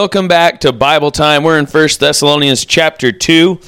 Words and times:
Welcome 0.00 0.28
back 0.28 0.60
to 0.60 0.72
Bible 0.72 1.10
Time. 1.10 1.42
We're 1.42 1.58
in 1.58 1.66
1 1.66 1.88
Thessalonians 2.00 2.64
chapter 2.64 3.12
2. 3.12 3.60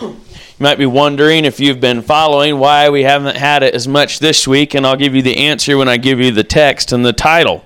you 0.00 0.16
might 0.58 0.78
be 0.78 0.86
wondering 0.86 1.44
if 1.44 1.60
you've 1.60 1.80
been 1.80 2.00
following 2.00 2.58
why 2.58 2.88
we 2.88 3.02
haven't 3.02 3.36
had 3.36 3.62
it 3.62 3.74
as 3.74 3.86
much 3.86 4.20
this 4.20 4.48
week, 4.48 4.72
and 4.72 4.86
I'll 4.86 4.96
give 4.96 5.14
you 5.14 5.20
the 5.20 5.36
answer 5.36 5.76
when 5.76 5.86
I 5.86 5.98
give 5.98 6.18
you 6.18 6.30
the 6.30 6.44
text 6.44 6.92
and 6.92 7.04
the 7.04 7.12
title. 7.12 7.62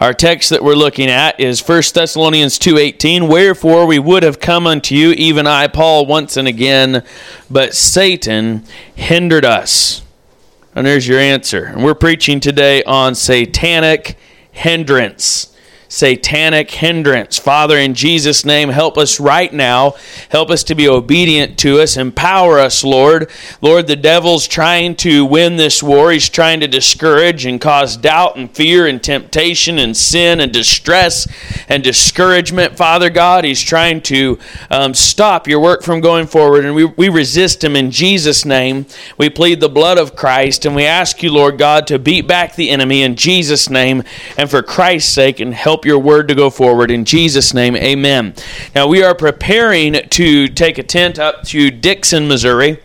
Our 0.00 0.12
text 0.12 0.50
that 0.50 0.64
we're 0.64 0.74
looking 0.74 1.08
at 1.08 1.38
is 1.38 1.60
1 1.60 1.94
Thessalonians 1.94 2.58
2:18, 2.58 3.28
"Wherefore 3.28 3.86
we 3.86 4.00
would 4.00 4.24
have 4.24 4.40
come 4.40 4.66
unto 4.66 4.96
you, 4.96 5.12
even 5.12 5.46
I 5.46 5.68
Paul 5.68 6.06
once 6.06 6.36
and 6.36 6.48
again, 6.48 7.04
but 7.48 7.72
Satan 7.72 8.64
hindered 8.96 9.44
us." 9.44 10.02
And 10.74 10.84
there's 10.84 11.06
your 11.06 11.20
answer. 11.20 11.70
And 11.72 11.84
we're 11.84 11.94
preaching 11.94 12.40
today 12.40 12.82
on 12.82 13.14
satanic 13.14 14.18
hindrance 14.50 15.50
satanic 15.88 16.70
hindrance. 16.70 17.38
Father, 17.38 17.78
in 17.78 17.94
Jesus' 17.94 18.44
name, 18.44 18.68
help 18.68 18.98
us 18.98 19.18
right 19.18 19.52
now. 19.52 19.94
Help 20.30 20.50
us 20.50 20.62
to 20.64 20.74
be 20.74 20.88
obedient 20.88 21.58
to 21.60 21.80
us. 21.80 21.96
Empower 21.96 22.58
us, 22.58 22.84
Lord. 22.84 23.30
Lord, 23.60 23.86
the 23.86 23.96
devil's 23.96 24.46
trying 24.46 24.96
to 24.96 25.24
win 25.24 25.56
this 25.56 25.82
war. 25.82 26.12
He's 26.12 26.28
trying 26.28 26.60
to 26.60 26.68
discourage 26.68 27.46
and 27.46 27.60
cause 27.60 27.96
doubt 27.96 28.36
and 28.36 28.50
fear 28.50 28.86
and 28.86 29.02
temptation 29.02 29.78
and 29.78 29.96
sin 29.96 30.40
and 30.40 30.52
distress 30.52 31.26
and 31.68 31.82
discouragement, 31.82 32.76
Father 32.76 33.10
God. 33.10 33.44
He's 33.44 33.62
trying 33.62 34.02
to 34.02 34.38
um, 34.70 34.94
stop 34.94 35.48
your 35.48 35.60
work 35.60 35.82
from 35.82 36.00
going 36.00 36.26
forward, 36.26 36.64
and 36.64 36.74
we, 36.74 36.84
we 36.84 37.08
resist 37.08 37.64
him 37.64 37.74
in 37.74 37.90
Jesus' 37.90 38.44
name. 38.44 38.86
We 39.16 39.30
plead 39.30 39.60
the 39.60 39.68
blood 39.68 39.98
of 39.98 40.14
Christ, 40.14 40.66
and 40.66 40.76
we 40.76 40.84
ask 40.84 41.22
you, 41.22 41.32
Lord 41.32 41.58
God, 41.58 41.86
to 41.88 41.98
beat 41.98 42.26
back 42.26 42.54
the 42.54 42.70
enemy 42.70 43.02
in 43.02 43.16
Jesus' 43.16 43.70
name 43.70 44.02
and 44.36 44.50
for 44.50 44.62
Christ's 44.62 45.12
sake 45.12 45.40
and 45.40 45.54
help 45.54 45.77
help 45.78 45.84
your 45.84 46.00
word 46.00 46.26
to 46.26 46.34
go 46.34 46.50
forward. 46.50 46.90
In 46.90 47.04
Jesus' 47.04 47.54
name, 47.54 47.76
amen. 47.76 48.34
Now, 48.74 48.88
we 48.88 49.04
are 49.04 49.14
preparing 49.14 49.92
to 49.92 50.48
take 50.48 50.76
a 50.76 50.82
tent 50.82 51.20
up 51.20 51.44
to 51.44 51.70
Dixon, 51.70 52.26
Missouri. 52.26 52.80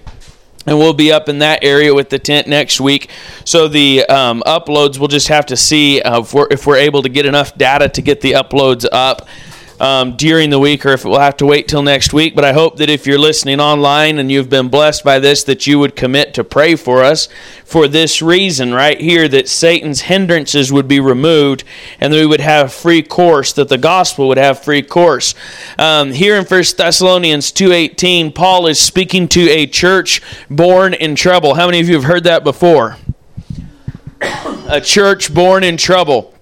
And 0.68 0.78
we'll 0.78 0.94
be 0.94 1.12
up 1.12 1.28
in 1.28 1.40
that 1.40 1.64
area 1.64 1.92
with 1.92 2.10
the 2.10 2.20
tent 2.20 2.48
next 2.48 2.80
week. 2.80 3.10
So 3.46 3.68
the 3.68 4.06
um, 4.06 4.44
uploads, 4.46 5.00
we'll 5.00 5.08
just 5.08 5.28
have 5.30 5.48
to 5.48 5.58
see 5.58 6.04
uh, 6.04 6.22
if, 6.22 6.36
we're, 6.36 6.48
if 6.52 6.68
we're 6.68 6.78
able 6.78 7.02
to 7.02 7.10
get 7.10 7.26
enough 7.26 7.58
data 7.58 7.90
to 7.90 8.02
get 8.04 8.22
the 8.22 8.34
uploads 8.34 8.86
up 8.92 9.28
um, 9.80 10.16
during 10.16 10.50
the 10.50 10.60
week 10.60 10.86
or 10.86 10.94
if 10.94 11.06
we'll 11.06 11.20
have 11.20 11.38
to 11.38 11.46
wait 11.46 11.68
till 11.68 11.84
next 11.84 12.14
week. 12.14 12.36
But 12.36 12.46
I 12.46 12.54
hope 12.54 12.78
that 12.78 12.90
if 12.90 13.06
you're 13.06 13.20
listening 13.20 13.60
online 13.60 14.18
and 14.18 14.32
you've 14.32 14.50
been 14.50 14.70
blessed 14.70 15.04
by 15.04 15.20
this, 15.20 15.44
that 15.46 15.68
you 15.68 15.80
would 15.80 15.96
commit 15.96 16.34
to 16.36 16.44
pray 16.44 16.76
for 16.76 17.04
us 17.04 17.28
for 17.66 17.88
this 17.88 18.22
reason 18.22 18.74
right 18.74 19.00
here 19.00 19.28
that 19.28 19.50
Satan's 19.50 20.02
hindrances 20.02 20.72
would 20.72 20.88
be 20.88 21.00
removed 21.00 21.64
and 22.00 22.14
that 22.14 22.18
we 22.18 22.26
would 22.26 22.42
have 22.42 22.74
free 22.74 23.02
course, 23.02 23.54
that 23.54 23.70
the 23.70 23.78
gospel 23.78 24.28
would 24.28 24.38
have 24.38 24.64
free 24.64 24.82
course. 24.82 25.36
Um, 25.78 26.12
here 26.12 26.36
in 26.36 26.46
1 26.46 26.64
Thessalonians 26.78 27.52
2.18, 27.52 28.36
Paul 28.36 28.68
is 28.68 28.80
speaking 28.80 29.28
to 29.30 29.50
a 29.50 29.66
church 29.66 30.22
born 30.50 30.94
in 30.94 31.16
trouble. 31.16 31.56
How 31.56 31.66
many 31.66 31.80
of 31.80 31.88
you 31.88 31.96
have 31.96 32.04
heard 32.06 32.24
that 32.26 32.44
before? 32.44 32.98
a 34.68 34.80
church 34.80 35.34
born 35.34 35.64
in 35.64 35.78
trouble 35.78 36.33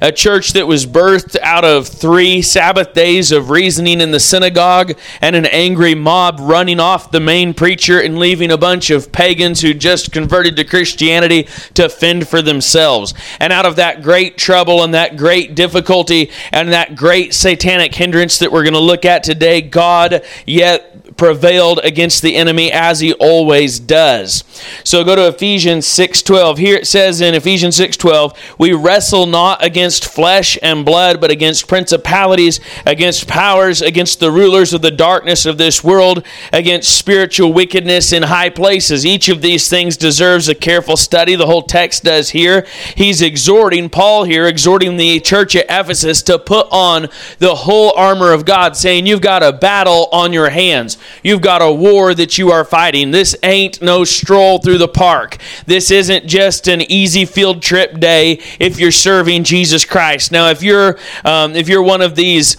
a 0.00 0.12
church 0.12 0.52
that 0.52 0.66
was 0.66 0.86
birthed 0.86 1.36
out 1.40 1.64
of 1.64 1.86
three 1.88 2.42
Sabbath 2.42 2.92
days 2.94 3.32
of 3.32 3.50
reasoning 3.50 4.00
in 4.00 4.10
the 4.10 4.20
synagogue 4.20 4.98
and 5.20 5.34
an 5.36 5.46
angry 5.46 5.94
mob 5.94 6.38
running 6.40 6.80
off 6.80 7.10
the 7.10 7.20
main 7.20 7.54
preacher 7.54 8.00
and 8.00 8.18
leaving 8.18 8.50
a 8.50 8.58
bunch 8.58 8.90
of 8.90 9.12
pagans 9.12 9.60
who 9.60 9.74
just 9.74 10.12
converted 10.12 10.56
to 10.56 10.64
Christianity 10.64 11.48
to 11.74 11.88
fend 11.88 12.28
for 12.28 12.42
themselves. 12.42 13.14
And 13.40 13.52
out 13.52 13.66
of 13.66 13.76
that 13.76 14.02
great 14.02 14.38
trouble 14.38 14.82
and 14.82 14.94
that 14.94 15.16
great 15.16 15.54
difficulty 15.54 16.30
and 16.52 16.72
that 16.72 16.96
great 16.96 17.34
satanic 17.34 17.94
hindrance 17.94 18.38
that 18.38 18.52
we're 18.52 18.64
going 18.64 18.74
to 18.74 18.80
look 18.80 19.04
at 19.04 19.22
today, 19.22 19.60
God 19.60 20.22
yet 20.46 21.07
prevailed 21.18 21.80
against 21.84 22.22
the 22.22 22.36
enemy 22.36 22.72
as 22.72 23.00
he 23.00 23.12
always 23.14 23.78
does. 23.78 24.44
So 24.84 25.04
go 25.04 25.14
to 25.16 25.28
Ephesians 25.28 25.86
6:12. 25.86 26.56
Here 26.58 26.76
it 26.76 26.86
says 26.86 27.20
in 27.20 27.34
Ephesians 27.34 27.76
6:12, 27.76 28.32
"We 28.56 28.72
wrestle 28.72 29.26
not 29.26 29.62
against 29.62 30.06
flesh 30.06 30.56
and 30.62 30.84
blood, 30.84 31.20
but 31.20 31.30
against 31.30 31.66
principalities, 31.66 32.60
against 32.86 33.26
powers, 33.26 33.82
against 33.82 34.20
the 34.20 34.30
rulers 34.30 34.72
of 34.72 34.80
the 34.80 34.90
darkness 34.90 35.44
of 35.44 35.58
this 35.58 35.84
world, 35.84 36.22
against 36.52 36.96
spiritual 36.96 37.52
wickedness 37.52 38.12
in 38.12 38.24
high 38.24 38.48
places." 38.48 39.04
Each 39.04 39.28
of 39.28 39.42
these 39.42 39.68
things 39.68 39.96
deserves 39.96 40.48
a 40.48 40.54
careful 40.54 40.96
study. 40.96 41.34
The 41.34 41.46
whole 41.46 41.62
text 41.62 42.04
does 42.04 42.30
here. 42.30 42.64
He's 42.94 43.20
exhorting 43.20 43.88
Paul 43.88 44.24
here 44.24 44.46
exhorting 44.46 44.96
the 44.96 45.20
church 45.20 45.56
at 45.56 45.66
Ephesus 45.68 46.22
to 46.22 46.38
put 46.38 46.68
on 46.70 47.08
the 47.40 47.54
whole 47.54 47.92
armor 47.96 48.32
of 48.32 48.44
God, 48.44 48.76
saying 48.76 49.06
you've 49.06 49.20
got 49.20 49.42
a 49.42 49.52
battle 49.52 50.08
on 50.12 50.32
your 50.32 50.50
hands. 50.50 50.96
You've 51.22 51.40
got 51.40 51.62
a 51.62 51.72
war 51.72 52.14
that 52.14 52.38
you 52.38 52.50
are 52.50 52.64
fighting. 52.64 53.10
This 53.10 53.36
ain't 53.42 53.82
no 53.82 54.04
stroll 54.04 54.58
through 54.58 54.78
the 54.78 54.88
park. 54.88 55.36
This 55.66 55.90
isn't 55.90 56.26
just 56.26 56.68
an 56.68 56.82
easy 56.82 57.24
field 57.24 57.62
trip 57.62 57.98
day 57.98 58.40
if 58.58 58.78
you're 58.78 58.90
serving 58.90 59.44
Jesus 59.44 59.84
Christ. 59.84 60.32
Now, 60.32 60.50
if 60.50 60.62
you're 60.62 60.98
um, 61.24 61.54
if 61.54 61.68
you're 61.68 61.82
one 61.82 62.02
of 62.02 62.14
these 62.14 62.56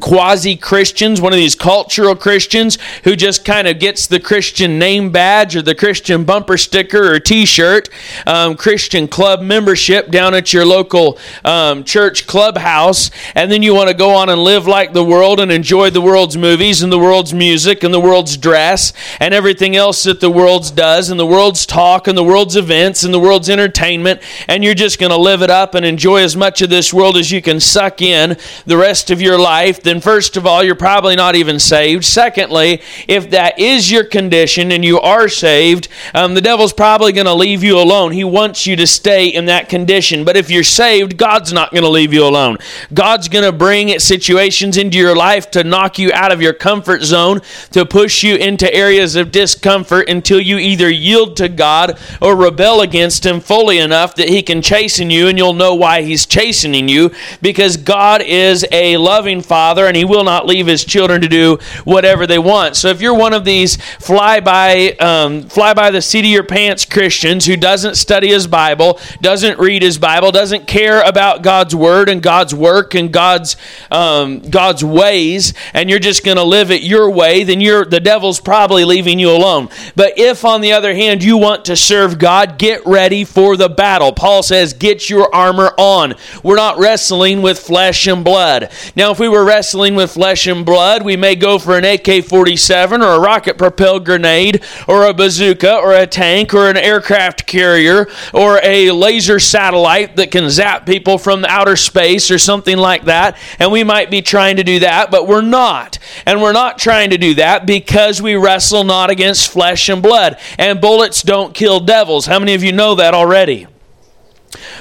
quasi 0.00 0.56
Christians, 0.56 1.20
one 1.20 1.32
of 1.32 1.38
these 1.38 1.54
cultural 1.54 2.14
Christians 2.14 2.78
who 3.04 3.16
just 3.16 3.44
kind 3.44 3.68
of 3.68 3.78
gets 3.78 4.06
the 4.06 4.20
Christian 4.20 4.78
name 4.78 5.10
badge 5.10 5.56
or 5.56 5.62
the 5.62 5.74
Christian 5.74 6.24
bumper 6.24 6.56
sticker 6.56 7.12
or 7.12 7.20
t 7.20 7.46
shirt, 7.46 7.88
um, 8.26 8.56
Christian 8.56 9.08
club 9.08 9.40
membership 9.40 10.10
down 10.10 10.34
at 10.34 10.52
your 10.52 10.64
local 10.64 11.18
um, 11.44 11.84
church 11.84 12.26
clubhouse, 12.26 13.10
and 13.34 13.50
then 13.50 13.62
you 13.62 13.74
want 13.74 13.88
to 13.88 13.94
go 13.94 14.14
on 14.14 14.28
and 14.28 14.42
live 14.42 14.66
like 14.66 14.92
the 14.92 15.04
world 15.04 15.40
and 15.40 15.50
enjoy 15.50 15.90
the 15.90 16.00
world's 16.00 16.36
movies 16.36 16.82
and 16.82 16.92
the 16.92 16.98
world's 16.98 17.32
music 17.32 17.82
and 17.82 17.92
the 17.92 18.00
world's 18.00 18.36
dress 18.36 18.92
and 19.20 19.32
everything 19.34 19.76
else 19.76 20.02
that 20.04 20.20
the 20.20 20.30
world's 20.30 20.70
does 20.70 21.10
and 21.10 21.18
the 21.18 21.26
world's 21.26 21.66
talk 21.66 22.06
and 22.06 22.16
the 22.16 22.24
world's 22.24 22.56
events 22.56 23.04
and 23.04 23.12
the 23.12 23.20
world's 23.20 23.48
entertainment, 23.48 24.20
and 24.48 24.62
you're 24.62 24.74
just 24.74 24.98
going 24.98 25.10
to 25.10 25.16
live 25.16 25.42
it 25.42 25.50
up 25.50 25.74
and 25.74 25.84
enjoy 25.84 26.22
as 26.22 26.36
much 26.36 26.62
of 26.62 26.70
this 26.70 26.92
world 26.92 27.16
as 27.16 27.30
you 27.30 27.42
can 27.42 27.60
suck 27.60 28.02
in 28.02 28.36
the 28.66 28.76
rest 28.76 29.10
of 29.10 29.20
your 29.20 29.38
life 29.38 29.82
then 29.86 30.00
first 30.00 30.36
of 30.36 30.46
all, 30.46 30.62
you're 30.62 30.74
probably 30.74 31.16
not 31.16 31.36
even 31.36 31.58
saved. 31.58 32.04
Secondly, 32.04 32.82
if 33.06 33.30
that 33.30 33.58
is 33.58 33.90
your 33.90 34.04
condition 34.04 34.72
and 34.72 34.84
you 34.84 34.98
are 35.00 35.28
saved, 35.28 35.88
um, 36.14 36.34
the 36.34 36.40
devil's 36.40 36.72
probably 36.72 37.12
going 37.12 37.26
to 37.26 37.34
leave 37.34 37.62
you 37.62 37.78
alone. 37.78 38.12
He 38.12 38.24
wants 38.24 38.66
you 38.66 38.76
to 38.76 38.86
stay 38.86 39.28
in 39.28 39.46
that 39.46 39.68
condition. 39.68 40.24
But 40.24 40.36
if 40.36 40.50
you're 40.50 40.64
saved, 40.64 41.16
God's 41.16 41.52
not 41.52 41.70
going 41.70 41.84
to 41.84 41.88
leave 41.88 42.12
you 42.12 42.24
alone. 42.24 42.58
God's 42.92 43.28
going 43.28 43.44
to 43.44 43.52
bring 43.52 43.98
situations 43.98 44.76
into 44.76 44.98
your 44.98 45.14
life 45.14 45.50
to 45.52 45.64
knock 45.64 45.98
you 45.98 46.10
out 46.12 46.32
of 46.32 46.42
your 46.42 46.52
comfort 46.52 47.02
zone, 47.02 47.40
to 47.70 47.86
push 47.86 48.22
you 48.22 48.36
into 48.36 48.72
areas 48.74 49.16
of 49.16 49.30
discomfort 49.30 50.08
until 50.08 50.40
you 50.40 50.58
either 50.58 50.90
yield 50.90 51.36
to 51.36 51.48
God 51.48 51.98
or 52.20 52.34
rebel 52.34 52.80
against 52.80 53.24
Him 53.24 53.40
fully 53.40 53.78
enough 53.78 54.14
that 54.16 54.28
He 54.28 54.42
can 54.42 54.62
chasten 54.62 55.10
you, 55.10 55.28
and 55.28 55.38
you'll 55.38 55.52
know 55.52 55.74
why 55.74 56.02
He's 56.02 56.26
chastening 56.26 56.88
you 56.88 57.12
because 57.40 57.76
God 57.76 58.22
is 58.22 58.66
a 58.72 58.96
loving 58.96 59.42
Father 59.42 59.75
Father, 59.76 59.88
and 59.88 59.96
He 59.96 60.06
will 60.06 60.24
not 60.24 60.46
leave 60.46 60.66
His 60.66 60.86
children 60.86 61.20
to 61.20 61.28
do 61.28 61.58
whatever 61.84 62.26
they 62.26 62.38
want. 62.38 62.76
So 62.76 62.88
if 62.88 63.02
you're 63.02 63.14
one 63.14 63.34
of 63.34 63.44
these 63.44 63.76
fly 63.76 64.40
by, 64.40 64.92
um, 64.92 65.42
fly 65.42 65.74
by 65.74 65.90
the 65.90 66.00
seat 66.00 66.20
of 66.20 66.30
your 66.30 66.44
pants 66.44 66.86
Christians 66.86 67.44
who 67.44 67.58
doesn't 67.58 67.96
study 67.96 68.28
his 68.28 68.46
Bible, 68.46 68.98
doesn't 69.20 69.58
read 69.58 69.82
his 69.82 69.98
Bible, 69.98 70.32
doesn't 70.32 70.66
care 70.66 71.02
about 71.02 71.42
God's 71.42 71.74
Word 71.74 72.08
and 72.08 72.22
God's 72.22 72.54
work 72.54 72.94
and 72.94 73.12
God's, 73.12 73.58
um, 73.90 74.40
God's 74.40 74.82
ways, 74.82 75.52
and 75.74 75.90
you're 75.90 75.98
just 75.98 76.24
going 76.24 76.38
to 76.38 76.42
live 76.42 76.70
it 76.70 76.80
your 76.80 77.10
way, 77.10 77.44
then 77.44 77.60
you're, 77.60 77.84
the 77.84 78.00
devil's 78.00 78.40
probably 78.40 78.86
leaving 78.86 79.18
you 79.18 79.30
alone. 79.30 79.68
But 79.94 80.18
if, 80.18 80.42
on 80.46 80.62
the 80.62 80.72
other 80.72 80.94
hand, 80.94 81.22
you 81.22 81.36
want 81.36 81.66
to 81.66 81.76
serve 81.76 82.18
God, 82.18 82.58
get 82.58 82.80
ready 82.86 83.24
for 83.24 83.58
the 83.58 83.68
battle. 83.68 84.12
Paul 84.14 84.42
says, 84.42 84.72
get 84.72 85.10
your 85.10 85.34
armor 85.34 85.74
on. 85.76 86.14
We're 86.42 86.56
not 86.56 86.78
wrestling 86.78 87.42
with 87.42 87.58
flesh 87.58 88.06
and 88.06 88.24
blood. 88.24 88.70
Now, 88.94 89.10
if 89.10 89.20
we 89.20 89.28
were 89.28 89.44
wrestling 89.56 89.94
with 89.94 90.12
flesh 90.12 90.46
and 90.46 90.66
blood. 90.66 91.02
We 91.02 91.16
may 91.16 91.34
go 91.34 91.58
for 91.58 91.78
an 91.78 91.84
AK 91.86 92.26
47 92.26 93.00
or 93.00 93.12
a 93.12 93.18
rocket 93.18 93.56
propelled 93.56 94.04
grenade 94.04 94.62
or 94.86 95.06
a 95.06 95.14
bazooka 95.14 95.76
or 95.78 95.94
a 95.94 96.06
tank 96.06 96.52
or 96.52 96.68
an 96.68 96.76
aircraft 96.76 97.46
carrier 97.46 98.06
or 98.34 98.60
a 98.62 98.90
laser 98.90 99.38
satellite 99.38 100.16
that 100.16 100.30
can 100.30 100.50
zap 100.50 100.84
people 100.84 101.16
from 101.16 101.46
outer 101.46 101.74
space 101.74 102.30
or 102.30 102.36
something 102.36 102.76
like 102.76 103.06
that. 103.06 103.38
And 103.58 103.72
we 103.72 103.82
might 103.82 104.10
be 104.10 104.20
trying 104.20 104.56
to 104.56 104.62
do 104.62 104.80
that, 104.80 105.10
but 105.10 105.26
we're 105.26 105.40
not. 105.40 105.98
And 106.26 106.42
we're 106.42 106.52
not 106.52 106.78
trying 106.78 107.08
to 107.08 107.16
do 107.16 107.32
that 107.36 107.64
because 107.64 108.20
we 108.20 108.34
wrestle 108.34 108.84
not 108.84 109.08
against 109.08 109.50
flesh 109.50 109.88
and 109.88 110.02
blood. 110.02 110.38
And 110.58 110.82
bullets 110.82 111.22
don't 111.22 111.54
kill 111.54 111.80
devils. 111.80 112.26
How 112.26 112.38
many 112.38 112.52
of 112.52 112.62
you 112.62 112.72
know 112.72 112.94
that 112.96 113.14
already? 113.14 113.68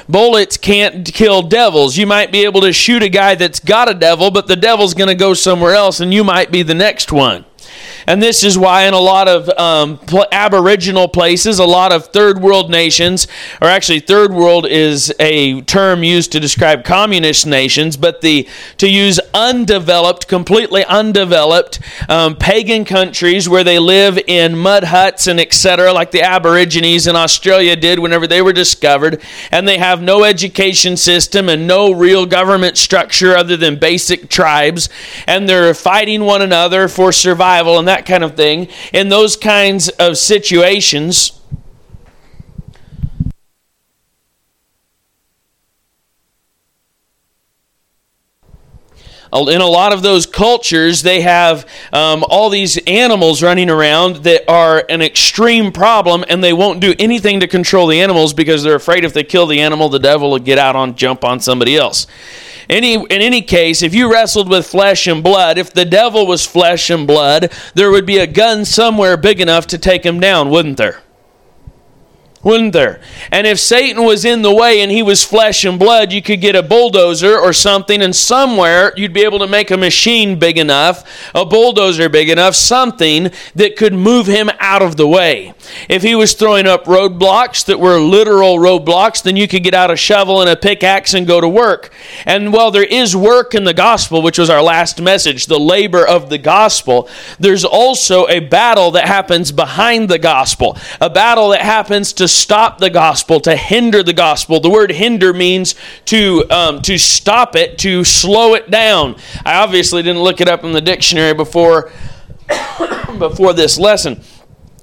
Bullets 0.07 0.57
can't 0.57 1.05
kill 1.13 1.41
devils. 1.41 1.97
You 1.97 2.07
might 2.07 2.31
be 2.31 2.43
able 2.45 2.61
to 2.61 2.73
shoot 2.73 3.03
a 3.03 3.09
guy 3.09 3.35
that's 3.35 3.59
got 3.59 3.89
a 3.89 3.93
devil, 3.93 4.31
but 4.31 4.47
the 4.47 4.55
devil's 4.55 4.93
going 4.93 5.09
to 5.09 5.15
go 5.15 5.33
somewhere 5.33 5.73
else 5.73 5.99
and 5.99 6.13
you 6.13 6.23
might 6.23 6.51
be 6.51 6.63
the 6.63 6.73
next 6.73 7.11
one. 7.11 7.45
And 8.07 8.21
this 8.21 8.43
is 8.43 8.57
why, 8.57 8.83
in 8.83 8.93
a 8.93 8.99
lot 8.99 9.27
of 9.27 9.49
um, 9.57 9.99
Aboriginal 10.31 11.07
places, 11.07 11.59
a 11.59 11.65
lot 11.65 11.91
of 11.91 12.07
third 12.07 12.41
world 12.41 12.69
nations, 12.69 13.27
or 13.61 13.67
actually, 13.67 13.99
third 13.99 14.33
world 14.33 14.67
is 14.67 15.13
a 15.19 15.61
term 15.61 16.03
used 16.03 16.31
to 16.33 16.39
describe 16.39 16.83
communist 16.83 17.47
nations, 17.47 17.97
but 17.97 18.21
the 18.21 18.47
to 18.77 18.87
use 18.87 19.19
undeveloped, 19.33 20.27
completely 20.27 20.83
undeveloped 20.85 21.79
um, 22.09 22.35
pagan 22.35 22.85
countries 22.85 23.49
where 23.49 23.63
they 23.63 23.79
live 23.79 24.19
in 24.27 24.57
mud 24.57 24.85
huts 24.85 25.27
and 25.27 25.39
etc., 25.39 25.93
like 25.93 26.11
the 26.11 26.21
Aborigines 26.21 27.07
in 27.07 27.15
Australia 27.15 27.75
did 27.75 27.99
whenever 27.99 28.27
they 28.27 28.41
were 28.41 28.53
discovered, 28.53 29.21
and 29.51 29.67
they 29.67 29.77
have 29.77 30.01
no 30.01 30.23
education 30.23 30.97
system 30.97 31.49
and 31.49 31.67
no 31.67 31.91
real 31.91 32.25
government 32.25 32.77
structure 32.77 33.35
other 33.35 33.57
than 33.57 33.77
basic 33.77 34.29
tribes, 34.29 34.89
and 35.27 35.47
they're 35.49 35.73
fighting 35.73 36.23
one 36.23 36.41
another 36.41 36.87
for 36.87 37.11
survival 37.11 37.79
and 37.79 37.87
that 37.87 37.94
kind 38.03 38.23
of 38.23 38.35
thing. 38.35 38.67
In 38.91 39.09
those 39.09 39.37
kinds 39.37 39.89
of 39.89 40.17
situations, 40.17 41.39
in 49.35 49.61
a 49.61 49.67
lot 49.67 49.93
of 49.93 50.01
those 50.01 50.25
cultures, 50.25 51.01
they 51.01 51.21
have 51.21 51.67
um, 51.91 52.23
all 52.29 52.49
these 52.49 52.77
animals 52.87 53.43
running 53.43 53.69
around 53.69 54.17
that 54.23 54.49
are 54.49 54.85
an 54.89 55.01
extreme 55.01 55.71
problem, 55.71 56.23
and 56.29 56.43
they 56.43 56.53
won't 56.53 56.79
do 56.79 56.93
anything 56.97 57.41
to 57.41 57.47
control 57.47 57.87
the 57.87 58.01
animals 58.01 58.33
because 58.33 58.63
they're 58.63 58.75
afraid 58.75 59.03
if 59.03 59.13
they 59.13 59.23
kill 59.23 59.45
the 59.45 59.59
animal, 59.59 59.89
the 59.89 59.99
devil 59.99 60.31
will 60.31 60.39
get 60.39 60.57
out 60.57 60.75
on 60.75 60.95
jump 60.95 61.23
on 61.23 61.39
somebody 61.39 61.75
else. 61.75 62.07
Any, 62.69 62.93
in 62.93 63.11
any 63.11 63.41
case, 63.41 63.83
if 63.83 63.93
you 63.93 64.11
wrestled 64.11 64.49
with 64.49 64.65
flesh 64.65 65.05
and 65.07 65.23
blood, 65.23 65.57
if 65.57 65.71
the 65.71 65.85
devil 65.85 66.25
was 66.25 66.45
flesh 66.47 66.89
and 66.89 67.05
blood, 67.05 67.51
there 67.75 67.91
would 67.91 68.05
be 68.05 68.17
a 68.17 68.27
gun 68.27 68.65
somewhere 68.65 69.17
big 69.17 69.39
enough 69.39 69.67
to 69.67 69.77
take 69.77 70.03
him 70.03 70.19
down, 70.19 70.49
wouldn't 70.49 70.77
there? 70.77 71.01
Wouldn't 72.45 72.73
there? 72.73 73.01
And 73.31 73.47
if 73.47 73.59
Satan 73.59 74.03
was 74.03 74.23
in 74.23 74.43
the 74.43 74.53
way 74.53 74.81
and 74.81 74.91
he 74.91 75.01
was 75.01 75.25
flesh 75.25 75.65
and 75.65 75.79
blood, 75.79 76.13
you 76.13 76.21
could 76.21 76.39
get 76.39 76.55
a 76.55 76.61
bulldozer 76.61 77.35
or 77.37 77.51
something, 77.51 78.03
and 78.03 78.15
somewhere 78.15 78.93
you'd 78.95 79.13
be 79.13 79.23
able 79.23 79.39
to 79.39 79.47
make 79.47 79.71
a 79.71 79.77
machine 79.77 80.37
big 80.37 80.59
enough, 80.59 81.03
a 81.33 81.43
bulldozer 81.43 82.07
big 82.07 82.29
enough, 82.29 82.53
something 82.53 83.31
that 83.55 83.75
could 83.75 83.93
move 83.93 84.27
him 84.27 84.51
out 84.59 84.83
of 84.83 84.95
the 84.95 85.07
way. 85.07 85.55
If 85.89 86.03
he 86.03 86.13
was 86.13 86.35
throwing 86.35 86.67
up 86.67 86.85
roadblocks 86.85 87.65
that 87.65 87.79
were 87.79 87.99
literal 87.99 88.57
roadblocks, 88.59 89.23
then 89.23 89.35
you 89.35 89.47
could 89.47 89.63
get 89.63 89.73
out 89.73 89.89
a 89.89 89.95
shovel 89.95 90.39
and 90.39 90.49
a 90.49 90.55
pickaxe 90.55 91.15
and 91.15 91.25
go 91.25 91.41
to 91.41 91.47
work. 91.47 91.91
And 92.27 92.53
while 92.53 92.69
there 92.69 92.83
is 92.83 93.15
work 93.15 93.55
in 93.55 93.63
the 93.63 93.73
gospel, 93.73 94.21
which 94.21 94.37
was 94.37 94.51
our 94.51 94.61
last 94.61 95.01
message, 95.01 95.47
the 95.47 95.59
labor 95.59 96.05
of 96.05 96.29
the 96.29 96.37
gospel, 96.37 97.09
there's 97.39 97.65
also 97.65 98.27
a 98.27 98.39
battle 98.39 98.91
that 98.91 99.07
happens 99.07 99.51
behind 99.51 100.09
the 100.09 100.19
gospel, 100.19 100.77
a 101.01 101.09
battle 101.09 101.49
that 101.49 101.61
happens 101.61 102.13
to 102.13 102.34
stop 102.35 102.79
the 102.79 102.89
gospel, 102.89 103.39
to 103.41 103.55
hinder 103.55 104.03
the 104.03 104.13
gospel. 104.13 104.59
The 104.59 104.69
word 104.69 104.91
hinder 104.91 105.33
means 105.33 105.75
to, 106.05 106.45
um, 106.49 106.81
to 106.83 106.97
stop 106.97 107.55
it, 107.55 107.77
to 107.79 108.03
slow 108.03 108.53
it 108.53 108.69
down. 108.69 109.15
I 109.45 109.55
obviously 109.55 110.03
didn't 110.03 110.21
look 110.21 110.41
it 110.41 110.47
up 110.47 110.63
in 110.63 110.71
the 110.71 110.81
dictionary 110.81 111.33
before, 111.33 111.91
before 113.17 113.53
this 113.53 113.77
lesson. 113.77 114.21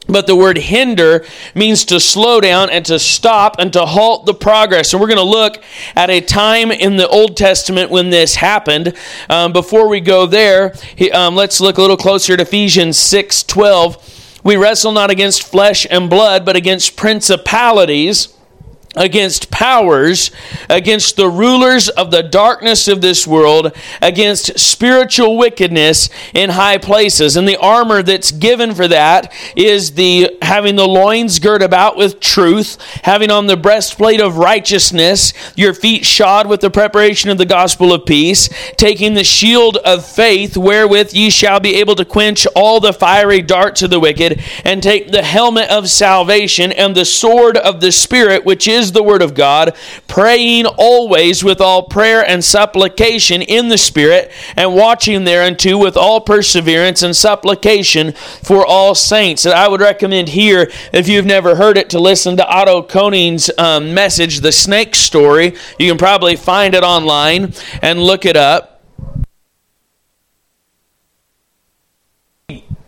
But 0.09 0.27
the 0.27 0.35
word 0.35 0.59
hinder 0.59 1.25
means 1.55 1.85
to 1.87 2.01
slow 2.01 2.41
down 2.41 2.71
and 2.71 2.85
to 2.87 2.99
stop 2.99 3.57
and 3.59 3.73
to 3.73 3.87
halt 3.87 4.27
the 4.27 4.35
progress. 4.35 4.93
And 4.93 5.01
we're 5.01 5.07
going 5.07 5.19
to 5.19 5.23
look 5.23 5.63
at 5.95 6.11
a 6.11 6.21
time 6.21 6.73
in 6.73 6.97
the 6.97 7.09
Old 7.09 7.37
Testament 7.37 7.91
when 7.91 8.11
this 8.11 8.35
happened. 8.35 8.95
Um, 9.31 9.53
before 9.53 9.89
we 9.89 10.01
go 10.01 10.27
there, 10.27 10.75
um, 11.15 11.37
let's 11.37 11.61
look 11.61 11.79
a 11.79 11.81
little 11.81 11.97
closer 11.97 12.35
at 12.35 12.41
Ephesians 12.41 12.99
6 12.99 13.45
12. 13.45 14.12
We 14.45 14.57
wrestle 14.57 14.93
not 14.93 15.11
against 15.11 15.43
flesh 15.43 15.87
and 15.91 16.11
blood, 16.11 16.45
but 16.45 16.57
against 16.57 16.97
principalities 16.97 18.37
against 18.95 19.51
powers, 19.51 20.31
against 20.69 21.17
the 21.17 21.29
rulers 21.29 21.89
of 21.89 22.11
the 22.11 22.23
darkness 22.23 22.89
of 22.89 23.01
this 23.01 23.27
world, 23.27 23.73
against 24.01 24.59
spiritual 24.59 25.39
wickedness 25.39 26.11
in 26.35 26.51
high 26.51 26.79
places. 26.79 27.37
And 27.37 27.49
the 27.49 27.57
armor 27.57 28.03
that's 28.03 28.31
given 28.31 28.75
for 28.75 28.89
that 28.89 29.33
is 29.57 29.93
the 29.93 30.37
having 30.43 30.77
the 30.77 30.87
loins 30.87 31.39
girt 31.39 31.63
about 31.63 31.97
with 31.97 32.21
truth, 32.21 32.81
having 33.03 33.31
on 33.31 33.47
the 33.47 33.57
breastplate 33.57 34.21
of 34.21 34.37
righteousness, 34.37 35.33
your 35.57 35.73
feet 35.73 36.05
shod 36.05 36.47
with 36.47 36.61
the 36.61 36.71
preparation 36.71 37.31
of 37.31 37.39
the 37.39 37.47
gospel 37.47 37.93
of 37.93 38.05
peace, 38.05 38.49
taking 38.77 39.15
the 39.15 39.25
shield 39.25 39.79
of 39.79 40.05
faith 40.05 40.57
wherewith 40.57 41.15
ye 41.15 41.31
shall 41.31 41.61
be 41.61 41.77
able 41.77 41.95
to 41.95 42.05
quench 42.05 42.47
all 42.55 42.81
the 42.81 42.93
fiery 42.93 43.41
darts 43.41 43.83
of 43.83 43.91
the 43.91 44.01
wicked, 44.01 44.43
and 44.65 44.83
take 44.83 45.11
the 45.11 45.23
helmet 45.23 45.71
of 45.71 45.89
salvation 45.89 46.73
and 46.73 46.95
the 46.95 47.05
sword 47.05 47.57
of 47.57 47.81
the 47.81 47.93
spirit 47.93 48.45
which 48.45 48.69
is 48.69 48.82
is 48.83 48.93
the 48.93 49.03
Word 49.03 49.23
of 49.23 49.35
God, 49.35 49.75
praying 50.09 50.67
always 50.67 51.43
with 51.43 51.61
all 51.61 51.85
prayer 51.85 52.23
and 52.23 52.45
supplication 52.45 53.41
in 53.41 53.69
the 53.69 53.79
Spirit, 53.79 54.31
and 54.57 54.75
watching 54.75 55.25
thereunto 55.25 55.79
with 55.79 55.97
all 55.97 56.21
perseverance 56.21 57.03
and 57.03 57.17
supplication 57.17 58.13
for 58.43 58.67
all 58.67 58.95
saints. 58.95 59.47
And 59.47 59.55
I 59.55 59.69
would 59.69 59.81
recommend 59.81 60.29
here, 60.29 60.71
if 60.93 61.09
you've 61.09 61.25
never 61.25 61.55
heard 61.55 61.79
it, 61.79 61.89
to 61.91 61.99
listen 61.99 62.37
to 62.37 62.47
Otto 62.47 62.83
Koning's 62.83 63.51
um, 63.57 63.95
message, 63.95 64.41
The 64.41 64.53
Snake 64.53 64.95
Story. 64.95 65.55
You 65.79 65.89
can 65.89 65.99
probably 65.99 66.37
find 66.37 66.75
it 66.75 66.83
online 66.83 67.55
and 67.81 68.03
look 68.03 68.27
it 68.27 68.37
up. 68.37 68.72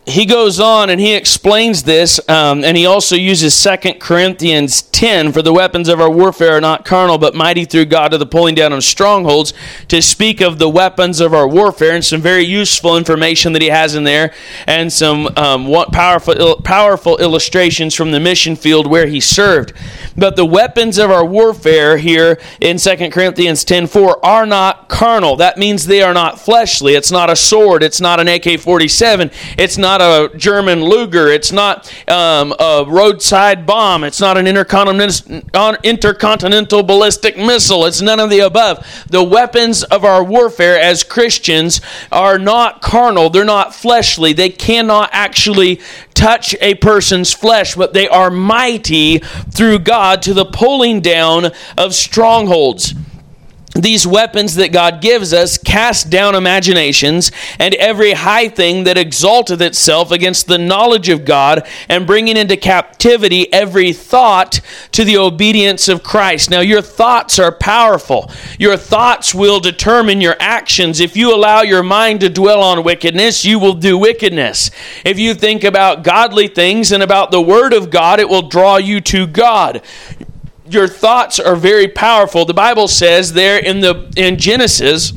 He 0.07 0.25
goes 0.25 0.59
on 0.59 0.91
and 0.91 1.01
he 1.01 1.15
explains 1.15 1.83
this, 1.83 2.19
um, 2.29 2.63
and 2.63 2.77
he 2.77 2.85
also 2.85 3.15
uses 3.15 3.55
Second 3.55 3.99
Corinthians 3.99 4.83
10 4.83 5.31
for 5.31 5.41
the 5.41 5.51
weapons 5.51 5.89
of 5.89 5.99
our 5.99 6.11
warfare 6.11 6.57
are 6.57 6.61
not 6.61 6.85
carnal, 6.85 7.17
but 7.17 7.33
mighty 7.33 7.65
through 7.65 7.85
God 7.85 8.09
to 8.09 8.19
the 8.19 8.25
pulling 8.25 8.53
down 8.53 8.71
of 8.71 8.83
strongholds 8.83 9.53
to 9.87 10.03
speak 10.03 10.41
of 10.41 10.59
the 10.59 10.69
weapons 10.69 11.19
of 11.19 11.33
our 11.33 11.47
warfare, 11.47 11.95
and 11.95 12.05
some 12.05 12.21
very 12.21 12.43
useful 12.43 12.97
information 12.97 13.53
that 13.53 13.63
he 13.63 13.69
has 13.69 13.95
in 13.95 14.03
there, 14.03 14.31
and 14.67 14.93
some 14.93 15.27
um, 15.37 15.65
powerful, 15.91 16.61
powerful 16.61 17.17
illustrations 17.17 17.95
from 17.95 18.11
the 18.11 18.19
mission 18.19 18.55
field 18.55 18.85
where 18.85 19.07
he 19.07 19.19
served. 19.19 19.73
But 20.15 20.35
the 20.35 20.45
weapons 20.45 20.99
of 20.99 21.09
our 21.09 21.25
warfare 21.25 21.97
here 21.97 22.39
in 22.61 22.77
Second 22.77 23.11
Corinthians 23.11 23.63
10 23.63 23.87
4 23.87 24.23
are 24.23 24.45
not 24.45 24.87
carnal. 24.87 25.35
That 25.35 25.57
means 25.57 25.87
they 25.87 26.03
are 26.03 26.13
not 26.13 26.39
fleshly. 26.39 26.93
It's 26.93 27.11
not 27.11 27.31
a 27.31 27.35
sword, 27.35 27.81
it's 27.81 27.99
not 27.99 28.19
an 28.19 28.27
AK 28.27 28.59
47, 28.59 29.31
it's 29.57 29.77
not 29.79 29.94
not 29.97 30.33
a 30.33 30.37
German 30.37 30.83
Luger. 30.83 31.27
It's 31.27 31.51
not 31.51 31.91
um, 32.09 32.53
a 32.59 32.85
roadside 32.87 33.65
bomb. 33.65 34.03
It's 34.03 34.19
not 34.19 34.37
an 34.37 34.47
intercontinental, 34.47 35.75
intercontinental 35.83 36.83
ballistic 36.83 37.37
missile. 37.37 37.85
It's 37.85 38.01
none 38.01 38.19
of 38.19 38.29
the 38.29 38.39
above. 38.39 38.85
The 39.09 39.23
weapons 39.23 39.83
of 39.83 40.03
our 40.03 40.23
warfare 40.23 40.77
as 40.79 41.03
Christians 41.03 41.81
are 42.11 42.37
not 42.37 42.81
carnal. 42.81 43.29
They're 43.29 43.45
not 43.45 43.73
fleshly. 43.73 44.33
They 44.33 44.49
cannot 44.49 45.09
actually 45.13 45.79
touch 46.13 46.55
a 46.61 46.75
person's 46.75 47.33
flesh, 47.33 47.75
but 47.75 47.93
they 47.93 48.07
are 48.07 48.31
mighty 48.31 49.19
through 49.51 49.79
God 49.79 50.21
to 50.23 50.33
the 50.33 50.45
pulling 50.45 51.01
down 51.01 51.51
of 51.77 51.93
strongholds 51.93 52.93
these 53.75 54.07
weapons 54.07 54.55
that 54.55 54.71
God 54.71 55.01
gives 55.01 55.33
us 55.33 55.57
cast 55.57 56.09
down 56.09 56.33
imaginations 56.33 57.31
and 57.59 57.75
every 57.75 58.13
high 58.13 58.47
thing 58.47 58.85
that 58.85 58.97
exalteth 58.97 59.61
itself 59.61 60.11
against 60.11 60.47
the 60.47 60.57
knowledge 60.57 61.09
of 61.09 61.25
God, 61.25 61.67
and 61.89 62.07
bringing 62.07 62.37
into 62.37 62.55
captivity 62.55 63.51
every 63.51 63.91
thought 63.91 64.61
to 64.93 65.03
the 65.03 65.17
obedience 65.17 65.89
of 65.89 66.03
Christ. 66.03 66.49
Now, 66.49 66.61
your 66.61 66.81
thoughts 66.81 67.37
are 67.37 67.51
powerful. 67.51 68.31
Your 68.57 68.77
thoughts 68.77 69.35
will 69.35 69.59
determine 69.59 70.21
your 70.21 70.37
actions. 70.39 70.99
If 70.99 71.17
you 71.17 71.35
allow 71.35 71.61
your 71.61 71.83
mind 71.83 72.21
to 72.21 72.29
dwell 72.29 72.61
on 72.61 72.83
wickedness, 72.83 73.43
you 73.43 73.59
will 73.59 73.73
do 73.73 73.97
wickedness. 73.97 74.71
If 75.03 75.19
you 75.19 75.33
think 75.33 75.63
about 75.63 76.03
godly 76.03 76.47
things 76.47 76.91
and 76.91 77.03
about 77.03 77.31
the 77.31 77.41
Word 77.41 77.73
of 77.73 77.89
God, 77.89 78.19
it 78.19 78.29
will 78.29 78.47
draw 78.47 78.77
you 78.77 79.01
to 79.01 79.27
God 79.27 79.81
your 80.67 80.87
thoughts 80.87 81.39
are 81.39 81.55
very 81.55 81.87
powerful. 81.87 82.45
The 82.45 82.53
Bible 82.53 82.87
says 82.87 83.33
there 83.33 83.57
in 83.57 83.81
the 83.81 84.11
in 84.17 84.37
Genesis 84.37 85.13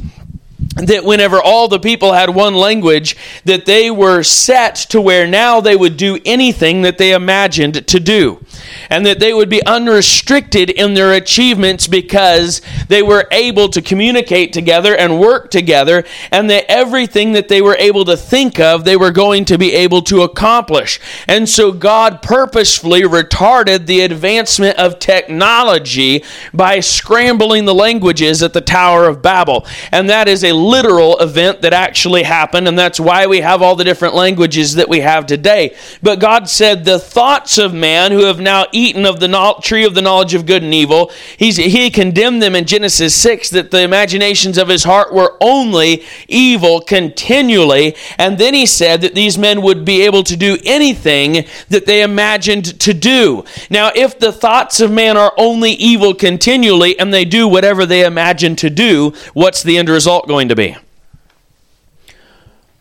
that 0.78 1.04
whenever 1.04 1.40
all 1.40 1.68
the 1.68 1.80
people 1.80 2.12
had 2.12 2.30
one 2.30 2.54
language 2.54 3.16
that 3.44 3.66
they 3.66 3.90
were 3.90 4.23
set 4.23 4.76
to 4.76 5.00
where 5.00 5.26
now 5.26 5.61
they 5.61 5.76
would 5.76 5.97
do 5.97 6.18
anything 6.25 6.82
that 6.82 6.99
they 6.99 7.12
imagined 7.12 7.87
to 7.87 8.00
do. 8.00 8.44
And 8.90 9.04
that 9.06 9.18
they 9.18 9.32
would 9.32 9.49
be 9.49 9.64
unrestricted 9.64 10.70
in 10.70 10.94
their 10.94 11.12
achievements 11.12 11.87
because 11.87 12.62
they 12.88 13.02
were 13.02 13.26
able 13.30 13.68
to 13.70 13.82
communicate 13.82 14.52
together 14.52 14.94
and 14.94 15.20
work 15.20 15.50
together 15.50 16.04
and 16.30 16.49
that 16.50 16.70
everything 16.70 17.32
that 17.32 17.49
they 17.49 17.61
were 17.61 17.76
able 17.78 18.04
to 18.04 18.16
think 18.16 18.61
of 18.61 18.85
they 18.85 18.97
were 18.97 19.11
going 19.11 19.44
to 19.47 19.58
be 19.58 19.73
able 19.73 20.02
to 20.02 20.23
accomplish. 20.23 21.00
And 21.26 21.49
so 21.49 21.73
God 21.73 22.23
purposefully 22.23 23.02
retarded 23.02 23.87
the 23.87 24.00
advancement 24.00 24.78
of 24.78 24.99
technology 24.99 26.25
by 26.52 26.80
scrambling 26.80 27.64
the 27.64 27.75
languages 27.75 28.42
at 28.42 28.52
the 28.52 28.61
Tower 28.61 29.08
of 29.08 29.23
Babel. 29.23 29.66
And 29.92 30.08
that 30.11 30.28
is 30.28 30.44
a 30.44 30.52
literal 30.68 31.18
event 31.18 31.62
that 31.62 31.72
actually 31.72 32.22
happened, 32.22 32.68
and 32.68 32.78
that's 32.78 33.00
why 33.00 33.26
we 33.26 33.40
have 33.40 33.62
all 33.62 33.75
the 33.75 33.84
different 33.84 34.14
languages 34.14 34.75
that 34.75 34.88
we 34.88 35.00
have 35.00 35.26
today. 35.26 35.75
But 36.02 36.20
God 36.20 36.48
said, 36.48 36.84
The 36.84 36.98
thoughts 36.98 37.58
of 37.58 37.72
man 37.72 38.12
who 38.12 38.25
have 38.25 38.40
now 38.40 38.66
eaten 38.72 39.06
of 39.06 39.20
the 39.20 39.28
tree 39.62 39.84
of 39.84 39.94
the 39.94 40.02
knowledge 40.02 40.34
of 40.34 40.46
good 40.46 40.62
and 40.62 40.75
evil, 40.75 41.10
he's, 41.37 41.56
he 41.56 41.90
condemned 41.90 42.42
them 42.42 42.54
in 42.54 42.64
Genesis 42.64 43.14
6 43.14 43.50
that 43.50 43.70
the 43.70 43.82
imaginations 43.82 44.58
of 44.58 44.68
his 44.68 44.84
heart 44.84 45.12
were 45.12 45.37
only 45.40 46.04
evil 46.28 46.80
continually. 46.80 47.96
And 48.18 48.38
then 48.38 48.54
he 48.54 48.66
said 48.66 49.00
that 49.00 49.14
these 49.14 49.38
men 49.38 49.62
would 49.62 49.84
be 49.84 50.02
able 50.02 50.22
to 50.25 50.37
do 50.37 50.58
anything 50.64 51.46
that 51.68 51.87
they 51.87 52.02
imagined 52.02 52.78
to 52.80 52.92
do. 52.92 53.44
Now, 53.70 53.90
if 53.94 54.18
the 54.18 54.32
thoughts 54.32 54.80
of 54.80 54.90
man 54.90 55.16
are 55.16 55.32
only 55.37 55.72
evil 55.72 56.14
continually 56.14 56.98
and 56.98 57.12
they 57.12 57.25
do 57.25 57.48
whatever 57.48 57.87
they 57.87 58.04
imagine 58.04 58.56
to 58.56 58.70
do, 58.70 59.12
what's 59.32 59.62
the 59.62 59.78
end 59.78 59.88
result 59.88 60.28
going 60.28 60.48
to 60.48 60.56
be? 60.56 60.57
be 60.58 60.88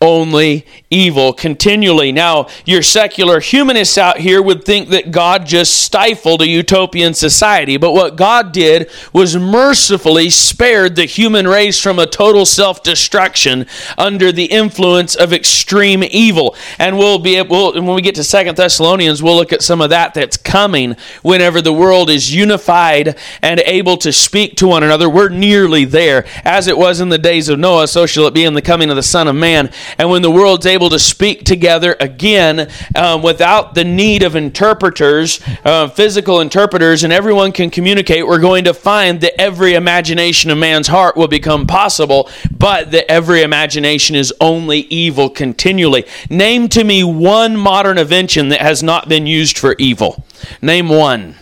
only 0.00 0.64
evil 0.90 1.32
continually. 1.32 2.12
Now, 2.12 2.46
your 2.64 2.82
secular 2.82 3.40
humanists 3.40 3.98
out 3.98 4.18
here 4.18 4.40
would 4.40 4.64
think 4.64 4.90
that 4.90 5.10
God 5.10 5.44
just 5.44 5.74
stifled 5.74 6.40
a 6.40 6.46
utopian 6.46 7.14
society, 7.14 7.76
but 7.76 7.92
what 7.92 8.16
God 8.16 8.52
did 8.52 8.90
was 9.12 9.36
mercifully 9.36 10.30
spared 10.30 10.94
the 10.94 11.04
human 11.04 11.48
race 11.48 11.80
from 11.80 11.98
a 11.98 12.06
total 12.06 12.46
self 12.46 12.82
destruction 12.82 13.66
under 13.96 14.30
the 14.30 14.44
influence 14.44 15.16
of 15.16 15.32
extreme 15.32 16.04
evil. 16.04 16.54
And 16.78 16.96
we'll 16.96 17.18
be 17.18 17.36
able, 17.36 17.72
when 17.72 17.94
we 17.94 18.02
get 18.02 18.14
to 18.16 18.24
Second 18.24 18.56
Thessalonians, 18.56 19.22
we'll 19.22 19.36
look 19.36 19.52
at 19.52 19.62
some 19.62 19.80
of 19.80 19.90
that 19.90 20.14
that's 20.14 20.36
coming 20.36 20.96
whenever 21.22 21.60
the 21.60 21.72
world 21.72 22.08
is 22.08 22.32
unified 22.32 23.18
and 23.42 23.60
able 23.60 23.96
to 23.96 24.12
speak 24.12 24.56
to 24.56 24.68
one 24.68 24.84
another. 24.84 25.10
We're 25.10 25.28
nearly 25.28 25.84
there. 25.84 26.24
As 26.44 26.68
it 26.68 26.78
was 26.78 27.00
in 27.00 27.08
the 27.08 27.18
days 27.18 27.48
of 27.48 27.58
Noah, 27.58 27.88
so 27.88 28.06
shall 28.06 28.26
it 28.26 28.34
be 28.34 28.44
in 28.44 28.54
the 28.54 28.62
coming 28.62 28.90
of 28.90 28.96
the 28.96 29.02
Son 29.02 29.26
of 29.26 29.34
Man 29.34 29.70
and 29.96 30.10
when 30.10 30.22
the 30.22 30.30
world's 30.30 30.66
able 30.66 30.90
to 30.90 30.98
speak 30.98 31.44
together 31.44 31.96
again 32.00 32.70
um, 32.94 33.22
without 33.22 33.74
the 33.74 33.84
need 33.84 34.22
of 34.22 34.36
interpreters, 34.36 35.40
uh, 35.64 35.88
physical 35.88 36.40
interpreters, 36.40 37.04
and 37.04 37.12
everyone 37.12 37.52
can 37.52 37.70
communicate, 37.70 38.26
we're 38.26 38.40
going 38.40 38.64
to 38.64 38.74
find 38.74 39.20
that 39.20 39.40
every 39.40 39.74
imagination 39.74 40.50
of 40.50 40.58
man's 40.58 40.88
heart 40.88 41.16
will 41.16 41.28
become 41.28 41.66
possible, 41.66 42.28
but 42.50 42.90
that 42.90 43.10
every 43.10 43.42
imagination 43.42 44.16
is 44.16 44.32
only 44.40 44.80
evil 44.80 45.30
continually. 45.30 46.04
Name 46.28 46.68
to 46.68 46.84
me 46.84 47.04
one 47.04 47.56
modern 47.56 47.98
invention 47.98 48.48
that 48.50 48.60
has 48.60 48.82
not 48.82 49.08
been 49.08 49.26
used 49.26 49.58
for 49.58 49.74
evil. 49.78 50.24
Name 50.60 50.88
one. 50.88 51.36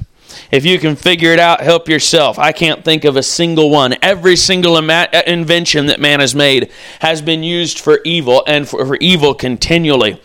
If 0.50 0.64
you 0.64 0.78
can 0.78 0.96
figure 0.96 1.32
it 1.32 1.38
out, 1.38 1.60
help 1.60 1.88
yourself. 1.88 2.38
I 2.38 2.52
can't 2.52 2.84
think 2.84 3.04
of 3.04 3.16
a 3.16 3.22
single 3.22 3.70
one. 3.70 3.96
Every 4.02 4.36
single 4.36 4.76
ima- 4.76 5.08
invention 5.26 5.86
that 5.86 6.00
man 6.00 6.20
has 6.20 6.34
made 6.34 6.70
has 7.00 7.20
been 7.20 7.42
used 7.42 7.78
for 7.80 8.00
evil 8.04 8.44
and 8.46 8.68
for, 8.68 8.86
for 8.86 8.96
evil 8.96 9.34
continually. 9.34 10.20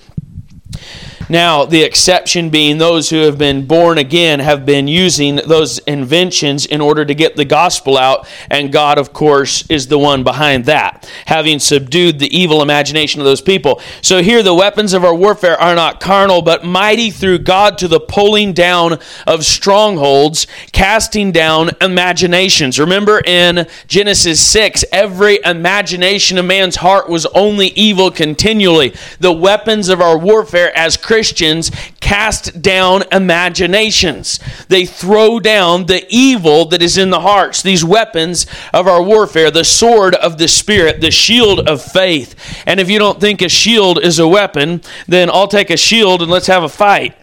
Now, 1.31 1.63
the 1.63 1.83
exception 1.83 2.49
being 2.49 2.77
those 2.77 3.09
who 3.09 3.19
have 3.19 3.37
been 3.37 3.65
born 3.65 3.97
again 3.97 4.41
have 4.41 4.65
been 4.65 4.89
using 4.89 5.37
those 5.37 5.79
inventions 5.79 6.65
in 6.65 6.81
order 6.81 7.05
to 7.05 7.15
get 7.15 7.37
the 7.37 7.45
gospel 7.45 7.97
out, 7.97 8.27
and 8.49 8.69
God, 8.69 8.97
of 8.97 9.13
course, 9.13 9.65
is 9.69 9.87
the 9.87 9.97
one 9.97 10.25
behind 10.25 10.65
that, 10.65 11.09
having 11.27 11.59
subdued 11.59 12.19
the 12.19 12.37
evil 12.37 12.61
imagination 12.61 13.21
of 13.21 13.25
those 13.25 13.39
people. 13.39 13.79
So 14.01 14.21
here, 14.21 14.43
the 14.43 14.53
weapons 14.53 14.91
of 14.91 15.05
our 15.05 15.15
warfare 15.15 15.57
are 15.57 15.73
not 15.73 16.01
carnal, 16.01 16.41
but 16.41 16.65
mighty 16.65 17.11
through 17.11 17.39
God 17.39 17.77
to 17.77 17.87
the 17.87 18.01
pulling 18.01 18.51
down 18.51 18.99
of 19.25 19.45
strongholds, 19.45 20.47
casting 20.73 21.31
down 21.31 21.69
imaginations. 21.79 22.77
Remember 22.77 23.21
in 23.25 23.69
Genesis 23.87 24.45
6, 24.45 24.83
every 24.91 25.39
imagination 25.45 26.37
of 26.37 26.43
man's 26.43 26.75
heart 26.75 27.07
was 27.07 27.25
only 27.27 27.67
evil 27.67 28.11
continually. 28.11 28.93
The 29.21 29.31
weapons 29.31 29.87
of 29.87 30.01
our 30.01 30.17
warfare 30.17 30.75
as 30.75 30.97
Christians 30.97 31.20
Christians 31.21 31.69
cast 31.99 32.63
down 32.63 33.03
imaginations. 33.11 34.39
They 34.69 34.87
throw 34.87 35.39
down 35.39 35.85
the 35.85 36.03
evil 36.09 36.65
that 36.65 36.81
is 36.81 36.97
in 36.97 37.11
the 37.11 37.19
hearts, 37.19 37.61
these 37.61 37.85
weapons 37.85 38.47
of 38.73 38.87
our 38.87 39.03
warfare, 39.03 39.51
the 39.51 39.63
sword 39.63 40.15
of 40.15 40.39
the 40.39 40.47
Spirit, 40.47 40.99
the 40.99 41.11
shield 41.11 41.69
of 41.69 41.79
faith. 41.79 42.63
And 42.65 42.79
if 42.79 42.89
you 42.89 42.97
don't 42.97 43.21
think 43.21 43.43
a 43.43 43.49
shield 43.49 44.03
is 44.03 44.17
a 44.17 44.27
weapon, 44.27 44.81
then 45.07 45.29
I'll 45.29 45.47
take 45.47 45.69
a 45.69 45.77
shield 45.77 46.23
and 46.23 46.31
let's 46.31 46.47
have 46.47 46.63
a 46.63 46.69
fight. 46.69 47.15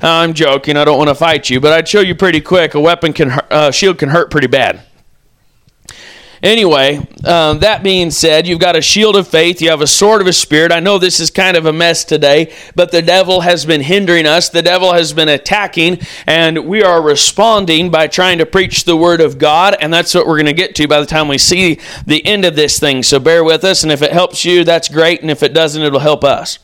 I'm 0.00 0.32
joking. 0.32 0.76
I 0.76 0.84
don't 0.84 0.96
want 0.96 1.08
to 1.08 1.16
fight 1.16 1.50
you, 1.50 1.58
but 1.58 1.72
I'd 1.72 1.88
show 1.88 2.00
you 2.02 2.14
pretty 2.14 2.40
quick. 2.40 2.74
A 2.74 2.80
weapon 2.80 3.12
can, 3.12 3.32
uh, 3.50 3.72
shield 3.72 3.98
can 3.98 4.10
hurt 4.10 4.30
pretty 4.30 4.46
bad. 4.46 4.80
Anyway, 6.42 6.96
um, 7.24 7.58
that 7.58 7.82
being 7.82 8.10
said, 8.10 8.46
you've 8.46 8.58
got 8.58 8.74
a 8.74 8.80
shield 8.80 9.14
of 9.14 9.28
faith, 9.28 9.60
you 9.60 9.68
have 9.68 9.82
a 9.82 9.86
sword 9.86 10.22
of 10.22 10.26
a 10.26 10.32
spirit. 10.32 10.72
I 10.72 10.80
know 10.80 10.96
this 10.96 11.20
is 11.20 11.30
kind 11.30 11.54
of 11.54 11.66
a 11.66 11.72
mess 11.72 12.02
today, 12.02 12.54
but 12.74 12.90
the 12.90 13.02
devil 13.02 13.42
has 13.42 13.66
been 13.66 13.82
hindering 13.82 14.24
us, 14.24 14.48
the 14.48 14.62
devil 14.62 14.94
has 14.94 15.12
been 15.12 15.28
attacking, 15.28 16.00
and 16.26 16.66
we 16.66 16.82
are 16.82 17.02
responding 17.02 17.90
by 17.90 18.06
trying 18.06 18.38
to 18.38 18.46
preach 18.46 18.84
the 18.84 18.96
word 18.96 19.20
of 19.20 19.36
God, 19.36 19.76
and 19.80 19.92
that's 19.92 20.14
what 20.14 20.26
we're 20.26 20.36
going 20.36 20.46
to 20.46 20.54
get 20.54 20.74
to 20.76 20.88
by 20.88 20.98
the 20.98 21.06
time 21.06 21.28
we 21.28 21.36
see 21.36 21.78
the 22.06 22.24
end 22.24 22.46
of 22.46 22.56
this 22.56 22.80
thing. 22.80 23.02
So 23.02 23.18
bear 23.18 23.44
with 23.44 23.62
us, 23.62 23.82
and 23.82 23.92
if 23.92 24.00
it 24.00 24.12
helps 24.12 24.42
you, 24.42 24.64
that's 24.64 24.88
great, 24.88 25.20
and 25.20 25.30
if 25.30 25.42
it 25.42 25.52
doesn't, 25.52 25.82
it'll 25.82 26.00
help 26.00 26.24
us. 26.24 26.58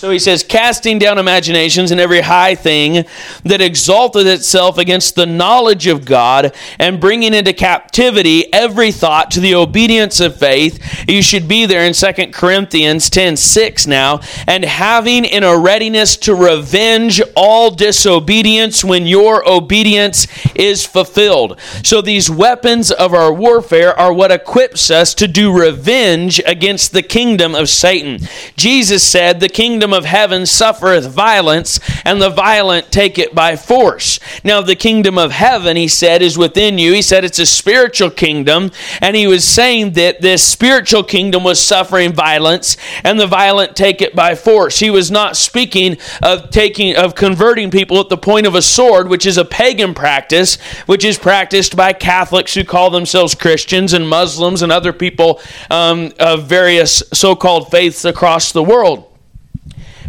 So 0.00 0.10
he 0.10 0.18
says, 0.18 0.42
casting 0.42 0.98
down 0.98 1.18
imaginations 1.18 1.90
and 1.90 2.00
every 2.00 2.22
high 2.22 2.54
thing 2.54 3.04
that 3.44 3.60
exalted 3.60 4.26
itself 4.26 4.78
against 4.78 5.14
the 5.14 5.26
knowledge 5.26 5.86
of 5.86 6.06
God, 6.06 6.54
and 6.78 6.98
bringing 6.98 7.34
into 7.34 7.52
captivity 7.52 8.50
every 8.50 8.92
thought 8.92 9.30
to 9.32 9.40
the 9.40 9.54
obedience 9.54 10.18
of 10.18 10.38
faith. 10.38 11.04
You 11.06 11.20
should 11.20 11.46
be 11.46 11.66
there 11.66 11.84
in 11.84 11.92
2 11.92 12.28
Corinthians 12.32 13.10
10 13.10 13.36
6 13.36 13.86
now, 13.86 14.20
and 14.46 14.64
having 14.64 15.26
in 15.26 15.42
a 15.42 15.58
readiness 15.58 16.16
to 16.16 16.34
revenge 16.34 17.20
all 17.36 17.70
disobedience 17.70 18.82
when 18.82 19.06
your 19.06 19.46
obedience 19.46 20.26
is 20.54 20.86
fulfilled. 20.86 21.60
So 21.84 22.00
these 22.00 22.30
weapons 22.30 22.90
of 22.90 23.12
our 23.12 23.34
warfare 23.34 23.92
are 23.98 24.14
what 24.14 24.32
equips 24.32 24.90
us 24.90 25.12
to 25.16 25.28
do 25.28 25.52
revenge 25.52 26.40
against 26.46 26.92
the 26.92 27.02
kingdom 27.02 27.54
of 27.54 27.68
Satan. 27.68 28.20
Jesus 28.56 29.06
said, 29.06 29.40
the 29.40 29.48
kingdom 29.50 29.89
of 29.92 30.04
heaven 30.04 30.46
suffereth 30.46 31.08
violence, 31.08 31.80
and 32.04 32.20
the 32.20 32.30
violent 32.30 32.90
take 32.90 33.18
it 33.18 33.34
by 33.34 33.56
force. 33.56 34.20
Now, 34.44 34.60
the 34.60 34.76
kingdom 34.76 35.18
of 35.18 35.32
heaven, 35.32 35.76
he 35.76 35.88
said, 35.88 36.22
is 36.22 36.38
within 36.38 36.78
you. 36.78 36.92
He 36.92 37.02
said 37.02 37.24
it's 37.24 37.38
a 37.38 37.46
spiritual 37.46 38.10
kingdom, 38.10 38.70
and 39.00 39.16
he 39.16 39.26
was 39.26 39.44
saying 39.44 39.92
that 39.92 40.20
this 40.20 40.42
spiritual 40.42 41.02
kingdom 41.02 41.44
was 41.44 41.60
suffering 41.60 42.12
violence, 42.12 42.76
and 43.04 43.18
the 43.18 43.26
violent 43.26 43.76
take 43.76 44.00
it 44.02 44.14
by 44.14 44.34
force. 44.34 44.78
He 44.78 44.90
was 44.90 45.10
not 45.10 45.36
speaking 45.36 45.96
of 46.22 46.50
taking 46.50 46.96
of 46.96 47.14
converting 47.14 47.70
people 47.70 47.98
at 48.00 48.08
the 48.08 48.16
point 48.16 48.46
of 48.46 48.54
a 48.54 48.62
sword, 48.62 49.08
which 49.08 49.26
is 49.26 49.38
a 49.38 49.44
pagan 49.44 49.94
practice, 49.94 50.56
which 50.86 51.04
is 51.04 51.18
practiced 51.18 51.76
by 51.76 51.92
Catholics 51.92 52.54
who 52.54 52.64
call 52.64 52.90
themselves 52.90 53.34
Christians 53.34 53.92
and 53.92 54.08
Muslims 54.08 54.62
and 54.62 54.72
other 54.72 54.92
people 54.92 55.40
um, 55.70 56.12
of 56.18 56.46
various 56.46 57.02
so-called 57.12 57.70
faiths 57.70 58.04
across 58.04 58.52
the 58.52 58.62
world. 58.62 59.09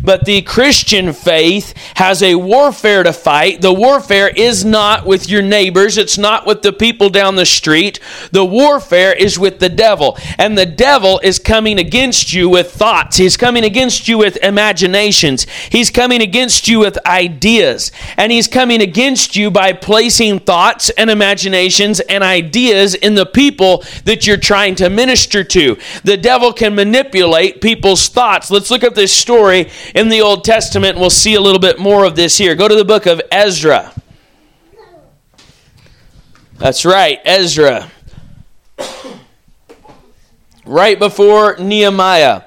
But 0.04 0.26
the 0.26 0.42
Christian 0.42 1.14
faith 1.14 1.74
has 1.96 2.24
a 2.24 2.36
warfare 2.36 3.04
to 3.04 3.14
fight. 3.14 3.62
The 3.62 3.74
warfare 3.74 4.30
is 4.30 4.66
not 4.66 5.06
with 5.06 5.30
your 5.30 5.42
neighbors, 5.42 5.98
it's 5.98 6.18
not 6.18 6.46
with 6.46 6.62
the 6.62 6.74
people 6.74 7.10
down 7.10 7.36
the 7.36 7.46
street. 7.46 8.00
The 8.32 8.46
warfare 8.46 9.14
is 9.14 9.38
with 9.38 9.60
the 9.60 9.70
devil. 9.70 10.18
And 10.38 10.58
the 10.58 10.66
devil 10.66 11.20
is 11.24 11.40
coming 11.40 11.80
against 11.80 12.34
you 12.34 12.50
with 12.50 12.72
thoughts, 12.72 13.18
he's 13.18 13.38
coming 13.38 13.64
against 13.64 14.08
you 14.08 14.18
with 14.18 14.38
imaginations, 14.38 15.46
he's 15.70 15.90
coming 15.90 16.22
against 16.22 16.68
you 16.68 16.80
with 16.80 16.98
ideas. 17.06 17.92
And 18.18 18.32
he's 18.32 18.48
coming 18.48 18.82
against 18.82 19.36
you 19.36 19.52
by 19.52 19.74
placing 19.74 20.40
thoughts 20.40 20.90
and 20.92 21.10
imaginations 21.10 22.00
and 22.00 22.24
ideas 22.24 22.96
in 22.96 23.16
the 23.16 23.26
people 23.26 23.84
that 24.06 24.26
you're 24.26 24.38
trying 24.38 24.76
to 24.76 24.90
minister 24.90 25.44
to. 25.44 25.78
The 26.04 26.18
devil 26.18 26.54
can 26.54 26.76
manipulate 26.76 27.62
people's 27.62 28.08
thoughts. 28.08 28.52
Let's 28.52 28.72
look 28.72 28.84
at 28.84 28.96
this 28.96 29.14
story 29.14 29.70
in 29.96 30.10
the 30.10 30.22
Old 30.22 30.44
Testament. 30.44 30.98
We'll 30.98 31.10
see 31.10 31.36
a 31.36 31.42
little 31.42 31.60
bit 31.60 31.80
more 31.80 32.06
of 32.06 32.16
this 32.16 32.38
here. 32.38 32.56
Go 32.56 32.68
to 32.68 32.76
the 32.76 32.86
book 32.86 33.06
of 33.06 33.22
Ezra. 33.32 33.94
That's 36.58 36.86
right, 36.86 37.20
Ezra. 37.26 37.92
Right 40.66 41.00
before 41.00 41.58
Nehemiah. 41.58 42.44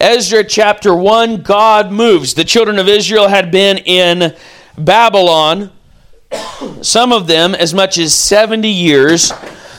Ezra 0.00 0.44
chapter 0.44 0.94
1, 0.94 1.42
God 1.42 1.90
moves. 1.90 2.34
The 2.34 2.44
children 2.44 2.78
of 2.78 2.86
Israel 2.86 3.28
had 3.28 3.50
been 3.50 3.78
in 3.78 4.36
Babylon, 4.78 5.72
some 6.82 7.12
of 7.12 7.26
them 7.26 7.54
as 7.54 7.74
much 7.74 7.98
as 7.98 8.14
70 8.14 8.68
years. 8.68 9.32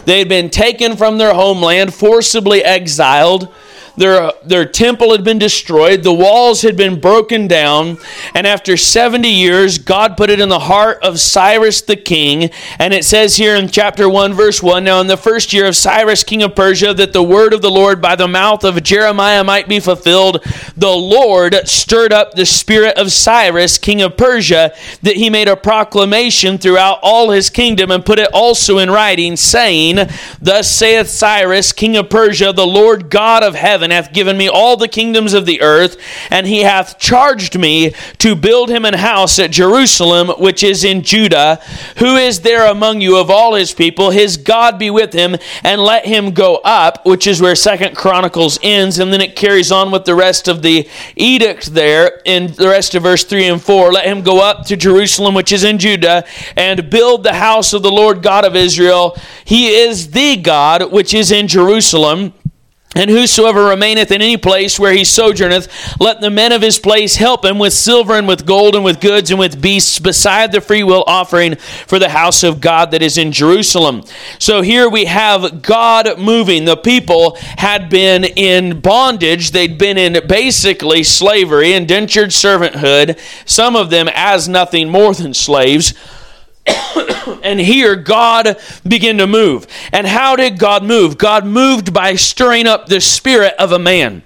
They 0.06 0.20
had 0.20 0.28
been 0.28 0.50
taken 0.50 0.98
from 0.98 1.18
their 1.18 1.34
homeland, 1.34 1.94
forcibly 1.94 2.64
exiled. 2.64 3.54
Their, 3.98 4.22
uh, 4.22 4.32
their 4.46 4.66
temple 4.66 5.12
had 5.12 5.24
been 5.24 5.40
destroyed, 5.40 6.04
the 6.04 6.14
walls 6.14 6.62
had 6.62 6.78
been 6.78 7.00
broken 7.00 7.48
down, 7.48 7.98
and 8.36 8.46
after 8.46 8.78
70 8.78 9.28
years, 9.28 9.80
God 9.80 10.16
put 10.16 10.30
it 10.30 10.40
in 10.40 10.50
the 10.50 10.60
heart 10.60 11.02
of 11.02 11.20
Cyrus 11.20 11.82
the 11.82 11.96
king. 11.96 12.52
And 12.78 12.94
it 12.94 13.06
says 13.06 13.38
here 13.38 13.56
in 13.56 13.70
chapter 13.70 14.08
1, 14.08 14.34
verse 14.34 14.62
1 14.62 14.84
Now, 14.84 15.02
in 15.02 15.08
the 15.08 15.18
first 15.18 15.52
year 15.52 15.66
of 15.66 15.76
Cyrus, 15.76 16.24
king 16.24 16.44
of 16.44 16.56
Persia, 16.56 16.94
that 16.94 17.12
the 17.12 17.24
word 17.24 17.54
of 17.54 17.64
the 17.64 17.72
Lord 17.72 18.00
by 18.00 18.16
the 18.16 18.28
mouth 18.28 18.64
of 18.64 18.84
Jeremiah 18.84 19.44
might 19.44 19.68
be 19.68 19.80
fulfilled, 19.80 20.46
the 20.76 20.88
Lord 20.88 21.56
stirred 21.68 22.14
up 22.14 22.34
the 22.34 22.46
spirit 22.46 23.00
of 23.00 23.12
Cyrus, 23.12 23.80
king 23.80 24.04
of 24.04 24.16
Persia, 24.16 24.76
that 25.02 25.16
he 25.16 25.32
made 25.32 25.48
a 25.48 25.58
proclamation 25.58 26.60
throughout 26.60 27.00
all 27.02 27.32
his 27.32 27.50
kingdom 27.50 27.90
and 27.90 28.06
put 28.06 28.20
it 28.20 28.30
also 28.32 28.78
in 28.78 28.92
writing, 28.92 29.36
saying, 29.36 30.08
Thus 30.40 30.70
saith 30.70 31.10
Cyrus, 31.10 31.74
king 31.74 31.98
of 31.98 32.12
Persia, 32.12 32.54
the 32.54 32.68
Lord 32.68 33.10
God 33.10 33.42
of 33.42 33.56
heaven 33.56 33.87
hath 33.92 34.14
given 34.14 34.38
me 34.38 34.48
all 34.48 34.78
the 34.78 34.88
kingdoms 34.88 35.34
of 35.34 35.46
the 35.46 35.62
earth, 35.62 35.98
and 36.30 36.48
he 36.48 36.62
hath 36.62 37.00
charged 37.00 37.58
me 37.58 37.94
to 38.20 38.36
build 38.36 38.70
him 38.70 38.86
an 38.86 38.96
house 38.96 39.40
at 39.40 39.52
Jerusalem, 39.52 40.30
which 40.40 40.64
is 40.64 40.84
in 40.84 41.02
Judah. 41.02 41.60
Who 41.98 42.16
is 42.16 42.42
there 42.42 42.70
among 42.70 43.02
you 43.02 43.18
of 43.18 43.30
all 43.30 43.56
his 43.56 43.74
people? 43.74 44.12
His 44.12 44.38
God 44.38 44.78
be 44.80 44.90
with 44.90 45.14
him, 45.14 45.36
and 45.64 45.82
let 45.82 46.06
him 46.06 46.32
go 46.32 46.58
up, 46.58 47.06
which 47.06 47.28
is 47.28 47.42
where 47.42 47.56
Second 47.56 47.96
Chronicles 47.96 48.60
ends, 48.62 49.00
and 49.00 49.12
then 49.12 49.22
it 49.22 49.36
carries 49.36 49.72
on 49.72 49.92
with 49.92 50.06
the 50.06 50.16
rest 50.16 50.48
of 50.48 50.62
the 50.62 50.88
edict 51.16 51.74
there 51.74 52.22
in 52.26 52.54
the 52.54 52.68
rest 52.68 52.96
of 52.96 53.04
verse 53.04 53.24
3 53.24 53.48
and 53.48 53.62
4. 53.62 53.92
Let 53.92 54.06
him 54.06 54.22
go 54.22 54.42
up 54.42 54.66
to 54.68 54.78
Jerusalem, 54.78 55.36
which 55.36 55.52
is 55.52 55.64
in 55.64 55.78
Judah, 55.78 56.26
and 56.56 56.90
build 56.90 57.24
the 57.24 57.34
house 57.34 57.74
of 57.74 57.84
the 57.84 57.92
Lord 57.92 58.22
God 58.22 58.46
of 58.46 58.56
Israel. 58.56 59.18
He 59.46 59.70
is 59.70 60.12
the 60.12 60.36
God 60.38 60.92
which 60.92 61.14
is 61.14 61.32
in 61.32 61.48
Jerusalem. 61.48 62.34
And 62.96 63.10
whosoever 63.10 63.66
remaineth 63.66 64.12
in 64.12 64.22
any 64.22 64.38
place 64.38 64.80
where 64.80 64.94
he 64.94 65.04
sojourneth, 65.04 66.00
let 66.00 66.22
the 66.22 66.30
men 66.30 66.54
of 66.54 66.62
his 66.62 66.80
place 66.80 67.18
help 67.18 67.44
him 67.44 67.60
with 67.60 67.74
silver 67.74 68.14
and 68.14 68.28
with 68.28 68.46
gold 68.46 68.76
and 68.76 68.84
with 68.84 69.02
goods 69.02 69.30
and 69.30 69.40
with 69.40 69.62
beasts, 69.62 70.00
beside 70.00 70.52
the 70.52 70.62
freewill 70.62 71.04
offering 71.06 71.56
for 71.86 72.00
the 72.00 72.10
house 72.10 72.44
of 72.44 72.62
God 72.62 72.92
that 72.92 73.02
is 73.02 73.18
in 73.18 73.34
Jerusalem. 73.34 74.04
So 74.40 74.62
here 74.62 74.90
we 74.90 75.06
have 75.06 75.62
God 75.62 76.18
moving. 76.18 76.64
The 76.64 76.78
people 76.78 77.38
had 77.58 77.90
been 77.90 78.24
in 78.24 78.80
bondage, 78.80 79.52
they'd 79.52 79.78
been 79.78 79.98
in 79.98 80.26
basically 80.26 81.04
slavery, 81.04 81.74
indentured 81.74 82.30
servanthood, 82.30 83.20
some 83.46 83.76
of 83.76 83.90
them 83.90 84.10
as 84.14 84.48
nothing 84.48 84.90
more 84.90 85.14
than 85.14 85.34
slaves. 85.34 85.94
and 87.44 87.60
here 87.60 87.96
God 87.96 88.58
began 88.88 89.18
to 89.18 89.28
move. 89.28 89.68
And 89.92 90.08
how 90.08 90.36
did 90.36 90.60
God 90.60 90.84
move? 90.84 91.18
God 91.18 91.46
moved 91.46 91.94
by 91.94 92.16
stirring 92.16 92.68
up 92.68 92.88
the 92.88 93.02
spirit 93.02 93.54
of 93.58 93.72
a 93.72 93.80
man. 93.80 94.24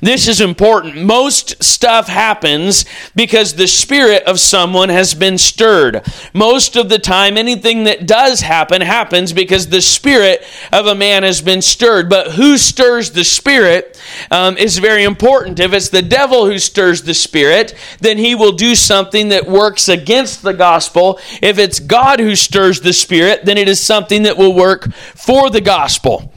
This 0.00 0.28
is 0.28 0.40
important. 0.40 0.96
Most 0.96 1.62
stuff 1.62 2.08
happens 2.08 2.84
because 3.14 3.54
the 3.54 3.66
spirit 3.66 4.24
of 4.24 4.40
someone 4.40 4.88
has 4.88 5.14
been 5.14 5.38
stirred. 5.38 6.02
Most 6.34 6.76
of 6.76 6.88
the 6.88 6.98
time, 6.98 7.36
anything 7.36 7.84
that 7.84 8.06
does 8.06 8.40
happen 8.40 8.80
happens 8.80 9.32
because 9.32 9.68
the 9.68 9.80
spirit 9.80 10.44
of 10.72 10.86
a 10.86 10.94
man 10.94 11.22
has 11.22 11.40
been 11.40 11.62
stirred. 11.62 12.08
But 12.08 12.32
who 12.32 12.58
stirs 12.58 13.10
the 13.10 13.24
spirit 13.24 14.00
um, 14.30 14.56
is 14.56 14.78
very 14.78 15.04
important. 15.04 15.60
If 15.60 15.72
it's 15.72 15.88
the 15.88 16.02
devil 16.02 16.46
who 16.46 16.58
stirs 16.58 17.02
the 17.02 17.14
spirit, 17.14 17.74
then 18.00 18.18
he 18.18 18.34
will 18.34 18.52
do 18.52 18.74
something 18.74 19.28
that 19.28 19.46
works 19.46 19.88
against 19.88 20.42
the 20.42 20.54
gospel. 20.54 21.18
If 21.42 21.58
it's 21.58 21.78
God 21.80 22.20
who 22.20 22.36
stirs 22.36 22.80
the 22.80 22.92
spirit, 22.92 23.44
then 23.44 23.58
it 23.58 23.68
is 23.68 23.80
something 23.80 24.22
that 24.24 24.36
will 24.36 24.54
work 24.54 24.92
for 24.94 25.50
the 25.50 25.60
gospel 25.60 26.32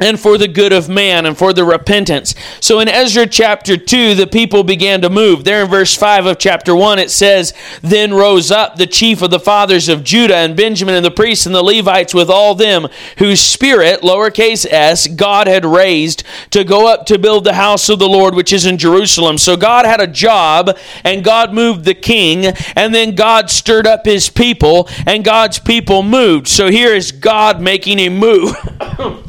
and 0.00 0.18
for 0.18 0.38
the 0.38 0.48
good 0.48 0.72
of 0.72 0.88
man 0.88 1.26
and 1.26 1.36
for 1.36 1.52
the 1.52 1.64
repentance. 1.64 2.34
So 2.60 2.80
in 2.80 2.88
Ezra 2.88 3.26
chapter 3.26 3.76
2, 3.76 4.14
the 4.14 4.26
people 4.26 4.64
began 4.64 5.00
to 5.02 5.10
move. 5.10 5.44
There 5.44 5.62
in 5.62 5.70
verse 5.70 5.94
5 5.94 6.26
of 6.26 6.38
chapter 6.38 6.74
1, 6.74 6.98
it 6.98 7.10
says, 7.10 7.52
Then 7.82 8.14
rose 8.14 8.50
up 8.50 8.76
the 8.76 8.86
chief 8.86 9.22
of 9.22 9.30
the 9.30 9.40
fathers 9.40 9.88
of 9.88 10.04
Judah 10.04 10.36
and 10.36 10.56
Benjamin 10.56 10.94
and 10.94 11.04
the 11.04 11.10
priests 11.10 11.46
and 11.46 11.54
the 11.54 11.62
Levites 11.62 12.14
with 12.14 12.30
all 12.30 12.54
them 12.54 12.88
whose 13.18 13.40
spirit, 13.40 14.02
lowercase 14.02 14.66
s, 14.70 15.06
God 15.06 15.46
had 15.46 15.64
raised 15.64 16.22
to 16.50 16.64
go 16.64 16.92
up 16.92 17.06
to 17.06 17.18
build 17.18 17.44
the 17.44 17.54
house 17.54 17.88
of 17.88 17.98
the 17.98 18.08
Lord 18.08 18.34
which 18.34 18.52
is 18.52 18.66
in 18.66 18.78
Jerusalem. 18.78 19.38
So 19.38 19.56
God 19.56 19.84
had 19.84 20.00
a 20.00 20.06
job 20.06 20.76
and 21.04 21.24
God 21.24 21.52
moved 21.52 21.84
the 21.84 21.94
king 21.94 22.46
and 22.76 22.94
then 22.94 23.14
God 23.14 23.50
stirred 23.50 23.86
up 23.86 24.04
his 24.04 24.28
people 24.28 24.88
and 25.06 25.24
God's 25.24 25.58
people 25.58 26.02
moved. 26.02 26.48
So 26.48 26.70
here 26.70 26.94
is 26.94 27.12
God 27.12 27.60
making 27.60 27.98
a 27.98 28.08
move. 28.08 28.54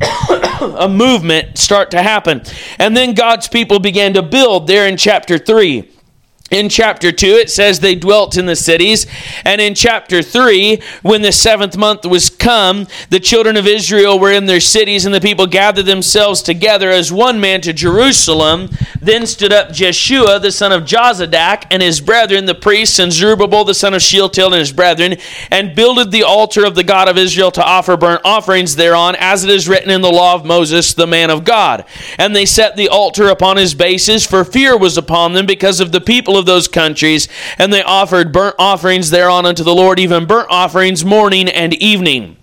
a 0.60 0.88
movement 0.88 1.58
start 1.58 1.90
to 1.92 2.02
happen. 2.02 2.42
And 2.78 2.96
then 2.96 3.14
God's 3.14 3.48
people 3.48 3.78
began 3.78 4.14
to 4.14 4.22
build 4.22 4.66
there 4.66 4.86
in 4.86 4.96
chapter 4.96 5.38
3. 5.38 5.90
In 6.48 6.68
chapter 6.68 7.10
2, 7.10 7.26
it 7.26 7.50
says 7.50 7.80
they 7.80 7.96
dwelt 7.96 8.36
in 8.36 8.46
the 8.46 8.54
cities. 8.54 9.06
And 9.44 9.60
in 9.60 9.74
chapter 9.74 10.22
3, 10.22 10.80
when 11.02 11.22
the 11.22 11.32
seventh 11.32 11.76
month 11.76 12.06
was 12.06 12.30
come, 12.30 12.86
the 13.10 13.18
children 13.18 13.56
of 13.56 13.66
Israel 13.66 14.16
were 14.20 14.30
in 14.30 14.46
their 14.46 14.60
cities, 14.60 15.04
and 15.04 15.12
the 15.12 15.20
people 15.20 15.48
gathered 15.48 15.86
themselves 15.86 16.42
together 16.42 16.90
as 16.90 17.10
one 17.10 17.40
man 17.40 17.62
to 17.62 17.72
Jerusalem. 17.72 18.68
Then 19.02 19.26
stood 19.26 19.52
up 19.52 19.72
Jeshua, 19.72 20.38
the 20.38 20.52
son 20.52 20.70
of 20.70 20.84
Jozadak, 20.84 21.66
and 21.72 21.82
his 21.82 22.00
brethren, 22.00 22.46
the 22.46 22.54
priests, 22.54 23.00
and 23.00 23.12
Zerubbabel, 23.12 23.64
the 23.64 23.74
son 23.74 23.92
of 23.92 24.02
Shealtiel, 24.02 24.52
and 24.52 24.60
his 24.60 24.72
brethren, 24.72 25.16
and 25.50 25.74
builded 25.74 26.12
the 26.12 26.22
altar 26.22 26.64
of 26.64 26.76
the 26.76 26.84
God 26.84 27.08
of 27.08 27.18
Israel 27.18 27.50
to 27.50 27.64
offer 27.64 27.96
burnt 27.96 28.20
offerings 28.24 28.76
thereon, 28.76 29.16
as 29.18 29.42
it 29.42 29.50
is 29.50 29.68
written 29.68 29.90
in 29.90 30.00
the 30.00 30.12
law 30.12 30.34
of 30.34 30.44
Moses, 30.44 30.94
the 30.94 31.08
man 31.08 31.30
of 31.30 31.42
God. 31.42 31.84
And 32.18 32.36
they 32.36 32.46
set 32.46 32.76
the 32.76 32.88
altar 32.88 33.26
upon 33.26 33.56
his 33.56 33.74
bases, 33.74 34.24
for 34.24 34.44
fear 34.44 34.78
was 34.78 34.96
upon 34.96 35.32
them 35.32 35.46
because 35.46 35.80
of 35.80 35.90
the 35.90 36.00
people 36.00 36.35
of 36.38 36.46
those 36.46 36.68
countries, 36.68 37.28
and 37.58 37.72
they 37.72 37.82
offered 37.82 38.32
burnt 38.32 38.56
offerings 38.58 39.10
thereon 39.10 39.46
unto 39.46 39.64
the 39.64 39.74
Lord, 39.74 39.98
even 39.98 40.26
burnt 40.26 40.48
offerings 40.50 41.04
morning 41.04 41.48
and 41.48 41.74
evening. 41.74 42.36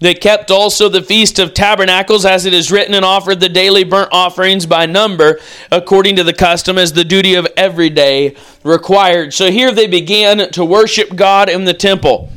They 0.00 0.14
kept 0.14 0.50
also 0.50 0.88
the 0.88 1.02
Feast 1.02 1.38
of 1.38 1.52
Tabernacles, 1.52 2.24
as 2.24 2.46
it 2.46 2.54
is 2.54 2.72
written, 2.72 2.94
and 2.94 3.04
offered 3.04 3.38
the 3.38 3.50
daily 3.50 3.84
burnt 3.84 4.08
offerings 4.12 4.64
by 4.64 4.86
number, 4.86 5.38
according 5.70 6.16
to 6.16 6.24
the 6.24 6.32
custom, 6.32 6.78
as 6.78 6.94
the 6.94 7.04
duty 7.04 7.34
of 7.34 7.46
every 7.54 7.90
day 7.90 8.34
required. 8.64 9.34
So 9.34 9.50
here 9.50 9.72
they 9.72 9.86
began 9.86 10.50
to 10.52 10.64
worship 10.64 11.14
God 11.14 11.50
in 11.50 11.66
the 11.66 11.74
temple. 11.74 12.32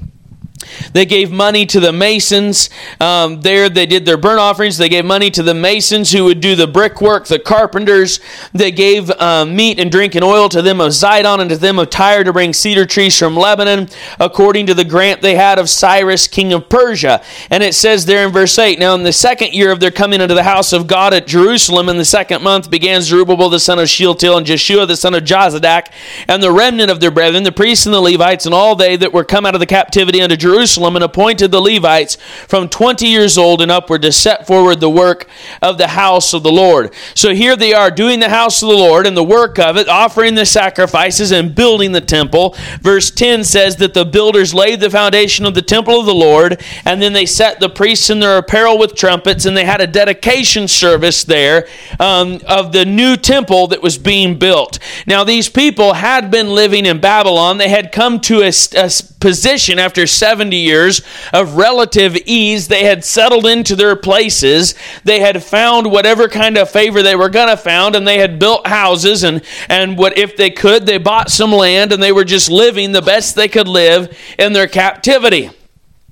They 0.93 1.05
gave 1.05 1.31
money 1.31 1.65
to 1.67 1.79
the 1.79 1.91
masons. 1.91 2.69
Um, 2.99 3.41
there, 3.41 3.69
they 3.69 3.85
did 3.85 4.05
their 4.05 4.17
burnt 4.17 4.39
offerings. 4.39 4.77
They 4.77 4.89
gave 4.89 5.05
money 5.05 5.29
to 5.31 5.43
the 5.43 5.53
masons 5.53 6.11
who 6.11 6.25
would 6.25 6.39
do 6.39 6.55
the 6.55 6.67
brickwork, 6.67 7.27
the 7.27 7.39
carpenters. 7.39 8.19
They 8.53 8.71
gave 8.71 9.09
um, 9.11 9.55
meat 9.55 9.79
and 9.79 9.91
drink 9.91 10.15
and 10.15 10.23
oil 10.23 10.49
to 10.49 10.61
them 10.61 10.79
of 10.81 10.91
Zidon 10.91 11.39
and 11.39 11.49
to 11.49 11.57
them 11.57 11.79
of 11.79 11.89
Tyre 11.89 12.23
to 12.23 12.33
bring 12.33 12.53
cedar 12.53 12.85
trees 12.85 13.17
from 13.17 13.35
Lebanon, 13.35 13.89
according 14.19 14.67
to 14.67 14.73
the 14.73 14.85
grant 14.85 15.21
they 15.21 15.35
had 15.35 15.59
of 15.59 15.69
Cyrus, 15.69 16.27
king 16.27 16.53
of 16.53 16.69
Persia. 16.69 17.23
And 17.49 17.63
it 17.63 17.75
says 17.75 18.05
there 18.05 18.25
in 18.25 18.31
verse 18.31 18.57
8 18.57 18.79
Now, 18.79 18.95
in 18.95 19.03
the 19.03 19.13
second 19.13 19.53
year 19.53 19.71
of 19.71 19.79
their 19.79 19.91
coming 19.91 20.21
into 20.21 20.35
the 20.35 20.43
house 20.43 20.73
of 20.73 20.87
God 20.87 21.13
at 21.13 21.27
Jerusalem, 21.27 21.89
in 21.89 21.97
the 21.97 22.05
second 22.05 22.41
month, 22.41 22.69
began 22.69 23.01
Zerubbabel 23.01 23.49
the 23.49 23.59
son 23.59 23.79
of 23.79 23.89
Shealtiel 23.89 24.37
and 24.37 24.45
Jeshua 24.45 24.85
the 24.85 24.97
son 24.97 25.13
of 25.13 25.23
Jozadak, 25.23 25.91
and 26.27 26.41
the 26.41 26.51
remnant 26.51 26.91
of 26.91 26.99
their 26.99 27.11
brethren, 27.11 27.43
the 27.43 27.51
priests 27.51 27.85
and 27.85 27.93
the 27.93 28.01
Levites, 28.01 28.45
and 28.45 28.55
all 28.55 28.75
they 28.75 28.95
that 28.95 29.13
were 29.13 29.23
come 29.23 29.45
out 29.45 29.55
of 29.55 29.59
the 29.59 29.65
captivity 29.65 30.21
unto 30.21 30.35
Jerusalem 30.35 30.52
Jerusalem 30.53 30.95
and 30.95 31.03
appointed 31.03 31.51
the 31.51 31.59
Levites 31.59 32.15
from 32.47 32.69
20 32.69 33.07
years 33.07 33.39
old 33.39 33.59
and 33.59 33.71
upward 33.71 34.03
to 34.03 34.11
set 34.11 34.45
forward 34.45 34.79
the 34.79 34.89
work 34.89 35.27
of 35.63 35.79
the 35.79 35.87
house 35.87 36.33
of 36.33 36.43
the 36.43 36.51
Lord. 36.51 36.93
So 37.15 37.33
here 37.33 37.55
they 37.55 37.73
are 37.73 37.89
doing 37.89 38.19
the 38.19 38.29
house 38.29 38.61
of 38.61 38.69
the 38.69 38.75
Lord 38.75 39.07
and 39.07 39.17
the 39.17 39.23
work 39.23 39.57
of 39.57 39.77
it, 39.77 39.89
offering 39.89 40.35
the 40.35 40.45
sacrifices 40.45 41.31
and 41.31 41.55
building 41.55 41.91
the 41.91 42.01
temple. 42.01 42.55
Verse 42.81 43.09
10 43.09 43.43
says 43.43 43.77
that 43.77 43.95
the 43.95 44.05
builders 44.05 44.53
laid 44.53 44.79
the 44.79 44.91
foundation 44.91 45.47
of 45.47 45.55
the 45.55 45.61
temple 45.63 45.99
of 45.99 46.05
the 46.05 46.13
Lord, 46.13 46.61
and 46.85 47.01
then 47.01 47.13
they 47.13 47.25
set 47.25 47.59
the 47.59 47.69
priests 47.69 48.11
in 48.11 48.19
their 48.19 48.37
apparel 48.37 48.77
with 48.77 48.93
trumpets, 48.93 49.45
and 49.45 49.57
they 49.57 49.65
had 49.65 49.81
a 49.81 49.87
dedication 49.87 50.67
service 50.67 51.23
there 51.23 51.67
um, 51.99 52.39
of 52.47 52.71
the 52.73 52.85
new 52.85 53.17
temple 53.17 53.67
that 53.67 53.81
was 53.81 53.97
being 53.97 54.37
built. 54.37 54.77
Now, 55.07 55.23
these 55.23 55.49
people 55.49 55.93
had 55.93 56.29
been 56.29 56.49
living 56.49 56.85
in 56.85 57.01
Babylon. 57.01 57.57
They 57.57 57.69
had 57.69 57.91
come 57.91 58.19
to 58.21 58.43
a, 58.43 58.51
a 58.77 58.91
position 59.19 59.79
after 59.79 60.05
70 60.43 60.57
years 60.57 61.01
of 61.31 61.55
relative 61.55 62.17
ease. 62.25 62.67
They 62.67 62.83
had 62.83 63.05
settled 63.05 63.45
into 63.45 63.77
their 63.77 63.95
places. 63.95 64.75
They 65.05 65.21
had 65.21 65.41
found 65.41 65.89
whatever 65.89 66.27
kind 66.27 66.57
of 66.57 66.69
favor 66.69 67.01
they 67.01 67.15
were 67.15 67.29
going 67.29 67.47
to 67.47 67.55
found, 67.55 67.95
and 67.95 68.05
they 68.05 68.17
had 68.17 68.39
built 68.39 68.67
houses. 68.67 69.23
And, 69.23 69.41
and 69.69 69.97
what 69.97 70.17
if 70.17 70.35
they 70.35 70.49
could, 70.49 70.85
they 70.85 70.97
bought 70.97 71.31
some 71.31 71.53
land, 71.53 71.93
and 71.93 72.03
they 72.03 72.11
were 72.11 72.25
just 72.25 72.51
living 72.51 72.91
the 72.91 73.01
best 73.01 73.35
they 73.35 73.47
could 73.47 73.69
live 73.69 74.17
in 74.37 74.51
their 74.51 74.67
captivity 74.67 75.49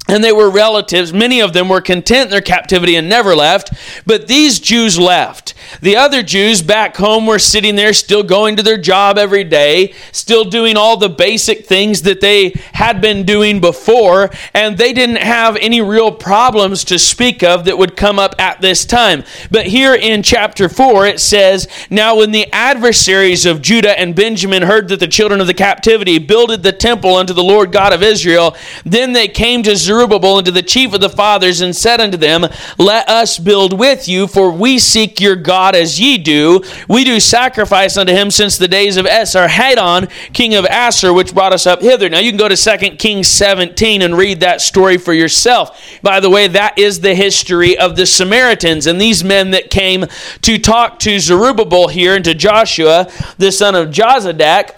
and 0.08 0.24
they 0.24 0.32
were 0.32 0.50
relatives. 0.50 1.14
Many 1.14 1.42
of 1.42 1.54
them 1.54 1.70
were 1.70 1.80
content 1.80 2.26
in 2.26 2.32
their 2.32 2.42
captivity 2.42 2.96
and 2.96 3.08
never 3.08 3.36
left, 3.36 3.72
but 4.06 4.28
these 4.28 4.60
Jews 4.60 4.98
left. 5.00 5.54
The 5.80 5.96
other 5.96 6.22
Jews 6.22 6.62
back 6.62 6.98
home 6.98 7.26
were 7.26 7.40
sitting 7.40 7.76
there 7.76 7.94
still 7.94 8.24
going 8.24 8.58
to 8.58 8.64
their 8.64 8.78
job 8.78 9.18
every 9.18 9.44
day, 9.44 9.94
still 10.12 10.44
doing 10.44 10.76
all 10.76 10.98
the 10.98 11.10
basic 11.10 11.66
things 11.66 12.02
that 12.02 12.20
they 12.20 12.54
had 12.74 13.00
been 13.00 13.26
doing 13.26 13.62
before, 13.62 14.30
and 14.54 14.78
they 14.78 14.92
didn't 14.92 15.18
have 15.18 15.56
any 15.58 15.82
real 15.82 16.12
problems 16.12 16.84
to 16.86 17.00
speak 17.00 17.42
of 17.44 17.66
that 17.66 17.78
would 17.78 17.96
come 17.96 18.20
up 18.20 18.36
at 18.40 18.60
this 18.60 18.86
time. 18.86 19.24
But 19.50 19.68
here 19.68 19.96
in 19.96 20.24
chapter 20.24 20.68
4, 20.68 21.06
it 21.06 21.20
says, 21.20 21.68
Now 21.90 22.18
when 22.18 22.32
the 22.32 22.52
adversaries 22.52 23.46
of 23.46 23.62
Judah 23.62 23.98
and 23.98 24.16
Benjamin 24.16 24.64
heard 24.64 24.90
that 24.90 25.00
the 25.00 25.08
children 25.08 25.40
of 25.40 25.48
the 25.48 25.54
captivity 25.54 26.18
builded 26.18 26.64
the 26.64 26.74
temple 26.74 27.16
unto 27.16 27.34
the 27.34 27.44
Lord 27.44 27.72
God 27.72 27.94
of 27.94 28.04
Israel, 28.04 28.56
then 28.84 29.14
they 29.14 29.28
came 29.28 29.64
to 29.64 29.76
Zerubbabel 29.76 30.40
and 30.40 30.46
to 30.46 30.52
the 30.52 30.62
chief 30.62 30.94
of 30.94 31.02
the 31.02 31.10
fathers 31.10 31.62
and 31.62 31.76
said 31.76 32.02
unto 32.02 32.18
them, 32.18 32.46
Let 32.78 33.08
us 33.08 33.40
build 33.40 33.78
with 33.78 34.08
you, 34.08 34.28
for 34.28 34.52
we 34.52 34.80
seek 34.80 35.22
your 35.22 35.36
God 35.36 35.61
as 35.70 36.00
ye 36.00 36.18
do. 36.18 36.62
We 36.88 37.04
do 37.04 37.20
sacrifice 37.20 37.98
unto 37.98 38.14
him 38.14 38.32
since 38.32 38.58
the 38.58 38.68
days 38.68 38.98
of 38.98 39.06
Esarhaddon, 39.06 40.10
king 40.34 40.56
of 40.56 40.66
Assur, 40.70 41.14
which 41.14 41.34
brought 41.34 41.54
us 41.54 41.66
up 41.68 41.82
hither. 41.82 42.10
Now 42.10 42.20
you 42.20 42.32
can 42.32 42.40
go 42.40 42.50
to 42.50 42.56
2 42.56 42.96
Kings 42.98 43.28
17 43.28 44.02
and 44.02 44.18
read 44.18 44.40
that 44.42 44.62
story 44.62 44.98
for 44.98 45.14
yourself. 45.14 46.00
By 46.02 46.20
the 46.20 46.30
way, 46.30 46.48
that 46.48 46.78
is 46.78 47.00
the 47.00 47.16
history 47.16 47.78
of 47.78 47.96
the 47.96 48.06
Samaritans 48.06 48.88
and 48.88 49.00
these 49.00 49.24
men 49.24 49.52
that 49.52 49.70
came 49.70 50.06
to 50.42 50.58
talk 50.58 51.00
to 51.00 51.20
Zerubbabel 51.20 51.88
here 51.88 52.16
and 52.16 52.26
to 52.26 52.34
Joshua, 52.34 53.08
the 53.38 53.52
son 53.52 53.76
of 53.76 53.90
Jozadak, 53.90 54.76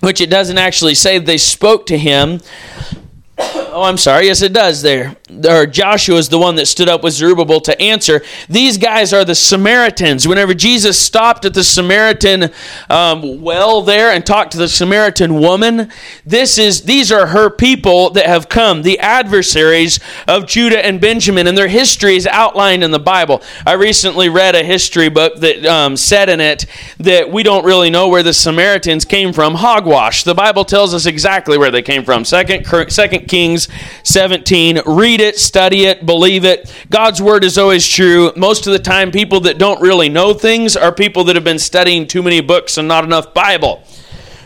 which 0.00 0.20
it 0.20 0.30
doesn't 0.30 0.58
actually 0.58 0.94
say 0.94 1.18
they 1.18 1.38
spoke 1.38 1.86
to 1.86 1.96
him. 1.96 2.40
Oh, 3.72 3.84
I'm 3.84 3.96
sorry. 3.96 4.26
Yes, 4.26 4.42
it 4.42 4.52
does 4.52 4.82
there 4.82 5.16
or 5.48 5.66
Joshua 5.66 6.16
is 6.16 6.28
the 6.28 6.38
one 6.38 6.56
that 6.56 6.66
stood 6.66 6.88
up 6.88 7.02
with 7.02 7.14
Zerubbabel 7.14 7.60
to 7.62 7.80
answer. 7.80 8.22
These 8.48 8.78
guys 8.78 9.12
are 9.12 9.24
the 9.24 9.34
Samaritans. 9.34 10.28
Whenever 10.28 10.54
Jesus 10.54 10.98
stopped 10.98 11.44
at 11.44 11.54
the 11.54 11.64
Samaritan 11.64 12.50
um, 12.90 13.40
well 13.40 13.82
there 13.82 14.10
and 14.10 14.24
talked 14.24 14.52
to 14.52 14.58
the 14.58 14.68
Samaritan 14.68 15.40
woman, 15.40 15.90
this 16.26 16.58
is 16.58 16.82
these 16.82 17.10
are 17.10 17.28
her 17.28 17.50
people 17.50 18.10
that 18.10 18.26
have 18.26 18.48
come, 18.48 18.82
the 18.82 18.98
adversaries 18.98 20.00
of 20.28 20.46
Judah 20.46 20.84
and 20.84 21.00
Benjamin, 21.00 21.46
and 21.46 21.56
their 21.56 21.68
history 21.68 22.16
is 22.16 22.26
outlined 22.26 22.84
in 22.84 22.90
the 22.90 22.98
Bible. 22.98 23.42
I 23.66 23.72
recently 23.72 24.28
read 24.28 24.54
a 24.54 24.64
history 24.64 25.08
book 25.08 25.36
that 25.36 25.64
um, 25.64 25.96
said 25.96 26.28
in 26.28 26.40
it 26.40 26.66
that 26.98 27.30
we 27.30 27.42
don't 27.42 27.64
really 27.64 27.90
know 27.90 28.08
where 28.08 28.22
the 28.22 28.32
Samaritans 28.32 29.04
came 29.04 29.32
from. 29.32 29.54
Hogwash. 29.54 30.24
The 30.24 30.34
Bible 30.34 30.64
tells 30.64 30.94
us 30.94 31.06
exactly 31.06 31.56
where 31.56 31.70
they 31.70 31.82
came 31.82 32.04
from. 32.04 32.24
Second, 32.24 32.66
Second 32.90 33.28
Kings 33.28 33.61
17. 34.02 34.80
Read 34.86 35.20
it, 35.20 35.38
study 35.38 35.84
it, 35.84 36.06
believe 36.06 36.44
it. 36.44 36.72
God's 36.90 37.20
word 37.20 37.44
is 37.44 37.58
always 37.58 37.86
true. 37.86 38.32
Most 38.36 38.66
of 38.66 38.72
the 38.72 38.78
time, 38.78 39.10
people 39.10 39.40
that 39.40 39.58
don't 39.58 39.80
really 39.80 40.08
know 40.08 40.34
things 40.34 40.76
are 40.76 40.92
people 40.92 41.24
that 41.24 41.36
have 41.36 41.44
been 41.44 41.58
studying 41.58 42.06
too 42.06 42.22
many 42.22 42.40
books 42.40 42.78
and 42.78 42.88
not 42.88 43.04
enough 43.04 43.34
Bible. 43.34 43.82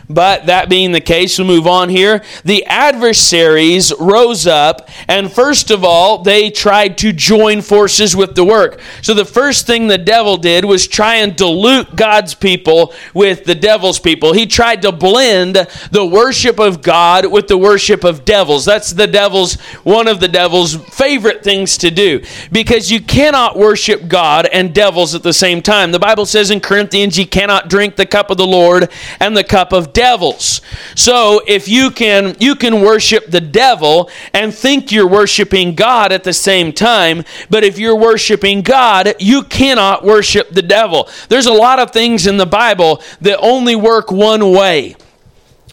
But 0.09 0.45
that 0.45 0.69
being 0.69 0.93
the 0.93 1.01
case, 1.01 1.37
we'll 1.37 1.47
move 1.47 1.67
on 1.67 1.89
here. 1.89 2.23
The 2.45 2.65
adversaries 2.65 3.93
rose 3.99 4.47
up, 4.47 4.89
and 5.09 5.29
first 5.29 5.69
of 5.69 5.83
all, 5.83 6.19
they 6.19 6.49
tried 6.49 6.97
to 6.99 7.11
join 7.11 7.61
forces 7.61 8.15
with 8.15 8.33
the 8.35 8.45
work. 8.45 8.79
So 9.01 9.13
the 9.13 9.25
first 9.25 9.67
thing 9.67 9.87
the 9.87 9.97
devil 9.97 10.37
did 10.37 10.63
was 10.63 10.87
try 10.87 11.15
and 11.15 11.35
dilute 11.35 11.95
God's 11.97 12.33
people 12.33 12.93
with 13.13 13.43
the 13.43 13.55
devil's 13.55 13.99
people. 13.99 14.31
He 14.31 14.45
tried 14.45 14.81
to 14.83 14.93
blend 14.93 15.55
the 15.91 16.05
worship 16.05 16.57
of 16.57 16.81
God 16.81 17.25
with 17.25 17.49
the 17.49 17.57
worship 17.57 18.05
of 18.05 18.23
devils. 18.23 18.63
That's 18.63 18.91
the 18.91 19.07
devil's, 19.07 19.55
one 19.83 20.07
of 20.07 20.21
the 20.21 20.29
devil's 20.29 20.75
favorite 20.75 21.43
things 21.43 21.77
to 21.79 21.91
do, 21.91 22.23
because 22.49 22.89
you 22.89 23.01
cannot 23.01 23.57
worship 23.57 24.07
God 24.07 24.45
and 24.45 24.73
devils 24.73 25.15
at 25.15 25.23
the 25.23 25.33
same 25.33 25.61
time. 25.61 25.91
The 25.91 25.99
Bible 25.99 26.25
says 26.25 26.49
in 26.49 26.61
Corinthians, 26.61 27.17
you 27.19 27.27
cannot 27.27 27.69
drink 27.69 27.97
the 27.97 28.05
cup 28.05 28.31
of 28.31 28.37
the 28.37 28.47
Lord 28.47 28.89
and 29.19 29.35
the 29.35 29.43
cup 29.43 29.73
of 29.73 29.93
devils. 29.97 30.61
So 30.93 31.41
if 31.47 31.67
you 31.67 31.89
can 31.89 32.35
you 32.39 32.55
can 32.55 32.81
worship 32.81 33.25
the 33.25 33.41
devil 33.41 34.11
and 34.31 34.53
think 34.53 34.91
you're 34.91 35.07
worshiping 35.07 35.73
God 35.73 36.11
at 36.11 36.23
the 36.23 36.33
same 36.33 36.71
time, 36.71 37.23
but 37.49 37.63
if 37.63 37.79
you're 37.79 37.95
worshiping 37.95 38.61
God, 38.61 39.15
you 39.19 39.41
cannot 39.41 40.05
worship 40.05 40.51
the 40.51 40.61
devil. 40.61 41.09
There's 41.29 41.47
a 41.47 41.53
lot 41.53 41.79
of 41.79 41.89
things 41.91 42.27
in 42.27 42.37
the 42.37 42.45
Bible 42.45 43.01
that 43.21 43.39
only 43.39 43.75
work 43.75 44.11
one 44.11 44.51
way. 44.51 44.95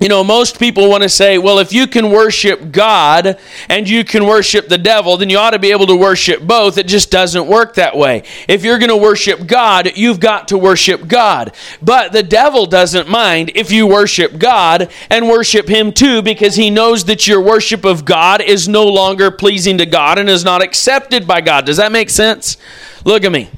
You 0.04 0.10
know, 0.10 0.22
most 0.22 0.58
people 0.58 0.90
want 0.90 1.02
to 1.02 1.08
say, 1.08 1.38
well, 1.38 1.58
if 1.60 1.72
you 1.72 1.86
can 1.86 2.10
worship 2.10 2.70
God 2.70 3.38
and 3.70 3.88
you 3.88 4.04
can 4.04 4.26
worship 4.26 4.68
the 4.68 4.76
devil, 4.76 5.16
then 5.16 5.30
you 5.30 5.38
ought 5.38 5.52
to 5.52 5.58
be 5.58 5.70
able 5.70 5.86
to 5.86 5.96
worship 5.96 6.42
both. 6.42 6.76
It 6.76 6.86
just 6.86 7.10
doesn't 7.10 7.46
work 7.46 7.76
that 7.76 7.96
way. 7.96 8.22
If 8.46 8.64
you're 8.64 8.78
going 8.78 8.90
to 8.90 8.98
worship 8.98 9.46
God, 9.46 9.96
you've 9.96 10.20
got 10.20 10.48
to 10.48 10.58
worship 10.58 11.08
God. 11.08 11.54
But 11.80 12.12
the 12.12 12.22
devil 12.22 12.66
doesn't 12.66 13.08
mind 13.08 13.52
if 13.54 13.72
you 13.72 13.86
worship 13.86 14.36
God 14.36 14.90
and 15.08 15.26
worship 15.26 15.70
him 15.70 15.90
too 15.90 16.20
because 16.20 16.54
he 16.54 16.68
knows 16.68 17.06
that 17.06 17.26
your 17.26 17.40
worship 17.40 17.86
of 17.86 18.04
God 18.04 18.42
is 18.42 18.68
no 18.68 18.86
longer 18.86 19.30
pleasing 19.30 19.78
to 19.78 19.86
God 19.86 20.18
and 20.18 20.28
is 20.28 20.44
not 20.44 20.60
accepted 20.60 21.26
by 21.26 21.40
God. 21.40 21.64
Does 21.64 21.78
that 21.78 21.92
make 21.92 22.10
sense? 22.10 22.58
Look 23.06 23.24
at 23.24 23.32
me. 23.32 23.48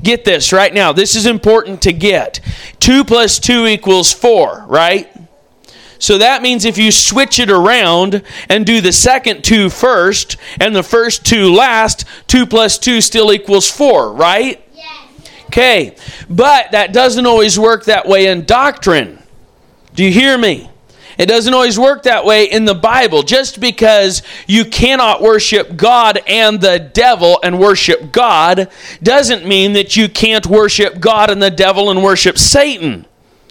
Get 0.00 0.24
this 0.24 0.52
right 0.52 0.72
now. 0.72 0.92
This 0.92 1.16
is 1.16 1.26
important 1.26 1.82
to 1.82 1.92
get. 1.92 2.38
2 2.78 3.02
plus 3.02 3.40
2 3.40 3.66
equals 3.66 4.12
4, 4.12 4.66
right? 4.68 5.12
So 5.98 6.18
that 6.18 6.42
means 6.42 6.64
if 6.64 6.78
you 6.78 6.92
switch 6.92 7.38
it 7.38 7.50
around 7.50 8.22
and 8.48 8.64
do 8.64 8.80
the 8.80 8.92
second 8.92 9.42
two 9.42 9.68
first 9.68 10.36
and 10.60 10.74
the 10.74 10.82
first 10.82 11.26
two 11.26 11.52
last, 11.52 12.04
2 12.28 12.46
plus 12.46 12.78
2 12.78 13.00
still 13.00 13.32
equals 13.32 13.70
4, 13.70 14.12
right? 14.12 14.64
Yes. 14.74 15.30
Okay, 15.46 15.96
but 16.30 16.70
that 16.72 16.92
doesn't 16.92 17.26
always 17.26 17.58
work 17.58 17.84
that 17.86 18.06
way 18.06 18.26
in 18.26 18.44
doctrine. 18.44 19.22
Do 19.94 20.04
you 20.04 20.12
hear 20.12 20.38
me? 20.38 20.70
It 21.18 21.26
doesn't 21.26 21.52
always 21.52 21.76
work 21.76 22.04
that 22.04 22.24
way 22.24 22.44
in 22.44 22.64
the 22.64 22.76
Bible. 22.76 23.24
Just 23.24 23.60
because 23.60 24.22
you 24.46 24.64
cannot 24.64 25.20
worship 25.20 25.76
God 25.76 26.20
and 26.28 26.60
the 26.60 26.78
devil 26.78 27.40
and 27.42 27.58
worship 27.58 28.12
God 28.12 28.70
doesn't 29.02 29.44
mean 29.44 29.72
that 29.72 29.96
you 29.96 30.08
can't 30.08 30.46
worship 30.46 31.00
God 31.00 31.28
and 31.28 31.42
the 31.42 31.50
devil 31.50 31.90
and 31.90 32.04
worship 32.04 32.38
Satan. 32.38 33.04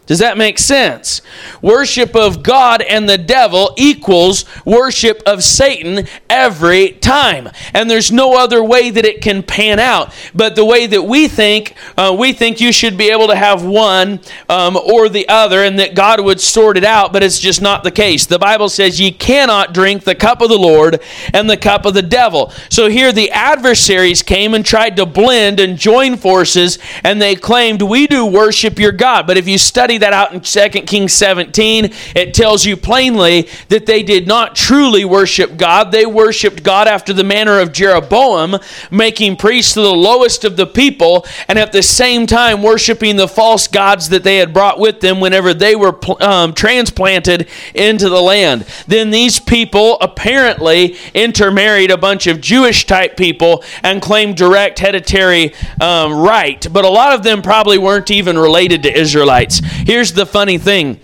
Does 0.07 0.19
that 0.19 0.37
make 0.37 0.57
sense? 0.57 1.21
Worship 1.61 2.15
of 2.15 2.41
God 2.41 2.81
and 2.81 3.09
the 3.09 3.17
devil 3.17 3.73
equals 3.75 4.45
worship 4.65 5.21
of 5.25 5.43
Satan 5.43 6.07
every 6.29 6.91
time. 6.91 7.49
And 7.73 7.91
there's 7.91 8.09
no 8.09 8.37
other 8.37 8.63
way 8.63 8.89
that 8.89 9.03
it 9.03 9.21
can 9.21 9.43
pan 9.43 9.79
out. 9.79 10.13
But 10.33 10.55
the 10.55 10.63
way 10.63 10.87
that 10.87 11.03
we 11.03 11.27
think, 11.27 11.75
uh, 11.97 12.15
we 12.17 12.31
think 12.31 12.61
you 12.61 12.71
should 12.71 12.97
be 12.97 13.11
able 13.11 13.27
to 13.27 13.35
have 13.35 13.65
one 13.65 14.21
um, 14.47 14.77
or 14.77 15.09
the 15.09 15.27
other 15.27 15.63
and 15.63 15.77
that 15.79 15.93
God 15.93 16.21
would 16.21 16.39
sort 16.39 16.77
it 16.77 16.85
out, 16.85 17.11
but 17.11 17.21
it's 17.21 17.39
just 17.39 17.61
not 17.61 17.83
the 17.83 17.91
case. 17.91 18.25
The 18.25 18.39
Bible 18.39 18.69
says 18.69 19.01
ye 19.01 19.11
cannot 19.11 19.73
drink 19.73 20.05
the 20.05 20.15
cup 20.15 20.41
of 20.41 20.47
the 20.47 20.57
Lord 20.57 21.01
and 21.33 21.49
the 21.49 21.57
cup 21.57 21.85
of 21.85 21.93
the 21.93 22.01
devil. 22.01 22.53
So 22.69 22.87
here 22.87 23.11
the 23.11 23.31
adversaries 23.31 24.23
came 24.23 24.53
and 24.53 24.65
tried 24.65 24.95
to 24.95 25.05
blend 25.05 25.59
and 25.59 25.77
join 25.77 26.15
forces, 26.15 26.79
and 27.03 27.21
they 27.21 27.35
claimed, 27.35 27.81
We 27.81 28.07
do 28.07 28.25
worship 28.25 28.79
your 28.79 28.93
God. 28.93 29.27
But 29.27 29.37
if 29.37 29.49
you 29.49 29.57
study 29.57 29.96
that 29.99 30.13
out 30.13 30.33
in 30.33 30.41
2 30.41 30.81
Kings 30.81 31.13
17. 31.13 31.91
It 32.15 32.33
tells 32.33 32.65
you 32.65 32.75
plainly 32.75 33.47
that 33.69 33.85
they 33.85 34.03
did 34.03 34.27
not 34.27 34.55
truly 34.55 35.05
worship 35.05 35.57
God. 35.57 35.91
They 35.91 36.05
worshiped 36.05 36.63
God 36.63 36.87
after 36.87 37.13
the 37.13 37.23
manner 37.23 37.59
of 37.59 37.71
Jeroboam, 37.71 38.57
making 38.91 39.37
priests 39.37 39.73
to 39.75 39.81
the 39.81 39.93
lowest 39.93 40.43
of 40.43 40.57
the 40.57 40.67
people, 40.67 41.25
and 41.47 41.57
at 41.57 41.71
the 41.71 41.83
same 41.83 42.27
time 42.27 42.61
worshiping 42.61 43.15
the 43.15 43.27
false 43.27 43.67
gods 43.67 44.09
that 44.09 44.23
they 44.23 44.37
had 44.37 44.53
brought 44.53 44.79
with 44.79 44.99
them 44.99 45.19
whenever 45.19 45.53
they 45.53 45.75
were 45.75 45.97
um, 46.21 46.53
transplanted 46.53 47.47
into 47.73 48.09
the 48.09 48.21
land. 48.21 48.65
Then 48.87 49.11
these 49.11 49.39
people 49.39 49.97
apparently 50.01 50.97
intermarried 51.13 51.91
a 51.91 51.97
bunch 51.97 52.27
of 52.27 52.41
Jewish 52.41 52.85
type 52.85 53.15
people 53.15 53.63
and 53.83 54.01
claimed 54.01 54.35
direct 54.35 54.79
hereditary 54.79 55.53
um, 55.81 56.13
right, 56.13 56.65
but 56.71 56.85
a 56.85 56.89
lot 56.89 57.13
of 57.13 57.23
them 57.23 57.41
probably 57.41 57.77
weren't 57.77 58.11
even 58.11 58.37
related 58.37 58.83
to 58.83 58.97
Israelites. 58.97 59.61
Here's 59.87 60.11
the 60.11 60.25
funny 60.25 60.57
thing 60.57 60.99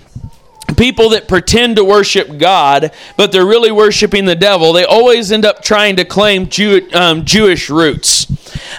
people 0.76 1.12
that 1.12 1.30
pretend 1.30 1.78
to 1.78 1.86
worship 1.86 2.38
God, 2.38 2.92
but 3.16 3.32
they're 3.32 3.46
really 3.46 3.72
worshiping 3.72 4.26
the 4.26 4.36
devil, 4.36 4.74
they 4.74 4.84
always 4.84 5.32
end 5.32 5.46
up 5.46 5.64
trying 5.64 5.96
to 5.96 6.04
claim 6.04 6.50
Jew, 6.50 6.90
um, 6.94 7.24
Jewish 7.24 7.70
roots. 7.70 8.28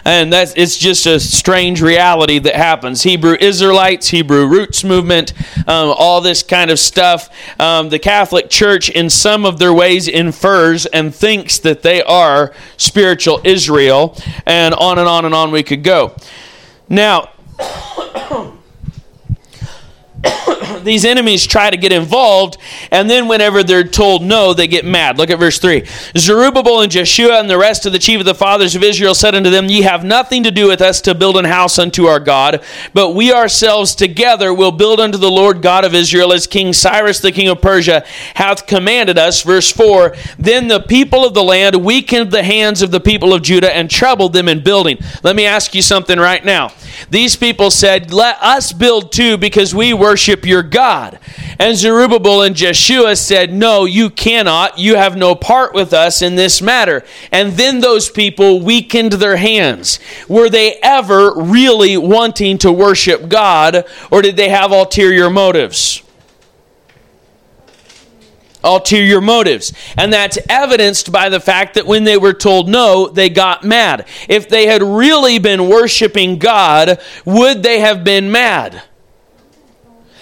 And 0.05 0.31
that's 0.31 0.53
it's 0.57 0.77
just 0.77 1.07
a 1.07 1.19
strange 1.19 1.81
reality 1.81 2.39
that 2.39 2.55
happens. 2.55 3.03
Hebrew 3.03 3.39
Israelites, 3.41 4.09
Hebrew 4.09 4.47
roots 4.47 4.85
movement, 4.85 5.33
um, 5.67 5.95
all 5.97 6.21
this 6.21 6.43
kind 6.43 6.71
of 6.71 6.79
stuff. 6.79 7.31
Um, 7.59 7.89
the 7.89 7.99
Catholic 7.99 8.51
Church, 8.51 8.91
in 8.91 9.09
some 9.09 9.47
of 9.47 9.59
their 9.59 9.73
ways, 9.73 10.07
infers 10.07 10.85
and 10.85 11.15
thinks 11.15 11.59
that 11.61 11.81
they 11.81 12.03
are 12.03 12.53
spiritual 12.77 13.41
Israel, 13.43 14.19
and 14.45 14.75
on 14.75 14.99
and 14.99 15.09
on 15.09 15.25
and 15.25 15.35
on 15.35 15.51
we 15.51 15.63
could 15.63 15.83
go. 15.83 16.15
Now, 16.91 17.31
these 20.85 21.05
enemies 21.05 21.47
try 21.47 21.71
to 21.71 21.77
get 21.77 21.93
involved, 21.93 22.59
and 22.91 23.09
then 23.09 23.29
whenever 23.29 23.63
they're 23.63 23.85
told 23.85 24.23
no, 24.23 24.55
they 24.55 24.67
get 24.67 24.85
mad. 24.85 25.19
Look 25.19 25.31
at 25.31 25.39
verse 25.39 25.59
3. 25.59 25.85
Zerubbabel 26.17 26.81
and 26.81 26.93
Jeshua 26.93 27.41
and 27.41 27.51
the 27.51 27.59
rest 27.59 27.87
of 27.87 27.93
the 27.93 27.99
chief 27.99 28.21
of 28.21 28.27
the 28.27 28.35
fathers 28.35 28.77
of 28.77 28.83
Israel 28.83 29.15
said 29.15 29.35
unto 29.35 29.51
them, 29.51 29.67
Ye 29.67 29.83
have 29.83 30.05
nothing 30.05 30.45
to 30.45 30.51
do 30.51 30.69
with 30.69 30.81
us 30.81 31.01
to 31.03 31.15
build 31.15 31.37
an 31.37 31.45
house 31.45 31.79
unto 31.79 32.07
our 32.07 32.21
God, 32.21 32.63
but 32.93 33.11
we 33.11 33.33
ourselves 33.33 33.95
together 33.95 34.53
will 34.53 34.73
build 34.73 35.01
unto 35.01 35.19
the 35.19 35.31
Lord 35.31 35.63
God 35.63 35.85
of 35.85 35.95
Israel 35.95 36.33
as 36.33 36.47
King 36.47 36.73
Cyrus 36.73 37.21
the 37.21 37.33
king 37.33 37.49
of 37.49 37.61
Persia 37.61 38.05
hath 38.35 38.67
commanded 38.67 39.19
us. 39.19 39.43
Verse 39.43 39.71
4 39.73 40.15
Then 40.39 40.69
the 40.69 40.81
people 40.81 41.25
of 41.25 41.35
the 41.35 41.43
land 41.43 41.85
weakened 41.85 42.31
the 42.31 42.43
hands 42.43 42.83
of 42.83 42.91
the 42.91 43.01
people 43.01 43.33
of 43.33 43.43
Judah 43.43 43.75
and 43.75 43.91
troubled 43.91 44.33
them 44.33 44.49
in 44.49 44.63
building. 44.63 44.99
Let 45.23 45.37
me 45.37 45.47
ask 45.47 45.75
you 45.75 45.83
something 45.83 46.19
right 46.19 46.45
now. 46.45 46.73
These 47.11 47.37
people 47.37 47.71
said, 47.71 48.13
Let 48.13 48.41
us 48.41 48.73
build 48.73 49.13
too 49.13 49.37
because 49.37 49.75
we 49.75 49.95
worship 49.95 50.45
your 50.45 50.63
God. 50.75 51.21
And 51.59 51.77
Zerubbabel 51.77 52.43
and 52.43 52.57
Jeshua 52.57 53.17
said, 53.17 53.55
No, 53.55 53.85
you 53.85 54.11
cannot. 54.11 54.79
You 54.79 54.97
have 54.97 55.17
no 55.17 55.35
part 55.35 55.73
with 55.73 55.95
us 55.95 56.21
in 56.21 56.35
this 56.35 56.61
matter. 56.61 57.05
And 57.33 57.53
then 57.53 57.81
those 57.81 58.11
people 58.11 58.61
weakened 58.61 59.13
their 59.13 59.37
hands. 59.37 60.01
Were 60.29 60.51
they 60.51 60.79
ever 60.83 61.33
really 61.37 61.97
wanting 61.97 62.59
to 62.59 62.73
worship 62.73 63.29
God, 63.29 63.85
or 64.11 64.21
did 64.21 64.37
they 64.37 64.49
have 64.49 64.73
ulterior 64.73 65.31
motives? 65.31 66.03
ulterior 68.65 69.21
motives. 69.21 69.73
And 69.97 70.11
that's 70.11 70.39
evidenced 70.49 71.13
by 71.13 71.29
the 71.29 71.39
fact 71.39 71.75
that 71.75 71.87
when 71.87 72.05
they 72.05 72.17
were 72.17 72.33
told 72.33 72.67
no, 72.67 73.09
they 73.09 73.29
got 73.29 73.63
mad. 73.63 74.07
If 74.27 74.49
they 74.49 74.67
had 74.67 74.83
really 74.83 75.39
been 75.39 75.69
worshiping 75.69 76.39
God, 76.39 76.99
would 77.27 77.63
they 77.63 77.81
have 77.81 78.03
been 78.05 78.33
mad? 78.33 78.83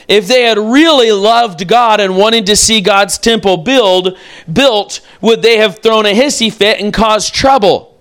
If 0.09 0.29
they 0.29 0.43
had 0.43 0.59
really 0.59 1.13
loved 1.13 1.67
God 1.69 2.01
and 2.01 2.17
wanted 2.17 2.47
to 2.47 2.57
see 2.57 2.81
God's 2.81 3.19
temple 3.19 3.59
build 3.59 4.17
built, 4.53 5.01
would 5.21 5.43
they 5.43 5.59
have 5.59 5.79
thrown 5.79 6.07
a 6.07 6.15
hissy 6.15 6.53
fit 6.53 6.81
and 6.81 6.93
caused 6.93 7.35
trouble? 7.35 7.93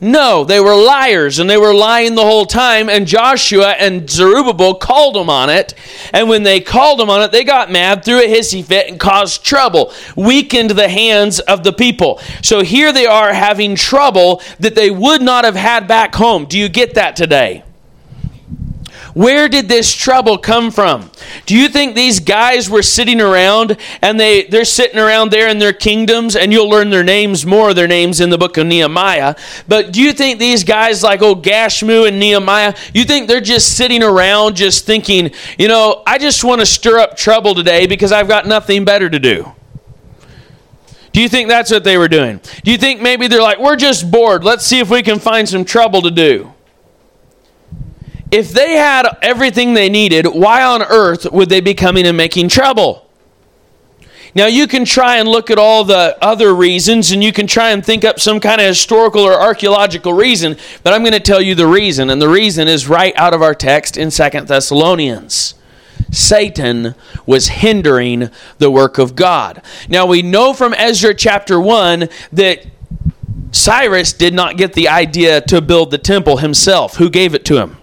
No, 0.00 0.44
they 0.44 0.60
were 0.60 0.74
liars 0.74 1.38
and 1.38 1.48
they 1.48 1.56
were 1.56 1.72
lying 1.72 2.14
the 2.14 2.22
whole 2.22 2.44
time. 2.44 2.90
And 2.90 3.06
Joshua 3.06 3.70
and 3.70 4.08
Zerubbabel 4.08 4.74
called 4.74 5.14
them 5.14 5.30
on 5.30 5.48
it. 5.48 5.74
And 6.12 6.28
when 6.28 6.42
they 6.42 6.60
called 6.60 6.98
them 6.98 7.08
on 7.08 7.22
it, 7.22 7.32
they 7.32 7.42
got 7.42 7.70
mad, 7.70 8.04
threw 8.04 8.18
a 8.18 8.28
hissy 8.28 8.62
fit, 8.62 8.90
and 8.90 9.00
caused 9.00 9.44
trouble, 9.44 9.94
weakened 10.14 10.70
the 10.70 10.88
hands 10.88 11.40
of 11.40 11.64
the 11.64 11.72
people. 11.72 12.20
So 12.42 12.62
here 12.62 12.92
they 12.92 13.06
are 13.06 13.32
having 13.32 13.76
trouble 13.76 14.42
that 14.60 14.74
they 14.74 14.90
would 14.90 15.22
not 15.22 15.44
have 15.44 15.56
had 15.56 15.88
back 15.88 16.14
home. 16.14 16.44
Do 16.44 16.58
you 16.58 16.68
get 16.68 16.94
that 16.94 17.16
today? 17.16 17.64
Where 19.14 19.48
did 19.48 19.68
this 19.68 19.94
trouble 19.94 20.38
come 20.38 20.72
from? 20.72 21.10
Do 21.46 21.56
you 21.56 21.68
think 21.68 21.94
these 21.94 22.18
guys 22.18 22.68
were 22.68 22.82
sitting 22.82 23.20
around 23.20 23.76
and 24.02 24.18
they, 24.18 24.44
they're 24.44 24.64
sitting 24.64 24.98
around 24.98 25.30
there 25.30 25.48
in 25.48 25.60
their 25.60 25.72
kingdoms, 25.72 26.34
and 26.34 26.52
you'll 26.52 26.68
learn 26.68 26.90
their 26.90 27.04
names, 27.04 27.46
more 27.46 27.72
their 27.72 27.86
names 27.86 28.20
in 28.20 28.30
the 28.30 28.38
book 28.38 28.56
of 28.56 28.66
Nehemiah. 28.66 29.36
But 29.68 29.92
do 29.92 30.02
you 30.02 30.12
think 30.12 30.40
these 30.40 30.64
guys 30.64 31.04
like 31.04 31.22
old 31.22 31.44
Gashmu 31.44 32.08
and 32.08 32.18
Nehemiah, 32.18 32.74
you 32.92 33.04
think 33.04 33.28
they're 33.28 33.40
just 33.40 33.76
sitting 33.76 34.02
around 34.02 34.56
just 34.56 34.84
thinking, 34.84 35.30
you 35.58 35.68
know, 35.68 36.02
I 36.04 36.18
just 36.18 36.42
want 36.42 36.60
to 36.60 36.66
stir 36.66 36.98
up 36.98 37.16
trouble 37.16 37.54
today 37.54 37.86
because 37.86 38.10
I've 38.10 38.28
got 38.28 38.46
nothing 38.46 38.84
better 38.84 39.08
to 39.08 39.18
do? 39.20 39.52
Do 41.12 41.22
you 41.22 41.28
think 41.28 41.48
that's 41.48 41.70
what 41.70 41.84
they 41.84 41.96
were 41.96 42.08
doing? 42.08 42.40
Do 42.64 42.72
you 42.72 42.78
think 42.78 43.00
maybe 43.00 43.28
they're 43.28 43.40
like, 43.40 43.60
we're 43.60 43.76
just 43.76 44.10
bored. 44.10 44.42
Let's 44.42 44.66
see 44.66 44.80
if 44.80 44.90
we 44.90 45.04
can 45.04 45.20
find 45.20 45.48
some 45.48 45.64
trouble 45.64 46.02
to 46.02 46.10
do? 46.10 46.53
If 48.34 48.50
they 48.50 48.72
had 48.72 49.06
everything 49.22 49.74
they 49.74 49.88
needed, 49.88 50.26
why 50.26 50.64
on 50.64 50.82
earth 50.82 51.30
would 51.30 51.48
they 51.48 51.60
be 51.60 51.72
coming 51.72 52.04
and 52.04 52.16
making 52.16 52.48
trouble? 52.48 53.08
Now, 54.34 54.46
you 54.46 54.66
can 54.66 54.84
try 54.84 55.18
and 55.18 55.28
look 55.28 55.52
at 55.52 55.58
all 55.58 55.84
the 55.84 56.18
other 56.20 56.52
reasons 56.52 57.12
and 57.12 57.22
you 57.22 57.32
can 57.32 57.46
try 57.46 57.70
and 57.70 57.86
think 57.86 58.04
up 58.04 58.18
some 58.18 58.40
kind 58.40 58.60
of 58.60 58.66
historical 58.66 59.22
or 59.22 59.40
archaeological 59.40 60.12
reason, 60.12 60.56
but 60.82 60.92
I'm 60.92 61.02
going 61.02 61.12
to 61.12 61.20
tell 61.20 61.40
you 61.40 61.54
the 61.54 61.68
reason, 61.68 62.10
and 62.10 62.20
the 62.20 62.28
reason 62.28 62.66
is 62.66 62.88
right 62.88 63.14
out 63.14 63.34
of 63.34 63.40
our 63.40 63.54
text 63.54 63.96
in 63.96 64.10
Second 64.10 64.48
Thessalonians. 64.48 65.54
Satan 66.10 66.96
was 67.26 67.46
hindering 67.46 68.30
the 68.58 68.68
work 68.68 68.98
of 68.98 69.14
God. 69.14 69.62
Now, 69.88 70.06
we 70.06 70.22
know 70.22 70.52
from 70.52 70.74
Ezra 70.74 71.14
chapter 71.14 71.60
1 71.60 72.08
that 72.32 72.66
Cyrus 73.52 74.12
did 74.12 74.34
not 74.34 74.56
get 74.56 74.72
the 74.72 74.88
idea 74.88 75.40
to 75.42 75.60
build 75.60 75.92
the 75.92 75.98
temple 75.98 76.38
himself. 76.38 76.96
Who 76.96 77.08
gave 77.08 77.32
it 77.36 77.44
to 77.44 77.58
him? 77.58 77.76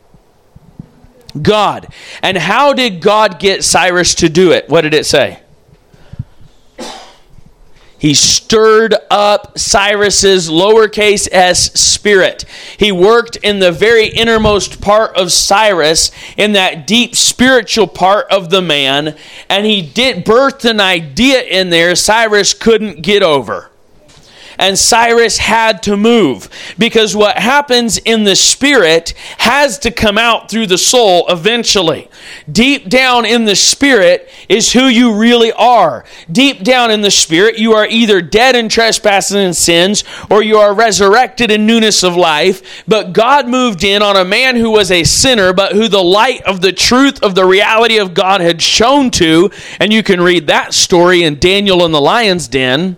God. 1.39 1.87
And 2.21 2.37
how 2.37 2.73
did 2.73 3.01
God 3.01 3.39
get 3.39 3.63
Cyrus 3.63 4.15
to 4.15 4.29
do 4.29 4.51
it? 4.51 4.69
What 4.69 4.81
did 4.81 4.93
it 4.93 5.05
say? 5.05 5.41
He 8.01 8.15
stirred 8.15 8.95
up 9.11 9.59
Cyrus's 9.59 10.49
lowercase 10.49 11.27
s 11.31 11.71
spirit. 11.79 12.45
He 12.77 12.91
worked 12.91 13.35
in 13.37 13.59
the 13.59 13.71
very 13.71 14.07
innermost 14.07 14.81
part 14.81 15.15
of 15.15 15.31
Cyrus, 15.31 16.09
in 16.35 16.53
that 16.53 16.87
deep 16.87 17.15
spiritual 17.15 17.85
part 17.85 18.25
of 18.31 18.49
the 18.49 18.61
man, 18.61 19.15
and 19.47 19.67
he 19.67 19.83
did 19.83 20.25
birthed 20.25 20.67
an 20.67 20.79
idea 20.79 21.43
in 21.43 21.69
there 21.69 21.95
Cyrus 21.95 22.55
couldn't 22.55 23.03
get 23.03 23.21
over 23.21 23.70
and 24.61 24.77
Cyrus 24.77 25.39
had 25.39 25.81
to 25.83 25.97
move 25.97 26.47
because 26.77 27.15
what 27.15 27.39
happens 27.39 27.97
in 27.97 28.25
the 28.25 28.35
spirit 28.35 29.15
has 29.39 29.79
to 29.79 29.89
come 29.89 30.19
out 30.19 30.51
through 30.51 30.67
the 30.67 30.77
soul 30.77 31.25
eventually. 31.29 32.07
Deep 32.49 32.87
down 32.87 33.25
in 33.25 33.45
the 33.45 33.55
spirit 33.55 34.29
is 34.47 34.71
who 34.71 34.85
you 34.85 35.15
really 35.15 35.51
are. 35.53 36.05
Deep 36.31 36.63
down 36.63 36.91
in 36.91 37.01
the 37.01 37.09
spirit, 37.09 37.57
you 37.57 37.73
are 37.73 37.87
either 37.87 38.21
dead 38.21 38.55
in 38.55 38.69
trespasses 38.69 39.35
and 39.35 39.55
sins 39.55 40.03
or 40.29 40.43
you 40.43 40.57
are 40.57 40.75
resurrected 40.75 41.49
in 41.49 41.65
newness 41.65 42.03
of 42.03 42.15
life. 42.15 42.83
But 42.87 43.13
God 43.13 43.47
moved 43.47 43.83
in 43.83 44.03
on 44.03 44.15
a 44.15 44.23
man 44.23 44.55
who 44.55 44.69
was 44.69 44.91
a 44.91 45.03
sinner, 45.03 45.53
but 45.53 45.71
who 45.71 45.87
the 45.87 46.03
light 46.03 46.43
of 46.43 46.61
the 46.61 46.71
truth 46.71 47.23
of 47.23 47.33
the 47.33 47.45
reality 47.45 47.97
of 47.97 48.13
God 48.13 48.41
had 48.41 48.61
shown 48.61 49.09
to. 49.11 49.49
And 49.79 49.91
you 49.91 50.03
can 50.03 50.21
read 50.21 50.45
that 50.47 50.75
story 50.75 51.23
in 51.23 51.39
Daniel 51.39 51.83
in 51.83 51.91
the 51.91 51.99
lion's 51.99 52.47
den 52.47 52.97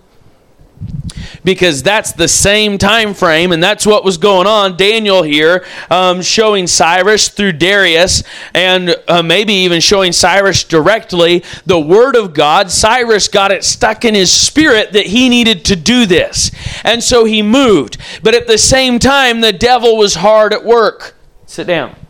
because 1.43 1.83
that's 1.83 2.11
the 2.13 2.27
same 2.27 2.77
time 2.77 3.13
frame 3.13 3.51
and 3.51 3.61
that's 3.61 3.85
what 3.85 4.03
was 4.03 4.17
going 4.17 4.47
on. 4.47 4.77
Daniel 4.77 5.23
here 5.23 5.65
um, 5.89 6.21
showing 6.21 6.67
cyrus 6.67 7.29
through 7.29 7.53
darius 7.53 8.23
and 8.53 8.95
uh, 9.07 9.23
maybe 9.23 9.53
even 9.53 9.81
showing 9.81 10.11
cyrus 10.11 10.63
directly 10.63 11.43
the 11.65 11.79
word 11.79 12.15
of 12.15 12.33
god. 12.33 12.69
Cyrus 12.69 13.27
got 13.27 13.51
it 13.51 13.63
stuck 13.63 14.05
in 14.05 14.15
his 14.15 14.31
spirit 14.31 14.93
that 14.93 15.07
he 15.07 15.29
needed 15.29 15.65
to 15.65 15.75
do 15.75 16.05
this 16.05 16.51
and 16.83 17.03
so 17.03 17.25
he 17.25 17.41
moved. 17.41 17.97
But 18.21 18.35
at 18.35 18.47
the 18.47 18.57
same 18.57 18.99
time 18.99 19.41
the 19.41 19.53
devil 19.53 19.97
was 19.97 20.15
hard 20.15 20.53
at 20.53 20.63
work. 20.63 21.15
Sit 21.45 21.67
down 21.67 22.02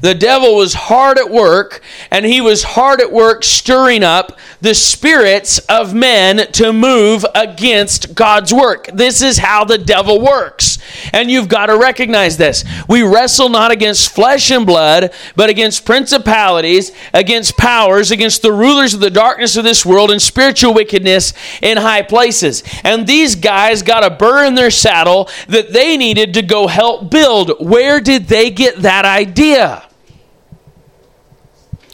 the 0.00 0.14
devil 0.14 0.56
was 0.56 0.74
hard 0.74 1.18
at 1.18 1.30
work, 1.30 1.80
and 2.10 2.24
he 2.24 2.40
was 2.40 2.62
hard 2.62 3.00
at 3.00 3.12
work 3.12 3.44
stirring 3.44 4.02
up 4.02 4.38
the 4.60 4.74
spirits 4.74 5.58
of 5.60 5.94
men 5.94 6.50
to 6.52 6.72
move 6.72 7.24
against 7.34 8.14
God's 8.14 8.52
work. 8.52 8.88
This 8.92 9.22
is 9.22 9.38
how 9.38 9.64
the 9.64 9.78
devil 9.78 10.20
works. 10.20 10.78
And 11.12 11.30
you've 11.30 11.48
got 11.48 11.66
to 11.66 11.78
recognize 11.78 12.36
this. 12.36 12.64
We 12.88 13.02
wrestle 13.02 13.48
not 13.48 13.70
against 13.70 14.14
flesh 14.14 14.50
and 14.50 14.66
blood, 14.66 15.12
but 15.36 15.50
against 15.50 15.84
principalities, 15.84 16.92
against 17.12 17.56
powers, 17.56 18.10
against 18.10 18.42
the 18.42 18.52
rulers 18.52 18.94
of 18.94 19.00
the 19.00 19.10
darkness 19.10 19.56
of 19.56 19.64
this 19.64 19.84
world, 19.84 20.10
and 20.10 20.20
spiritual 20.20 20.74
wickedness 20.74 21.32
in 21.62 21.76
high 21.76 22.02
places. 22.02 22.62
And 22.84 23.06
these 23.06 23.34
guys 23.34 23.82
got 23.82 24.04
a 24.04 24.10
burr 24.10 24.44
in 24.44 24.54
their 24.54 24.70
saddle 24.70 25.28
that 25.48 25.72
they 25.72 25.96
needed 25.96 26.34
to 26.34 26.42
go 26.42 26.66
help 26.66 27.10
build. 27.10 27.52
Where 27.60 28.00
did 28.00 28.26
they 28.26 28.50
get 28.50 28.76
that 28.82 29.04
idea? 29.04 29.84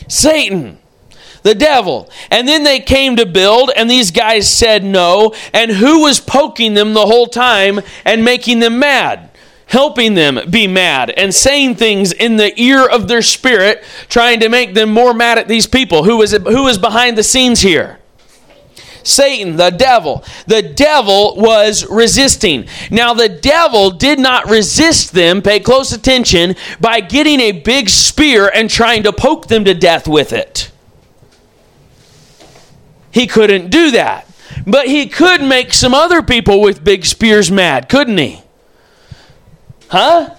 Satan 0.08 0.78
the 1.46 1.54
devil. 1.54 2.10
And 2.30 2.46
then 2.46 2.64
they 2.64 2.80
came 2.80 3.16
to 3.16 3.24
build, 3.24 3.70
and 3.76 3.88
these 3.88 4.10
guys 4.10 4.50
said 4.50 4.84
no. 4.84 5.32
And 5.52 5.70
who 5.70 6.02
was 6.02 6.18
poking 6.18 6.74
them 6.74 6.92
the 6.92 7.06
whole 7.06 7.26
time 7.26 7.80
and 8.04 8.24
making 8.24 8.58
them 8.58 8.80
mad? 8.80 9.30
Helping 9.66 10.14
them 10.14 10.40
be 10.50 10.66
mad 10.66 11.10
and 11.10 11.34
saying 11.34 11.76
things 11.76 12.12
in 12.12 12.36
the 12.36 12.60
ear 12.60 12.86
of 12.86 13.08
their 13.08 13.22
spirit, 13.22 13.82
trying 14.08 14.40
to 14.40 14.48
make 14.48 14.74
them 14.74 14.90
more 14.90 15.14
mad 15.14 15.38
at 15.38 15.48
these 15.48 15.66
people. 15.66 16.04
Who 16.04 16.18
was, 16.18 16.32
who 16.32 16.64
was 16.64 16.78
behind 16.78 17.16
the 17.16 17.22
scenes 17.22 17.60
here? 17.60 18.00
Satan, 19.02 19.56
the 19.56 19.70
devil. 19.70 20.24
The 20.48 20.62
devil 20.62 21.36
was 21.36 21.86
resisting. 21.88 22.66
Now, 22.90 23.14
the 23.14 23.28
devil 23.28 23.92
did 23.92 24.18
not 24.18 24.50
resist 24.50 25.12
them, 25.12 25.42
pay 25.42 25.60
close 25.60 25.92
attention, 25.92 26.56
by 26.80 27.00
getting 27.00 27.38
a 27.38 27.52
big 27.52 27.88
spear 27.88 28.50
and 28.52 28.68
trying 28.68 29.04
to 29.04 29.12
poke 29.12 29.46
them 29.46 29.64
to 29.64 29.74
death 29.74 30.08
with 30.08 30.32
it. 30.32 30.72
He 33.16 33.26
couldn't 33.26 33.70
do 33.70 33.92
that. 33.92 34.26
But 34.66 34.88
he 34.88 35.06
could 35.06 35.40
make 35.40 35.72
some 35.72 35.94
other 35.94 36.20
people 36.20 36.60
with 36.60 36.84
big 36.84 37.06
spears 37.06 37.50
mad, 37.50 37.88
couldn't 37.88 38.18
he? 38.18 38.42
Huh? 39.88 40.34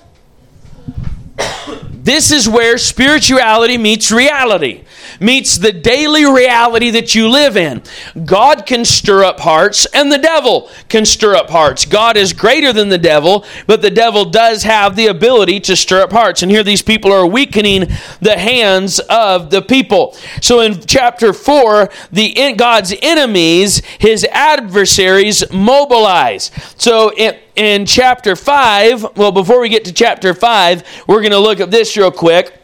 This 2.08 2.32
is 2.32 2.48
where 2.48 2.78
spirituality 2.78 3.78
meets 3.78 4.14
reality. 4.14 4.86
meets 5.20 5.58
the 5.58 5.72
daily 5.72 6.26
reality 6.26 6.90
that 6.92 7.16
you 7.16 7.30
live 7.30 7.58
in. 7.58 7.82
God 8.26 8.66
can 8.66 8.86
stir 8.86 9.24
up 9.24 9.40
hearts, 9.40 9.86
and 9.88 10.12
the 10.12 10.18
devil 10.18 10.70
can 10.90 11.06
stir 11.06 11.36
up 11.36 11.50
hearts. 11.50 11.86
God 11.86 12.18
is 12.18 12.34
greater 12.34 12.74
than 12.74 12.90
the 12.90 12.98
devil, 12.98 13.46
but 13.66 13.82
the 13.82 13.90
devil 13.90 14.26
does 14.26 14.64
have 14.64 14.96
the 14.96 15.08
ability 15.08 15.60
to 15.62 15.76
stir 15.76 16.02
up 16.02 16.12
hearts. 16.12 16.42
And 16.42 16.52
here 16.52 16.64
these 16.64 16.82
people 16.82 17.12
are 17.12 17.26
weakening 17.26 17.88
the 18.22 18.38
hands 18.38 19.00
of 19.10 19.50
the 19.50 19.62
people. 19.62 20.16
So 20.42 20.62
in 20.62 20.82
chapter 20.86 21.34
4, 21.34 21.90
the 22.12 22.54
God's 22.58 22.94
enemies, 23.02 23.82
his 24.00 24.24
adversaries, 24.32 25.44
mobilize. 25.52 26.52
So 26.78 27.12
it 27.16 27.44
in 27.58 27.86
chapter 27.86 28.36
5, 28.36 29.18
well, 29.18 29.32
before 29.32 29.60
we 29.60 29.70
get 29.70 29.86
to 29.86 29.94
chapter 29.94 30.34
5, 30.34 31.04
we're 31.08 31.22
going 31.22 31.32
to 31.32 31.40
look 31.40 31.60
at 31.60 31.72
this 31.72 31.98
real 31.98 32.12
quick 32.12 32.58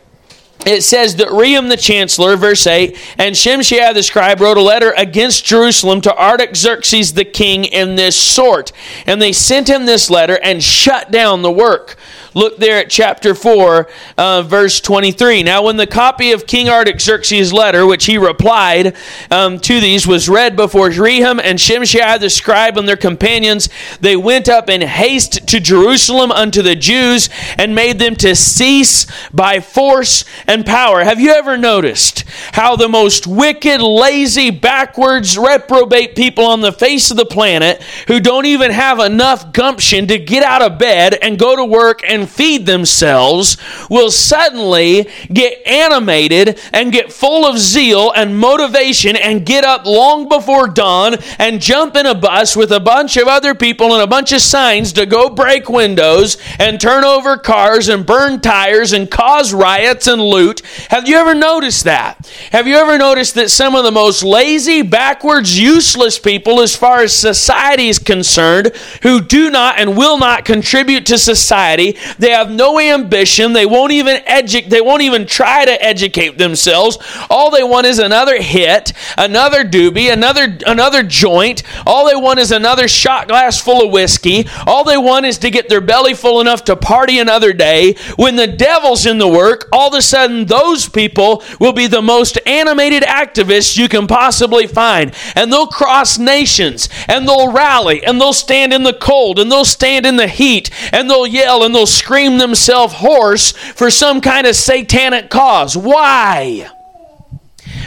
it 0.66 0.84
says 0.84 1.18
that 1.18 1.28
Rehum 1.28 1.70
the 1.70 1.78
chancellor, 1.78 2.38
verse 2.38 2.66
8, 2.66 2.98
and 3.18 3.36
Shemaiah 3.36 3.94
the 3.94 4.04
scribe 4.04 4.40
wrote 4.40 4.58
a 4.58 4.62
letter 4.62 4.94
against 4.96 5.46
Jerusalem 5.46 6.00
to 6.02 6.18
Artaxerxes 6.18 7.14
the 7.14 7.26
king 7.26 7.66
in 7.66 7.96
this 7.96 8.16
sort. 8.16 8.72
And 9.06 9.22
they 9.22 9.34
sent 9.34 9.70
him 9.70 9.86
this 9.86 10.10
letter 10.10 10.40
and 10.42 10.64
shut 10.64 11.12
down 11.12 11.42
the 11.42 11.52
work. 11.52 11.98
Look 12.36 12.58
there 12.58 12.80
at 12.80 12.90
chapter 12.90 13.36
4, 13.36 13.88
uh, 14.18 14.42
verse 14.42 14.82
23. 14.82 15.44
Now, 15.44 15.64
when 15.64 15.78
the 15.78 15.86
copy 15.86 16.32
of 16.32 16.48
King 16.48 16.68
Artaxerxes' 16.68 17.54
letter, 17.54 17.86
which 17.86 18.06
he 18.06 18.18
replied 18.18 18.96
um, 19.30 19.60
to 19.60 19.80
these, 19.80 20.08
was 20.08 20.28
read 20.28 20.56
before 20.56 20.90
Rehum 20.90 21.40
and 21.44 21.60
Shimshai 21.60 22.20
the 22.20 22.30
scribe 22.30 22.78
and 22.78 22.88
their 22.88 22.98
companions, 22.98 23.70
they 24.02 24.16
went 24.16 24.50
up 24.50 24.70
in 24.70 24.82
haste 24.82 25.48
to 25.48 25.60
Jerusalem 25.60 26.32
unto 26.32 26.62
the 26.62 26.76
Jews 26.76 27.30
and 27.58 27.76
made 27.76 28.00
them 28.00 28.16
to 28.18 28.36
cease 28.36 29.06
by 29.32 29.60
force 29.60 30.26
and 30.48 30.66
power. 30.66 31.04
Have 31.04 31.20
you 31.20 31.32
ever 31.32 31.58
noticed 31.58 32.24
how 32.54 32.76
the 32.76 32.90
most 32.90 33.28
wicked, 33.28 33.82
lazy, 33.82 34.50
backwards, 34.50 35.38
reprobate 35.38 36.16
people 36.16 36.46
on 36.46 36.62
the 36.62 36.72
face 36.72 37.12
of 37.12 37.18
the 37.18 37.26
planet 37.26 37.82
who 38.08 38.20
don't 38.20 38.46
even 38.46 38.72
have 38.72 39.00
enough 39.00 39.54
gumption 39.54 40.08
to 40.08 40.18
get 40.18 40.44
out 40.44 40.62
of 40.62 40.80
bed 40.80 41.14
and 41.22 41.38
go 41.38 41.56
to 41.56 41.66
work 41.66 42.02
and 42.04 42.23
feed 42.26 42.66
themselves 42.66 43.58
will 43.90 44.12
suddenly 44.12 45.08
get 45.32 45.66
animated 45.66 46.60
and 46.72 46.92
get 46.92 47.12
full 47.12 47.46
of 47.46 47.58
zeal 47.58 48.12
and 48.12 48.38
motivation 48.38 49.16
and 49.16 49.46
get 49.46 49.64
up 49.64 49.86
long 49.86 50.28
before 50.28 50.68
dawn 50.68 51.16
and 51.40 51.62
jump 51.62 51.96
in 51.96 52.06
a 52.06 52.16
bus 52.16 52.56
with 52.56 52.72
a 52.72 52.80
bunch 52.80 53.18
of 53.18 53.28
other 53.28 53.54
people 53.56 53.94
and 53.94 54.02
a 54.02 54.08
bunch 54.08 54.32
of 54.32 54.42
signs 54.42 54.94
to 54.94 55.06
go 55.06 55.30
break 55.30 55.70
windows 55.70 56.38
and 56.60 56.80
turn 56.80 57.04
over 57.04 57.38
cars 57.38 57.88
and 57.90 58.06
burn 58.06 58.40
tires 58.40 58.94
and 58.94 59.10
cause 59.10 59.54
riots 59.54 60.08
and 60.08 60.22
loot. 60.22 60.62
Have 60.90 61.08
you 61.08 61.16
ever 61.18 61.34
noticed 61.34 61.84
that? 61.86 62.30
Have 62.52 62.68
you 62.68 62.76
ever 62.76 62.98
noticed 62.98 63.36
that 63.36 63.50
some 63.50 63.76
of 63.76 63.84
the 63.84 63.92
most 63.92 64.24
lazy, 64.24 64.82
backwards, 64.82 65.60
useless 65.60 66.20
people, 66.20 66.62
as 66.62 66.76
far 66.76 67.02
as 67.02 67.16
society 67.16 67.90
is 67.90 68.00
concerned, 68.00 68.72
who 69.02 69.22
do 69.22 69.50
not 69.50 69.80
and 69.80 69.98
will 69.98 70.18
not 70.18 70.46
contribute 70.46 71.06
to 71.08 71.18
society, 71.18 71.98
they 72.18 72.32
have 72.32 72.52
no 72.52 72.80
ambition. 72.80 73.54
They 73.54 73.66
won't 73.66 73.92
even 73.92 74.22
educate. 74.26 74.70
They 74.70 74.82
won't 74.82 75.02
even 75.02 75.26
try 75.26 75.66
to 75.66 75.84
educate 75.84 76.38
themselves. 76.38 76.98
All 77.30 77.52
they 77.52 77.64
want 77.64 77.88
is 77.88 78.00
another 78.00 78.42
hit, 78.42 78.94
another 79.18 79.64
doobie, 79.64 80.12
another 80.12 80.58
another 80.66 81.04
joint. 81.04 81.64
All 81.86 82.08
they 82.08 82.16
want 82.16 82.40
is 82.40 82.52
another 82.52 82.88
shot 82.88 83.28
glass 83.28 83.60
full 83.60 83.86
of 83.86 83.92
whiskey. 83.92 84.46
All 84.68 84.84
they 84.84 84.98
want 84.98 85.26
is 85.26 85.38
to 85.40 85.50
get 85.50 85.70
their 85.70 85.82
belly 85.82 86.14
full 86.14 86.42
enough 86.42 86.64
to 86.66 86.76
party 86.76 87.20
another 87.20 87.54
day. 87.54 87.96
When 88.16 88.36
the 88.36 88.48
devil's 88.48 89.06
in 89.06 89.18
the 89.18 89.28
work, 89.28 89.68
all 89.72 89.90
of 89.90 89.94
a 89.94 90.02
sudden 90.02 90.46
those 90.46 90.88
people 90.90 91.44
will 91.60 91.74
be 91.74 91.88
the 91.88 92.02
most 92.02 92.38
animated 92.46 93.04
activists 93.04 93.78
you 93.78 93.90
can 93.90 94.08
possibly 94.08 94.68
find. 94.68 95.14
And 95.36 95.52
they'll 95.52 95.68
cross 95.68 96.18
nations 96.18 96.90
and 97.08 97.28
they'll 97.28 97.52
rally 97.52 98.04
and 98.04 98.20
they'll 98.20 98.34
stand 98.34 98.74
in 98.74 98.84
the 98.84 98.94
cold 98.94 99.40
and 99.40 99.52
they'll 99.52 99.66
stand 99.66 100.06
in 100.06 100.16
the 100.16 100.28
heat 100.28 100.70
and 100.92 101.10
they'll 101.10 101.28
yell 101.28 101.64
and 101.64 101.74
they'll 101.74 101.86
scream 102.04 102.38
themselves 102.38 102.94
hoarse 102.96 103.54
for 103.54 103.90
some 103.90 104.20
kind 104.20 104.46
of 104.46 104.54
satanic 104.58 105.30
cause. 105.30 105.78
Why? 105.78 106.70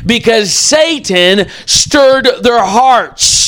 Because 0.06 0.54
Satan 0.54 1.48
stirred 1.66 2.26
their 2.42 2.64
hearts 2.64 3.45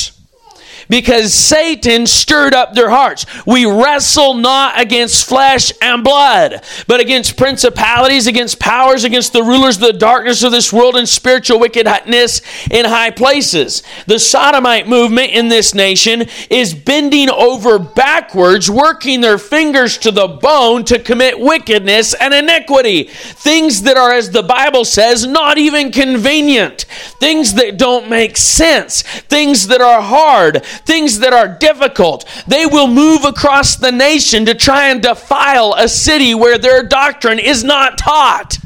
because 0.89 1.33
Satan 1.33 2.07
stirred 2.07 2.53
up 2.53 2.73
their 2.73 2.89
hearts. 2.89 3.25
We 3.45 3.65
wrestle 3.65 4.33
not 4.33 4.79
against 4.79 5.27
flesh 5.27 5.71
and 5.81 6.03
blood, 6.03 6.63
but 6.87 6.99
against 6.99 7.37
principalities, 7.37 8.27
against 8.27 8.59
powers, 8.59 9.03
against 9.03 9.31
the 9.31 9.43
rulers 9.43 9.75
of 9.75 9.83
the 9.83 9.93
darkness 9.93 10.43
of 10.43 10.51
this 10.51 10.73
world 10.73 10.95
and 10.95 11.07
spiritual 11.07 11.59
wickedness 11.59 12.41
in 12.71 12.85
high 12.85 13.11
places. 13.11 13.83
The 14.07 14.19
sodomite 14.19 14.87
movement 14.87 15.31
in 15.31 15.49
this 15.49 15.75
nation 15.75 16.25
is 16.49 16.73
bending 16.73 17.29
over 17.29 17.77
backwards, 17.77 18.69
working 18.69 19.21
their 19.21 19.37
fingers 19.37 19.97
to 19.99 20.11
the 20.11 20.27
bone 20.27 20.83
to 20.85 20.99
commit 20.99 21.39
wickedness 21.39 22.15
and 22.15 22.33
iniquity. 22.33 23.03
Things 23.03 23.83
that 23.83 23.97
are, 23.97 24.11
as 24.11 24.31
the 24.31 24.43
Bible 24.43 24.85
says, 24.85 25.27
not 25.27 25.57
even 25.59 25.91
convenient. 25.91 26.85
Things 27.19 27.53
that 27.53 27.77
don't 27.77 28.09
make 28.09 28.37
sense. 28.37 29.03
Things 29.03 29.67
that 29.67 29.81
are 29.81 30.01
hard 30.01 30.65
things 30.85 31.19
that 31.19 31.33
are 31.33 31.47
difficult. 31.47 32.25
They 32.47 32.65
will 32.65 32.87
move 32.87 33.25
across 33.25 33.75
the 33.75 33.91
nation 33.91 34.45
to 34.45 34.55
try 34.55 34.89
and 34.89 35.01
defile 35.01 35.73
a 35.77 35.87
city 35.87 36.33
where 36.35 36.57
their 36.57 36.83
doctrine 36.83 37.39
is 37.39 37.63
not 37.63 37.97
taught. 37.97 38.57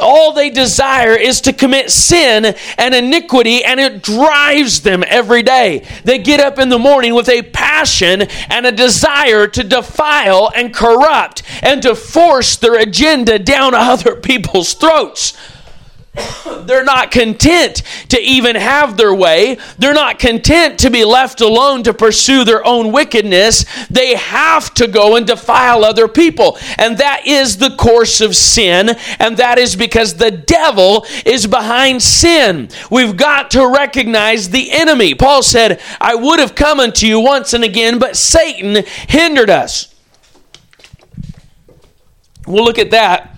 All 0.00 0.32
they 0.32 0.50
desire 0.50 1.14
is 1.14 1.40
to 1.42 1.52
commit 1.52 1.90
sin 1.90 2.54
and 2.76 2.94
iniquity, 2.94 3.64
and 3.64 3.80
it 3.80 4.02
drives 4.02 4.80
them 4.82 5.04
every 5.06 5.42
day. 5.42 5.86
They 6.04 6.18
get 6.18 6.40
up 6.40 6.58
in 6.58 6.68
the 6.68 6.78
morning 6.78 7.14
with 7.14 7.28
a 7.28 7.42
passion 7.42 8.22
and 8.50 8.66
a 8.66 8.72
desire 8.72 9.46
to 9.46 9.64
defile 9.64 10.50
and 10.54 10.74
corrupt 10.74 11.42
and 11.62 11.82
to 11.82 11.94
force 11.94 12.56
their 12.56 12.78
agenda 12.78 13.38
down 13.38 13.74
other 13.74 14.16
people's 14.16 14.74
throats. 14.74 15.34
They're 16.66 16.84
not 16.84 17.10
content 17.10 17.82
to 18.08 18.20
even 18.20 18.56
have 18.56 18.96
their 18.96 19.14
way. 19.14 19.58
They're 19.78 19.94
not 19.94 20.18
content 20.18 20.78
to 20.80 20.90
be 20.90 21.04
left 21.04 21.40
alone 21.40 21.82
to 21.84 21.94
pursue 21.94 22.44
their 22.44 22.64
own 22.66 22.92
wickedness. 22.92 23.64
They 23.88 24.14
have 24.14 24.72
to 24.74 24.86
go 24.86 25.16
and 25.16 25.26
defile 25.26 25.84
other 25.84 26.08
people. 26.08 26.58
And 26.78 26.98
that 26.98 27.26
is 27.26 27.58
the 27.58 27.74
course 27.76 28.20
of 28.20 28.34
sin. 28.34 28.90
And 29.18 29.36
that 29.36 29.58
is 29.58 29.76
because 29.76 30.14
the 30.14 30.30
devil 30.30 31.06
is 31.24 31.46
behind 31.46 32.02
sin. 32.02 32.68
We've 32.90 33.16
got 33.16 33.50
to 33.52 33.66
recognize 33.66 34.50
the 34.50 34.72
enemy. 34.72 35.14
Paul 35.14 35.42
said, 35.42 35.80
I 36.00 36.14
would 36.14 36.40
have 36.40 36.54
come 36.54 36.80
unto 36.80 37.06
you 37.06 37.20
once 37.20 37.52
and 37.52 37.64
again, 37.64 37.98
but 37.98 38.16
Satan 38.16 38.84
hindered 39.08 39.50
us. 39.50 39.94
We'll 42.46 42.64
look 42.64 42.78
at 42.78 42.92
that 42.92 43.35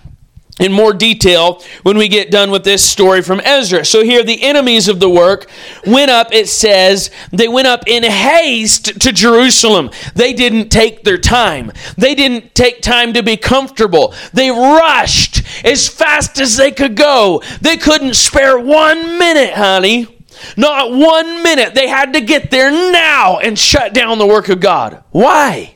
in 0.59 0.71
more 0.71 0.93
detail 0.93 1.61
when 1.83 1.97
we 1.97 2.07
get 2.07 2.31
done 2.31 2.51
with 2.51 2.63
this 2.63 2.83
story 2.83 3.21
from 3.21 3.39
Ezra. 3.43 3.85
So 3.85 4.03
here 4.03 4.23
the 4.23 4.43
enemies 4.43 4.87
of 4.87 4.99
the 4.99 5.09
work 5.09 5.49
went 5.85 6.11
up, 6.11 6.33
it 6.33 6.49
says, 6.49 7.09
they 7.31 7.47
went 7.47 7.67
up 7.67 7.87
in 7.87 8.03
haste 8.03 8.99
to 9.01 9.11
Jerusalem. 9.11 9.89
They 10.15 10.33
didn't 10.33 10.69
take 10.69 11.03
their 11.03 11.17
time. 11.17 11.71
They 11.97 12.13
didn't 12.13 12.53
take 12.53 12.81
time 12.81 13.13
to 13.13 13.23
be 13.23 13.37
comfortable. 13.37 14.13
They 14.33 14.51
rushed 14.51 15.43
as 15.65 15.87
fast 15.87 16.39
as 16.39 16.57
they 16.57 16.71
could 16.71 16.95
go. 16.95 17.41
They 17.61 17.77
couldn't 17.77 18.15
spare 18.15 18.59
one 18.59 19.17
minute, 19.17 19.53
honey. 19.53 20.07
Not 20.55 20.91
one 20.91 21.43
minute. 21.43 21.73
They 21.73 21.87
had 21.87 22.13
to 22.13 22.21
get 22.21 22.51
there 22.51 22.71
now 22.71 23.39
and 23.39 23.57
shut 23.57 23.93
down 23.93 24.19
the 24.19 24.25
work 24.25 24.49
of 24.49 24.59
God. 24.59 25.03
Why? 25.11 25.75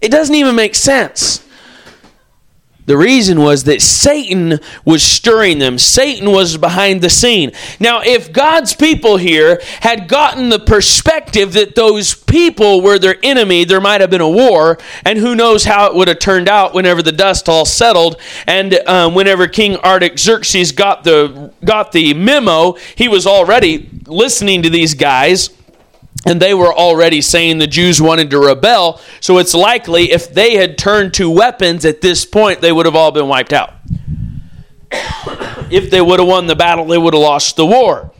It 0.00 0.10
doesn't 0.10 0.34
even 0.34 0.54
make 0.54 0.74
sense. 0.74 1.44
The 2.86 2.96
reason 2.96 3.40
was 3.40 3.64
that 3.64 3.82
Satan 3.82 4.58
was 4.84 5.02
stirring 5.02 5.58
them. 5.58 5.78
Satan 5.78 6.30
was 6.30 6.56
behind 6.56 7.02
the 7.02 7.10
scene. 7.10 7.52
Now, 7.78 8.00
if 8.02 8.32
God's 8.32 8.74
people 8.74 9.16
here 9.16 9.60
had 9.80 10.08
gotten 10.08 10.48
the 10.48 10.58
perspective 10.58 11.52
that 11.52 11.74
those 11.74 12.14
people 12.14 12.80
were 12.80 12.98
their 12.98 13.16
enemy, 13.22 13.64
there 13.64 13.80
might 13.80 14.00
have 14.00 14.10
been 14.10 14.20
a 14.20 14.28
war, 14.28 14.78
and 15.04 15.18
who 15.18 15.34
knows 15.34 15.64
how 15.64 15.86
it 15.86 15.94
would 15.94 16.08
have 16.08 16.18
turned 16.18 16.48
out 16.48 16.74
whenever 16.74 17.02
the 17.02 17.12
dust 17.12 17.48
all 17.48 17.64
settled, 17.64 18.20
and 18.46 18.74
um, 18.88 19.14
whenever 19.14 19.46
King 19.46 19.76
Artaxerxes 19.76 20.72
got 20.72 21.04
the 21.04 21.52
got 21.64 21.92
the 21.92 22.14
memo, 22.14 22.76
he 22.96 23.08
was 23.08 23.26
already 23.26 23.88
listening 24.06 24.62
to 24.62 24.70
these 24.70 24.94
guys 24.94 25.50
and 26.26 26.40
they 26.40 26.54
were 26.54 26.72
already 26.72 27.20
saying 27.20 27.58
the 27.58 27.66
Jews 27.66 28.00
wanted 28.00 28.30
to 28.30 28.38
rebel. 28.38 29.00
So 29.20 29.38
it's 29.38 29.54
likely 29.54 30.12
if 30.12 30.32
they 30.32 30.56
had 30.56 30.76
turned 30.76 31.14
to 31.14 31.30
weapons 31.30 31.84
at 31.84 32.00
this 32.00 32.24
point, 32.24 32.60
they 32.60 32.72
would 32.72 32.86
have 32.86 32.96
all 32.96 33.10
been 33.10 33.28
wiped 33.28 33.52
out. 33.52 33.74
if 35.70 35.90
they 35.90 36.00
would 36.00 36.18
have 36.18 36.28
won 36.28 36.46
the 36.46 36.56
battle, 36.56 36.84
they 36.86 36.98
would 36.98 37.14
have 37.14 37.22
lost 37.22 37.56
the 37.56 37.66
war. 37.66 38.12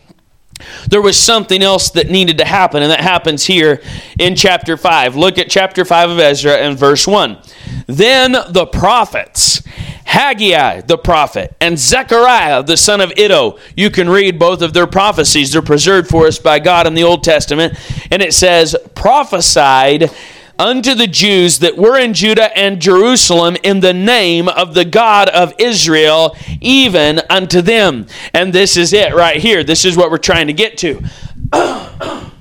There 0.88 1.00
was 1.00 1.16
something 1.16 1.62
else 1.62 1.90
that 1.90 2.10
needed 2.10 2.38
to 2.38 2.44
happen, 2.44 2.82
and 2.82 2.90
that 2.90 3.00
happens 3.00 3.44
here 3.44 3.82
in 4.18 4.36
chapter 4.36 4.76
5. 4.76 5.16
Look 5.16 5.38
at 5.38 5.48
chapter 5.48 5.84
5 5.84 6.10
of 6.10 6.18
Ezra 6.18 6.56
and 6.56 6.78
verse 6.78 7.06
1. 7.06 7.38
Then 7.86 8.32
the 8.32 8.66
prophets 8.66 9.62
Haggai 10.10 10.80
the 10.80 10.98
prophet, 10.98 11.54
and 11.60 11.78
Zechariah 11.78 12.64
the 12.64 12.76
son 12.76 13.00
of 13.00 13.12
Iddo. 13.16 13.58
You 13.76 13.90
can 13.90 14.08
read 14.08 14.40
both 14.40 14.60
of 14.60 14.72
their 14.72 14.88
prophecies. 14.88 15.52
They're 15.52 15.62
preserved 15.62 16.08
for 16.08 16.26
us 16.26 16.36
by 16.36 16.58
God 16.58 16.88
in 16.88 16.94
the 16.94 17.04
Old 17.04 17.22
Testament. 17.22 17.78
And 18.10 18.20
it 18.20 18.34
says, 18.34 18.74
prophesied 18.96 20.10
unto 20.58 20.96
the 20.96 21.06
Jews 21.06 21.60
that 21.60 21.76
were 21.76 21.96
in 21.96 22.12
Judah 22.12 22.50
and 22.58 22.82
Jerusalem 22.82 23.56
in 23.62 23.78
the 23.78 23.94
name 23.94 24.48
of 24.48 24.74
the 24.74 24.84
God 24.84 25.28
of 25.28 25.54
Israel, 25.60 26.36
even 26.60 27.20
unto 27.30 27.62
them. 27.62 28.08
And 28.34 28.52
this 28.52 28.76
is 28.76 28.92
it 28.92 29.14
right 29.14 29.40
here. 29.40 29.62
This 29.62 29.84
is 29.84 29.96
what 29.96 30.10
we're 30.10 30.18
trying 30.18 30.48
to 30.48 30.52
get 30.52 30.76
to. 30.78 31.04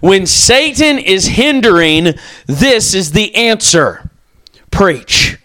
when 0.00 0.24
Satan 0.24 0.98
is 0.98 1.26
hindering, 1.26 2.14
this 2.46 2.94
is 2.94 3.12
the 3.12 3.34
answer 3.34 4.10
preach 4.70 5.36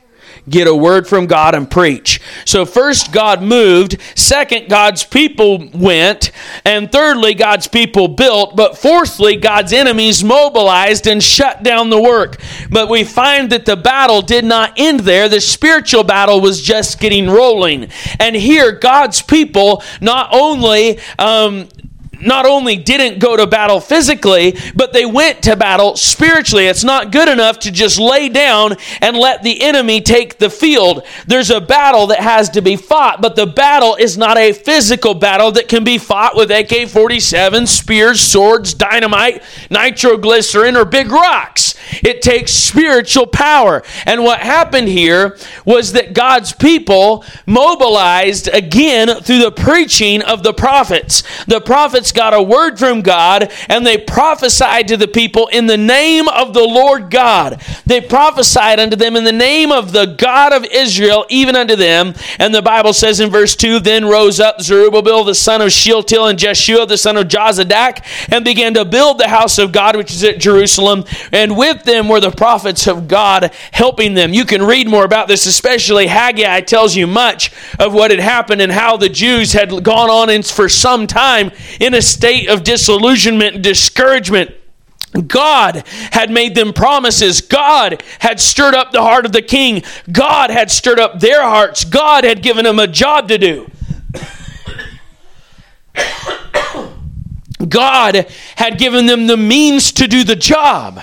get 0.49 0.67
a 0.67 0.75
word 0.75 1.07
from 1.07 1.27
God 1.27 1.55
and 1.55 1.69
preach. 1.69 2.19
So, 2.45 2.65
first, 2.65 3.11
God 3.11 3.41
moved. 3.41 3.97
Second, 4.15 4.69
God's 4.69 5.03
people 5.03 5.69
went. 5.73 6.31
And 6.65 6.91
thirdly, 6.91 7.33
God's 7.33 7.67
people 7.67 8.07
built. 8.07 8.55
But 8.55 8.77
fourthly, 8.77 9.35
God's 9.35 9.73
enemies 9.73 10.23
mobilized 10.23 11.07
and 11.07 11.23
shut 11.23 11.63
down 11.63 11.89
the 11.89 12.01
work. 12.01 12.41
But 12.69 12.89
we 12.89 13.03
find 13.03 13.51
that 13.51 13.65
the 13.65 13.77
battle 13.77 14.21
did 14.21 14.45
not 14.45 14.73
end 14.77 15.01
there. 15.01 15.29
The 15.29 15.41
spiritual 15.41 16.03
battle 16.03 16.41
was 16.41 16.61
just 16.61 16.99
getting 16.99 17.29
rolling. 17.29 17.89
And 18.19 18.35
here, 18.35 18.71
God's 18.71 19.21
people 19.21 19.83
not 20.01 20.29
only 20.33 20.99
um, 21.17 21.67
not 22.21 22.45
only 22.45 22.75
didn't 22.75 23.19
go 23.19 23.37
to 23.37 23.47
battle 23.47 23.79
physically, 23.79 24.57
but 24.75 24.93
they 24.93 25.05
went 25.05 25.43
to 25.43 25.55
battle 25.55 25.95
spiritually. 25.95 26.65
It's 26.65 26.83
not 26.83 27.11
good 27.11 27.29
enough 27.29 27.59
to 27.59 27.71
just 27.71 27.99
lay 27.99 28.29
down 28.29 28.75
and 29.01 29.17
let 29.17 29.43
the 29.43 29.61
enemy 29.61 30.01
take 30.01 30.37
the 30.37 30.49
field. 30.49 31.05
There's 31.27 31.49
a 31.49 31.61
battle 31.61 32.07
that 32.07 32.19
has 32.19 32.49
to 32.51 32.61
be 32.61 32.75
fought, 32.75 33.21
but 33.21 33.35
the 33.35 33.47
battle 33.47 33.95
is 33.95 34.17
not 34.17 34.37
a 34.37 34.53
physical 34.53 35.13
battle 35.13 35.51
that 35.53 35.67
can 35.67 35.83
be 35.83 35.97
fought 35.97 36.35
with 36.35 36.51
AK 36.51 36.89
47, 36.89 37.67
spears, 37.67 38.21
swords, 38.21 38.73
dynamite, 38.73 39.43
nitroglycerin, 39.69 40.75
or 40.75 40.85
big 40.85 41.11
rocks. 41.11 41.75
It 42.03 42.21
takes 42.21 42.51
spiritual 42.51 43.27
power. 43.27 43.83
And 44.05 44.23
what 44.23 44.39
happened 44.39 44.87
here 44.87 45.37
was 45.65 45.93
that 45.93 46.13
God's 46.13 46.53
people 46.53 47.23
mobilized 47.45 48.47
again 48.49 49.21
through 49.21 49.39
the 49.39 49.51
preaching 49.51 50.21
of 50.21 50.43
the 50.43 50.53
prophets. 50.53 51.23
The 51.47 51.61
prophets 51.61 52.08
got 52.11 52.33
a 52.33 52.41
word 52.41 52.79
from 52.79 53.01
God 53.01 53.51
and 53.67 53.85
they 53.85 53.97
prophesied 53.97 54.87
to 54.87 54.97
the 54.97 55.07
people 55.07 55.47
in 55.47 55.67
the 55.67 55.77
name 55.77 56.27
of 56.27 56.53
the 56.53 56.63
Lord 56.63 57.09
God. 57.09 57.61
They 57.85 58.01
prophesied 58.01 58.79
unto 58.79 58.95
them 58.95 59.15
in 59.15 59.23
the 59.23 59.31
name 59.31 59.71
of 59.71 59.91
the 59.91 60.05
God 60.05 60.53
of 60.53 60.65
Israel, 60.65 61.25
even 61.29 61.55
unto 61.55 61.75
them. 61.75 62.13
And 62.37 62.53
the 62.53 62.61
Bible 62.61 62.93
says 62.93 63.19
in 63.19 63.29
verse 63.29 63.55
2 63.55 63.79
Then 63.79 64.05
rose 64.05 64.39
up 64.39 64.61
Zerubbabel, 64.61 65.23
the 65.23 65.35
son 65.35 65.61
of 65.61 65.71
Shealtiel, 65.71 66.27
and 66.27 66.39
Jeshua, 66.39 66.85
the 66.85 66.97
son 66.97 67.17
of 67.17 67.27
Jozadak, 67.27 68.03
and 68.31 68.45
began 68.45 68.73
to 68.75 68.85
build 68.85 69.17
the 69.17 69.27
house 69.27 69.57
of 69.57 69.71
God, 69.71 69.95
which 69.95 70.11
is 70.11 70.23
at 70.23 70.39
Jerusalem. 70.39 71.05
And 71.31 71.57
with 71.57 71.83
them 71.83 72.07
were 72.07 72.19
the 72.19 72.31
prophets 72.31 72.87
of 72.87 73.07
God 73.07 73.51
helping 73.71 74.13
them. 74.13 74.33
You 74.33 74.45
can 74.45 74.63
read 74.63 74.87
more 74.87 75.05
about 75.05 75.27
this, 75.27 75.45
especially 75.45 76.07
Haggai 76.07 76.61
tells 76.61 76.95
you 76.95 77.07
much 77.07 77.51
of 77.79 77.93
what 77.93 78.11
had 78.11 78.19
happened 78.19 78.61
and 78.61 78.71
how 78.71 78.97
the 78.97 79.09
Jews 79.09 79.53
had 79.53 79.83
gone 79.83 80.09
on 80.09 80.29
for 80.43 80.69
some 80.69 81.07
time 81.07 81.51
in 81.79 81.95
a 81.95 81.98
state 82.01 82.49
of 82.49 82.63
disillusionment 82.63 83.55
and 83.55 83.63
discouragement. 83.63 84.51
God 85.27 85.83
had 86.11 86.29
made 86.29 86.53
them 86.55 86.71
promises. 86.71 87.41
God 87.41 88.03
had 88.19 88.39
stirred 88.39 88.75
up 88.75 88.91
the 88.91 89.01
heart 89.01 89.25
of 89.25 89.31
the 89.31 89.41
king. 89.41 89.83
God 90.11 90.51
had 90.51 90.69
stirred 90.69 90.99
up 90.99 91.19
their 91.19 91.41
hearts. 91.41 91.83
God 91.83 92.23
had 92.23 92.43
given 92.43 92.65
them 92.65 92.77
a 92.77 92.87
job 92.87 93.27
to 93.29 93.37
do. 93.37 93.71
God 97.67 98.27
had 98.55 98.77
given 98.77 99.07
them 99.07 99.27
the 99.27 99.37
means 99.37 99.91
to 99.93 100.07
do 100.07 100.23
the 100.23 100.35
job. 100.35 101.01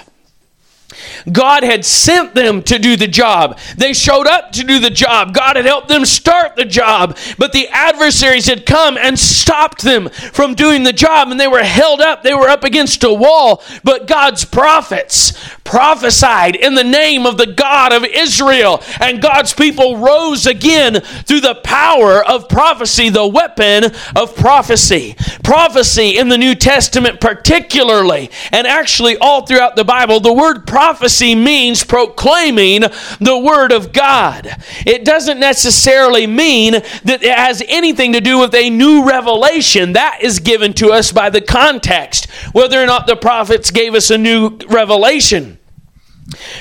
God 1.31 1.64
had 1.64 1.85
sent 1.85 2.35
them 2.35 2.62
to 2.62 2.79
do 2.79 2.97
the 2.97 3.09
job. 3.09 3.59
They 3.77 3.93
showed 3.93 4.27
up 4.27 4.53
to 4.53 4.62
do 4.62 4.79
the 4.79 4.91
job. 4.91 5.35
God 5.35 5.57
had 5.57 5.64
helped 5.64 5.89
them 5.89 6.05
start 6.05 6.55
the 6.55 6.64
job. 6.64 7.16
But 7.37 7.53
the 7.53 7.68
adversaries 7.68 8.47
had 8.47 8.64
come 8.64 8.97
and 8.97 9.18
stopped 9.18 9.83
them 9.83 10.09
from 10.09 10.55
doing 10.55 10.85
the 10.85 10.93
job, 10.93 11.29
and 11.29 11.41
they 11.41 11.49
were 11.49 11.64
held 11.64 12.01
up. 12.01 12.22
They 12.22 12.35
were 12.35 12.49
up 12.49 12.62
against 12.62 13.03
a 13.03 13.12
wall. 13.12 13.62
But 13.83 14.07
God's 14.07 14.45
prophets 14.45 15.33
prophesied 15.64 16.55
in 16.55 16.74
the 16.74 16.85
name 16.85 17.27
of 17.27 17.39
the 17.39 17.47
God 17.47 17.93
of 17.93 18.05
Israel, 18.05 18.83
and 19.01 19.20
God's 19.20 19.53
people 19.53 19.97
rose 19.97 20.47
again 20.47 21.01
through 21.01 21.41
the 21.41 21.57
power 21.57 22.24
of 22.24 22.49
prophecy, 22.49 23.09
the 23.09 23.27
weapon 23.27 23.93
of 24.14 24.37
prophecy. 24.37 25.16
Prophecy 25.43 26.18
in 26.18 26.29
the 26.29 26.39
New 26.39 26.55
Testament, 26.55 27.20
particularly, 27.20 28.31
and 28.53 28.66
actually 28.66 29.16
all 29.16 29.45
throughout 29.45 29.74
the 29.74 29.85
Bible, 29.85 30.20
the 30.20 30.33
word 30.33 30.66
prophecy 30.66 31.15
means 31.22 31.84
proclaiming 31.84 32.82
the 33.20 33.38
Word 33.38 33.72
of 33.72 33.92
God. 33.92 34.56
It 34.86 35.04
doesn't 35.04 35.40
necessarily 35.40 36.26
mean 36.26 36.72
that 36.72 37.22
it 37.22 37.36
has 37.36 37.62
anything 37.66 38.12
to 38.12 38.20
do 38.20 38.38
with 38.38 38.54
a 38.54 38.70
new 38.70 39.06
revelation. 39.06 39.92
That 39.92 40.18
is 40.22 40.40
given 40.40 40.72
to 40.74 40.90
us 40.90 41.12
by 41.12 41.30
the 41.30 41.40
context, 41.40 42.30
whether 42.52 42.82
or 42.82 42.86
not 42.86 43.06
the 43.06 43.16
prophets 43.16 43.70
gave 43.70 43.94
us 43.94 44.10
a 44.10 44.18
new 44.18 44.58
revelation. 44.68 45.55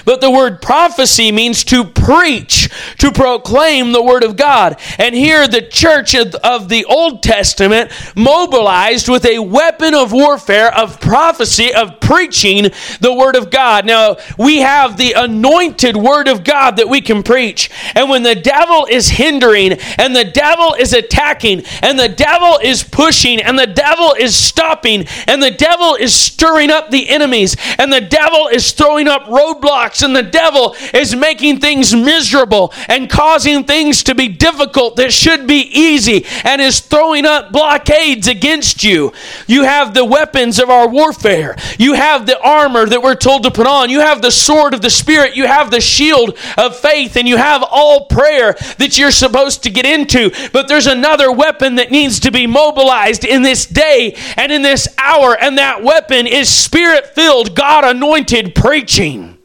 But 0.06 0.22
the 0.22 0.30
word 0.30 0.62
prophecy 0.62 1.32
means 1.32 1.64
to 1.66 1.86
preach, 1.86 2.70
to 3.00 3.12
proclaim 3.12 3.92
the 3.92 4.04
word 4.04 4.24
of 4.24 4.38
God. 4.38 4.80
And 5.00 5.16
here 5.16 5.48
the 5.48 5.62
church 5.62 6.14
of 6.16 6.70
the 6.70 6.86
Old 6.86 7.24
Testament 7.24 7.92
mobilized 8.16 9.10
with 9.10 9.26
a 9.26 9.40
weapon 9.40 9.96
of 9.96 10.12
warfare, 10.12 10.72
of 10.74 11.02
prophecy, 11.02 11.74
of 11.74 12.00
preaching 12.00 12.70
the 13.00 13.14
word 13.14 13.36
of 13.36 13.50
God. 13.50 13.88
Now, 13.88 14.18
we 14.38 14.60
have 14.60 14.98
the 14.98 15.14
anointed 15.14 15.98
word 15.98 16.28
of 16.28 16.44
God 16.44 16.78
that 16.78 16.88
we 16.88 17.02
can 17.02 17.24
preach. 17.24 17.72
And 17.96 18.08
when 18.08 18.22
the 18.22 18.36
devil 18.36 18.86
is 18.90 19.10
hindering, 19.10 19.74
and 19.98 20.16
the 20.16 20.26
devil 20.26 20.76
is 20.78 20.94
attacking, 20.94 21.64
and 21.82 21.98
the 21.98 22.10
devil 22.10 22.60
is 22.62 22.84
pushing, 22.84 23.42
and 23.42 23.58
the 23.58 23.66
devil 23.66 24.14
is 24.14 24.36
stopping, 24.36 25.06
and 25.28 25.42
the 25.42 25.52
devil 25.52 25.96
is 25.96 26.14
stirring 26.14 26.70
up 26.70 26.92
the 26.92 27.10
enemies, 27.10 27.56
and 27.80 27.92
the 27.92 28.02
devil 28.02 28.48
is 28.48 28.72
throwing 28.72 29.08
up 29.08 29.28
road 29.28 29.55
roadblocks, 29.56 30.04
and 30.04 30.16
the 30.16 30.24
devil 30.24 30.76
is 30.94 31.16
making 31.16 31.60
things 31.60 31.96
miserable 31.96 32.74
and 32.88 33.10
causing 33.10 33.64
things 33.64 34.04
to 34.04 34.16
be 34.16 34.28
difficult 34.28 34.96
that 34.98 35.14
should 35.14 35.48
be 35.48 35.70
easy 35.72 36.26
and 36.44 36.62
is 36.62 36.80
throwing 36.80 37.26
up 37.26 37.52
blockades 37.52 38.28
against 38.28 38.84
you. 38.84 39.14
You 39.48 39.64
have 39.64 39.94
the 39.94 40.06
weapons 40.06 40.60
of 40.60 40.70
our 40.70 40.88
warfare, 40.88 41.56
you 41.78 41.94
have 41.94 42.26
the 42.26 42.40
armor 42.40 42.86
that 42.86 43.02
we're 43.02 43.16
told 43.16 43.44
to 43.44 43.52
put 43.52 43.68
on, 43.68 43.90
you 43.90 44.00
have 44.00 44.22
the 44.22 44.32
sword 44.32 44.74
of 44.74 44.82
the 44.82 44.90
Spirit, 44.90 45.36
you 45.36 45.48
have 45.48 45.72
the 45.72 45.82
shield 45.82 46.38
of 46.58 46.78
faith, 46.78 47.16
and 47.16 47.28
you 47.28 47.38
have 47.38 47.64
all 47.70 48.06
prayer 48.06 48.54
that 48.78 48.98
you're 48.98 49.12
supposed 49.12 49.64
to 49.64 49.70
get 49.70 49.86
into. 49.86 50.32
But 50.52 50.68
there's 50.68 50.88
another 50.88 51.32
weapon 51.32 51.76
that 51.76 51.92
needs 51.92 52.20
to 52.22 52.32
be 52.32 52.48
mobilized 52.48 53.26
in 53.26 53.42
this 53.42 53.66
day 53.66 54.16
and 54.38 54.52
in 54.52 54.62
this 54.62 54.88
hour, 54.98 55.38
and 55.40 55.58
that 55.58 55.84
weapon 55.84 56.28
is 56.28 56.50
spirit 56.50 57.08
filled, 57.08 57.56
God 57.56 57.84
anointed 57.84 58.56
preaching. 58.56 59.38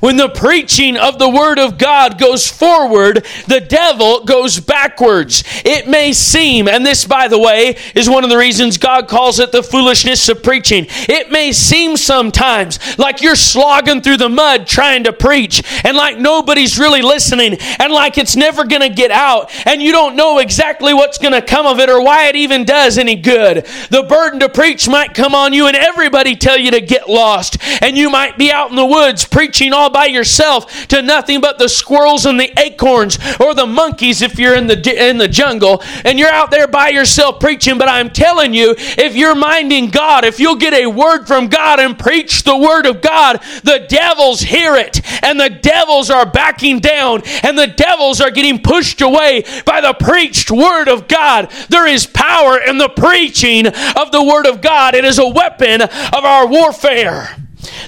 When 0.00 0.16
the 0.16 0.30
preaching 0.30 0.96
of 0.96 1.18
the 1.18 1.28
Word 1.28 1.58
of 1.58 1.78
God 1.78 2.18
goes 2.18 2.48
forward, 2.48 3.26
the 3.46 3.60
devil 3.60 4.24
goes 4.24 4.58
backwards. 4.58 5.44
It 5.64 5.86
may 5.88 6.12
seem, 6.12 6.68
and 6.68 6.84
this, 6.84 7.04
by 7.04 7.28
the 7.28 7.38
way, 7.38 7.76
is 7.94 8.08
one 8.08 8.24
of 8.24 8.30
the 8.30 8.38
reasons 8.38 8.78
God 8.78 9.08
calls 9.08 9.38
it 9.38 9.52
the 9.52 9.62
foolishness 9.62 10.28
of 10.28 10.42
preaching. 10.42 10.86
It 10.88 11.30
may 11.30 11.52
seem 11.52 11.96
sometimes 11.98 12.98
like 12.98 13.20
you're 13.20 13.36
slogging 13.36 14.00
through 14.00 14.16
the 14.16 14.28
mud 14.30 14.66
trying 14.66 15.04
to 15.04 15.12
preach, 15.12 15.62
and 15.84 15.96
like 15.96 16.18
nobody's 16.18 16.78
really 16.78 17.02
listening, 17.02 17.58
and 17.78 17.92
like 17.92 18.16
it's 18.16 18.36
never 18.36 18.64
going 18.64 18.82
to 18.82 18.88
get 18.88 19.10
out, 19.10 19.50
and 19.66 19.82
you 19.82 19.92
don't 19.92 20.16
know 20.16 20.38
exactly 20.38 20.94
what's 20.94 21.18
going 21.18 21.34
to 21.34 21.42
come 21.42 21.66
of 21.66 21.78
it 21.78 21.90
or 21.90 22.02
why 22.02 22.28
it 22.28 22.36
even 22.36 22.64
does 22.64 22.96
any 22.96 23.16
good. 23.16 23.66
The 23.90 24.06
burden 24.08 24.40
to 24.40 24.48
preach 24.48 24.88
might 24.88 25.12
come 25.12 25.34
on 25.34 25.52
you, 25.52 25.66
and 25.66 25.76
everybody 25.76 26.36
tell 26.36 26.56
you 26.58 26.70
to 26.70 26.80
get 26.80 27.08
lost, 27.08 27.58
and 27.82 27.98
you 27.98 28.08
might 28.08 28.38
be 28.38 28.50
out 28.50 28.70
in 28.70 28.76
the 28.76 28.86
woods 28.86 29.26
preaching 29.26 29.74
all 29.74 29.89
by 29.92 30.06
yourself 30.06 30.86
to 30.88 31.02
nothing 31.02 31.40
but 31.40 31.58
the 31.58 31.68
squirrels 31.68 32.26
and 32.26 32.38
the 32.38 32.52
acorns 32.58 33.18
or 33.40 33.54
the 33.54 33.66
monkeys 33.66 34.22
if 34.22 34.38
you're 34.38 34.56
in 34.56 34.66
the 34.66 35.08
in 35.08 35.18
the 35.18 35.28
jungle 35.28 35.82
and 36.04 36.18
you're 36.18 36.28
out 36.28 36.50
there 36.50 36.68
by 36.68 36.88
yourself 36.88 37.40
preaching. 37.40 37.78
But 37.78 37.88
I'm 37.88 38.10
telling 38.10 38.54
you 38.54 38.74
if 38.78 39.14
you're 39.14 39.34
minding 39.34 39.90
God 39.90 40.24
if 40.24 40.40
you'll 40.40 40.56
get 40.56 40.74
a 40.74 40.86
word 40.86 41.26
from 41.26 41.48
God 41.48 41.80
and 41.80 41.98
preach 41.98 42.42
the 42.42 42.56
word 42.56 42.86
of 42.86 43.00
God 43.00 43.40
the 43.64 43.86
devils 43.88 44.40
hear 44.40 44.76
it 44.76 45.00
and 45.24 45.38
the 45.38 45.50
devils 45.50 46.10
are 46.10 46.26
backing 46.26 46.80
down 46.80 47.22
and 47.42 47.58
the 47.58 47.66
devils 47.66 48.20
are 48.20 48.30
getting 48.30 48.60
pushed 48.62 49.00
away 49.00 49.44
by 49.64 49.80
the 49.80 49.94
preached 49.94 50.50
word 50.50 50.88
of 50.88 51.08
God. 51.08 51.50
There 51.68 51.86
is 51.86 52.06
power 52.06 52.58
in 52.58 52.78
the 52.78 52.88
preaching 52.88 53.66
of 53.66 54.12
the 54.12 54.24
word 54.24 54.46
of 54.46 54.60
God. 54.60 54.94
It 54.94 55.04
is 55.04 55.18
a 55.18 55.28
weapon 55.28 55.82
of 55.82 56.24
our 56.24 56.46
warfare 56.46 57.36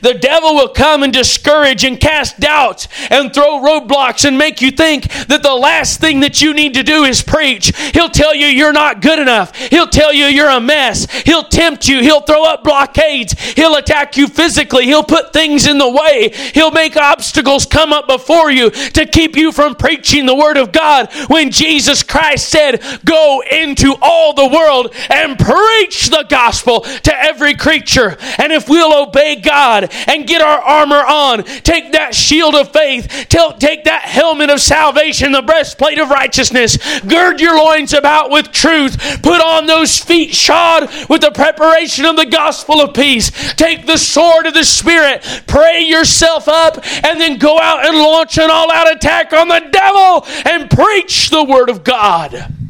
The 0.02 0.14
devil 0.14 0.54
will 0.54 0.68
come 0.68 1.02
and 1.02 1.12
discourage 1.12 1.84
and 1.84 1.98
cast 1.98 2.40
doubts 2.40 2.88
and 3.10 3.32
throw 3.32 3.60
roadblocks 3.60 4.26
and 4.26 4.36
make 4.36 4.60
you 4.60 4.70
think 4.70 5.08
that 5.28 5.42
the 5.42 5.54
last 5.54 6.00
thing 6.00 6.20
that 6.20 6.42
you 6.42 6.52
need 6.52 6.74
to 6.74 6.82
do 6.82 7.04
is 7.04 7.22
preach. 7.22 7.72
He'll 7.92 8.08
tell 8.08 8.34
you 8.34 8.46
you're 8.46 8.72
not 8.72 9.00
good 9.00 9.18
enough. 9.18 9.54
He'll 9.56 9.86
tell 9.86 10.12
you 10.12 10.26
you're 10.26 10.50
a 10.50 10.60
mess. 10.60 11.10
He'll 11.22 11.44
tempt 11.44 11.88
you. 11.88 12.00
He'll 12.00 12.20
throw 12.20 12.44
up 12.44 12.64
blockades. 12.64 13.32
He'll 13.52 13.76
attack 13.76 14.16
you 14.16 14.26
physically. 14.28 14.84
He'll 14.84 15.04
put 15.04 15.32
things 15.32 15.66
in 15.66 15.78
the 15.78 15.90
way. 15.90 16.30
He'll 16.54 16.70
make 16.70 16.96
obstacles 16.96 17.64
come 17.66 17.92
up 17.92 18.06
before 18.06 18.50
you 18.50 18.70
to 18.70 19.06
keep 19.06 19.36
you 19.36 19.52
from 19.52 19.74
preaching 19.74 20.26
the 20.26 20.34
Word 20.34 20.56
of 20.56 20.72
God 20.72 21.12
when 21.28 21.50
Jesus 21.50 22.02
Christ 22.02 22.48
said, 22.48 22.82
Go 23.04 23.42
into 23.50 23.94
all 24.02 24.34
the 24.34 24.48
world 24.48 24.94
and 25.08 25.38
preach 25.38 26.10
the 26.10 26.26
gospel 26.28 26.80
to 26.80 27.14
every 27.16 27.54
creature. 27.54 28.16
And 28.38 28.52
if 28.52 28.68
we'll 28.68 29.08
obey 29.08 29.36
God 29.36 29.61
and 29.62 30.26
get 30.26 30.42
our 30.42 30.60
armor 30.60 31.04
on, 31.04 31.44
take 31.44 31.92
that 31.92 32.14
shield 32.14 32.54
of 32.54 32.72
faith, 32.72 33.26
take 33.28 33.84
that 33.84 34.02
helmet 34.02 34.50
of 34.50 34.60
salvation, 34.60 35.32
the 35.32 35.42
breastplate 35.42 35.98
of 35.98 36.10
righteousness, 36.10 36.78
gird 37.02 37.40
your 37.40 37.56
loins 37.56 37.92
about 37.92 38.30
with 38.30 38.52
truth, 38.52 39.22
put 39.22 39.40
on 39.40 39.66
those 39.66 39.98
feet 39.98 40.34
shod 40.34 40.88
with 41.08 41.20
the 41.20 41.30
preparation 41.30 42.04
of 42.04 42.16
the 42.16 42.26
gospel 42.26 42.80
of 42.80 42.94
peace, 42.94 43.30
take 43.54 43.86
the 43.86 43.96
sword 43.96 44.46
of 44.46 44.54
the 44.54 44.64
Spirit, 44.64 45.22
pray 45.46 45.82
yourself 45.82 46.48
up, 46.48 46.78
and 47.04 47.20
then 47.20 47.38
go 47.38 47.58
out 47.58 47.86
and 47.86 47.96
launch 47.96 48.38
an 48.38 48.50
all 48.50 48.70
out 48.72 48.90
attack 48.90 49.32
on 49.32 49.48
the 49.48 49.68
devil 49.70 50.24
and 50.44 50.70
preach 50.70 51.30
the 51.30 51.44
word 51.44 51.68
of 51.68 51.84
God. 51.84 52.61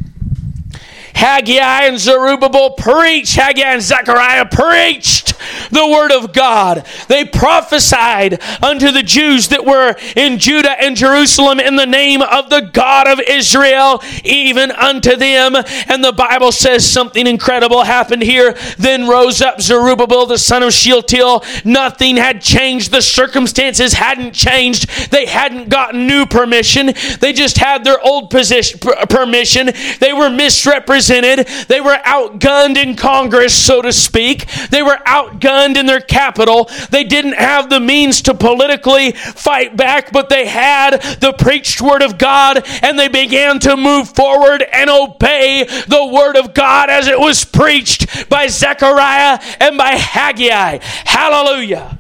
Haggai 1.14 1.86
and 1.86 1.98
Zerubbabel 1.98 2.70
preached. 2.70 3.36
Haggai 3.36 3.72
and 3.72 3.82
Zechariah 3.82 4.46
preached 4.46 5.34
the 5.70 5.86
word 5.86 6.12
of 6.12 6.32
God. 6.32 6.86
They 7.08 7.24
prophesied 7.24 8.42
unto 8.62 8.90
the 8.90 9.02
Jews 9.02 9.48
that 9.48 9.64
were 9.64 9.94
in 10.16 10.38
Judah 10.38 10.80
and 10.80 10.96
Jerusalem 10.96 11.60
in 11.60 11.76
the 11.76 11.86
name 11.86 12.22
of 12.22 12.50
the 12.50 12.70
God 12.72 13.08
of 13.08 13.20
Israel, 13.20 14.02
even 14.24 14.70
unto 14.70 15.16
them. 15.16 15.56
And 15.88 16.04
the 16.04 16.12
Bible 16.12 16.52
says 16.52 16.88
something 16.88 17.26
incredible 17.26 17.84
happened 17.84 18.22
here. 18.22 18.56
Then 18.78 19.08
rose 19.08 19.42
up 19.42 19.60
Zerubbabel, 19.60 20.26
the 20.26 20.38
son 20.38 20.62
of 20.62 20.72
Shealtiel. 20.72 21.44
Nothing 21.64 22.16
had 22.16 22.40
changed. 22.40 22.90
The 22.90 23.02
circumstances 23.02 23.92
hadn't 23.92 24.32
changed. 24.32 25.10
They 25.10 25.26
hadn't 25.26 25.68
gotten 25.68 26.06
new 26.06 26.26
permission. 26.26 26.92
They 27.20 27.32
just 27.32 27.58
had 27.58 27.84
their 27.84 28.00
old 28.00 28.30
position, 28.30 28.78
permission. 28.78 29.70
They 30.00 30.12
were 30.12 30.30
misrepresented 30.30 31.01
represented. 31.02 31.46
They 31.68 31.80
were 31.80 31.98
outgunned 32.04 32.76
in 32.76 32.96
Congress, 32.96 33.54
so 33.54 33.82
to 33.82 33.92
speak. 33.92 34.46
They 34.70 34.82
were 34.82 34.98
outgunned 35.06 35.76
in 35.76 35.86
their 35.86 36.00
capital. 36.00 36.70
They 36.90 37.04
didn't 37.04 37.34
have 37.34 37.70
the 37.70 37.80
means 37.80 38.22
to 38.22 38.34
politically 38.34 39.12
fight 39.12 39.76
back, 39.76 40.12
but 40.12 40.28
they 40.28 40.46
had 40.46 41.00
the 41.20 41.34
preached 41.38 41.80
word 41.80 42.02
of 42.02 42.18
God 42.18 42.66
and 42.82 42.98
they 42.98 43.08
began 43.08 43.58
to 43.60 43.76
move 43.76 44.08
forward 44.08 44.62
and 44.62 44.90
obey 44.90 45.64
the 45.64 46.10
word 46.12 46.36
of 46.36 46.54
God 46.54 46.90
as 46.90 47.06
it 47.06 47.18
was 47.18 47.44
preached 47.44 48.28
by 48.28 48.46
Zechariah 48.46 49.38
and 49.60 49.76
by 49.76 49.90
Haggai. 49.90 50.78
Hallelujah. 51.04 51.98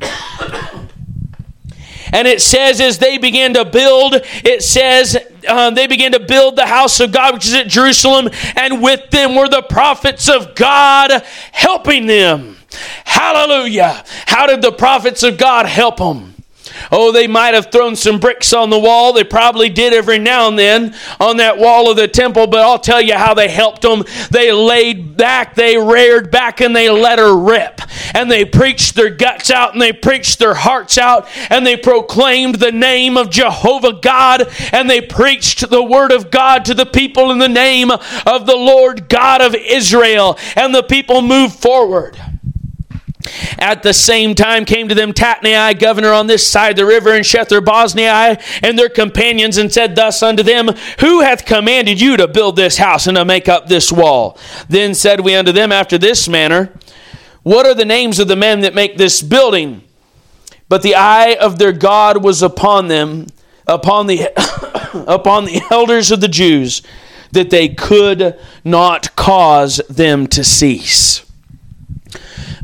And 2.12 2.26
it 2.26 2.40
says, 2.40 2.80
as 2.80 2.98
they 2.98 3.18
began 3.18 3.54
to 3.54 3.64
build, 3.64 4.14
it 4.44 4.62
says, 4.62 5.16
um, 5.50 5.74
they 5.74 5.86
began 5.86 6.12
to 6.12 6.20
build 6.20 6.56
the 6.56 6.66
house 6.66 7.00
of 7.00 7.12
God, 7.12 7.34
which 7.34 7.46
is 7.46 7.54
at 7.54 7.68
Jerusalem, 7.68 8.30
and 8.56 8.80
with 8.80 9.10
them 9.10 9.34
were 9.34 9.48
the 9.48 9.62
prophets 9.62 10.28
of 10.28 10.54
God 10.54 11.10
helping 11.52 12.06
them. 12.06 12.56
Hallelujah. 13.04 14.04
How 14.26 14.46
did 14.46 14.62
the 14.62 14.72
prophets 14.72 15.22
of 15.22 15.36
God 15.36 15.66
help 15.66 15.96
them? 15.98 16.29
Oh, 16.90 17.12
they 17.12 17.26
might 17.26 17.54
have 17.54 17.70
thrown 17.70 17.96
some 17.96 18.20
bricks 18.20 18.52
on 18.52 18.70
the 18.70 18.78
wall. 18.78 19.12
They 19.12 19.24
probably 19.24 19.68
did 19.68 19.92
every 19.92 20.18
now 20.18 20.48
and 20.48 20.58
then 20.58 20.94
on 21.18 21.36
that 21.38 21.58
wall 21.58 21.90
of 21.90 21.96
the 21.96 22.08
temple, 22.08 22.46
but 22.46 22.60
I'll 22.60 22.78
tell 22.78 23.00
you 23.00 23.14
how 23.14 23.34
they 23.34 23.48
helped 23.48 23.82
them. 23.82 24.04
They 24.30 24.52
laid 24.52 25.16
back, 25.16 25.54
they 25.54 25.76
reared 25.76 26.30
back, 26.30 26.60
and 26.60 26.74
they 26.74 26.88
let 26.90 27.18
her 27.18 27.36
rip. 27.36 27.80
And 28.14 28.30
they 28.30 28.44
preached 28.44 28.94
their 28.94 29.10
guts 29.10 29.50
out 29.50 29.72
and 29.72 29.80
they 29.80 29.92
preached 29.92 30.38
their 30.38 30.54
hearts 30.54 30.98
out 30.98 31.28
and 31.48 31.66
they 31.66 31.76
proclaimed 31.76 32.56
the 32.56 32.72
name 32.72 33.16
of 33.16 33.30
Jehovah 33.30 33.92
God 33.92 34.48
and 34.72 34.88
they 34.88 35.00
preached 35.00 35.68
the 35.70 35.82
word 35.82 36.12
of 36.12 36.30
God 36.30 36.64
to 36.64 36.74
the 36.74 36.86
people 36.86 37.30
in 37.30 37.38
the 37.38 37.48
name 37.48 37.90
of 37.90 38.46
the 38.46 38.56
Lord 38.56 39.08
God 39.08 39.40
of 39.40 39.54
Israel. 39.54 40.38
And 40.56 40.74
the 40.74 40.82
people 40.82 41.22
moved 41.22 41.54
forward. 41.56 42.18
At 43.58 43.82
the 43.82 43.92
same 43.92 44.34
time 44.34 44.64
came 44.64 44.88
to 44.88 44.94
them 44.94 45.12
Tatnai, 45.12 45.78
governor 45.78 46.12
on 46.12 46.26
this 46.26 46.46
side 46.46 46.76
the 46.76 46.86
river, 46.86 47.14
and 47.14 47.24
Shethar-boznai, 47.24 48.60
and 48.62 48.78
their 48.78 48.88
companions, 48.88 49.58
and 49.58 49.72
said 49.72 49.94
thus 49.94 50.22
unto 50.22 50.42
them, 50.42 50.68
Who 51.00 51.20
hath 51.20 51.44
commanded 51.44 52.00
you 52.00 52.16
to 52.16 52.28
build 52.28 52.56
this 52.56 52.78
house 52.78 53.06
and 53.06 53.16
to 53.16 53.24
make 53.24 53.48
up 53.48 53.68
this 53.68 53.92
wall? 53.92 54.38
Then 54.68 54.94
said 54.94 55.20
we 55.20 55.34
unto 55.34 55.52
them 55.52 55.72
after 55.72 55.98
this 55.98 56.28
manner, 56.28 56.72
What 57.42 57.66
are 57.66 57.74
the 57.74 57.84
names 57.84 58.18
of 58.18 58.28
the 58.28 58.36
men 58.36 58.60
that 58.60 58.74
make 58.74 58.96
this 58.96 59.22
building? 59.22 59.82
But 60.68 60.82
the 60.82 60.94
eye 60.94 61.36
of 61.40 61.58
their 61.58 61.72
God 61.72 62.22
was 62.22 62.42
upon 62.42 62.88
them, 62.88 63.26
upon 63.66 64.06
the 64.06 64.30
upon 65.06 65.44
the 65.44 65.62
elders 65.70 66.10
of 66.10 66.20
the 66.20 66.28
Jews, 66.28 66.82
that 67.32 67.50
they 67.50 67.68
could 67.68 68.38
not 68.64 69.14
cause 69.16 69.80
them 69.88 70.26
to 70.28 70.44
cease. 70.44 71.29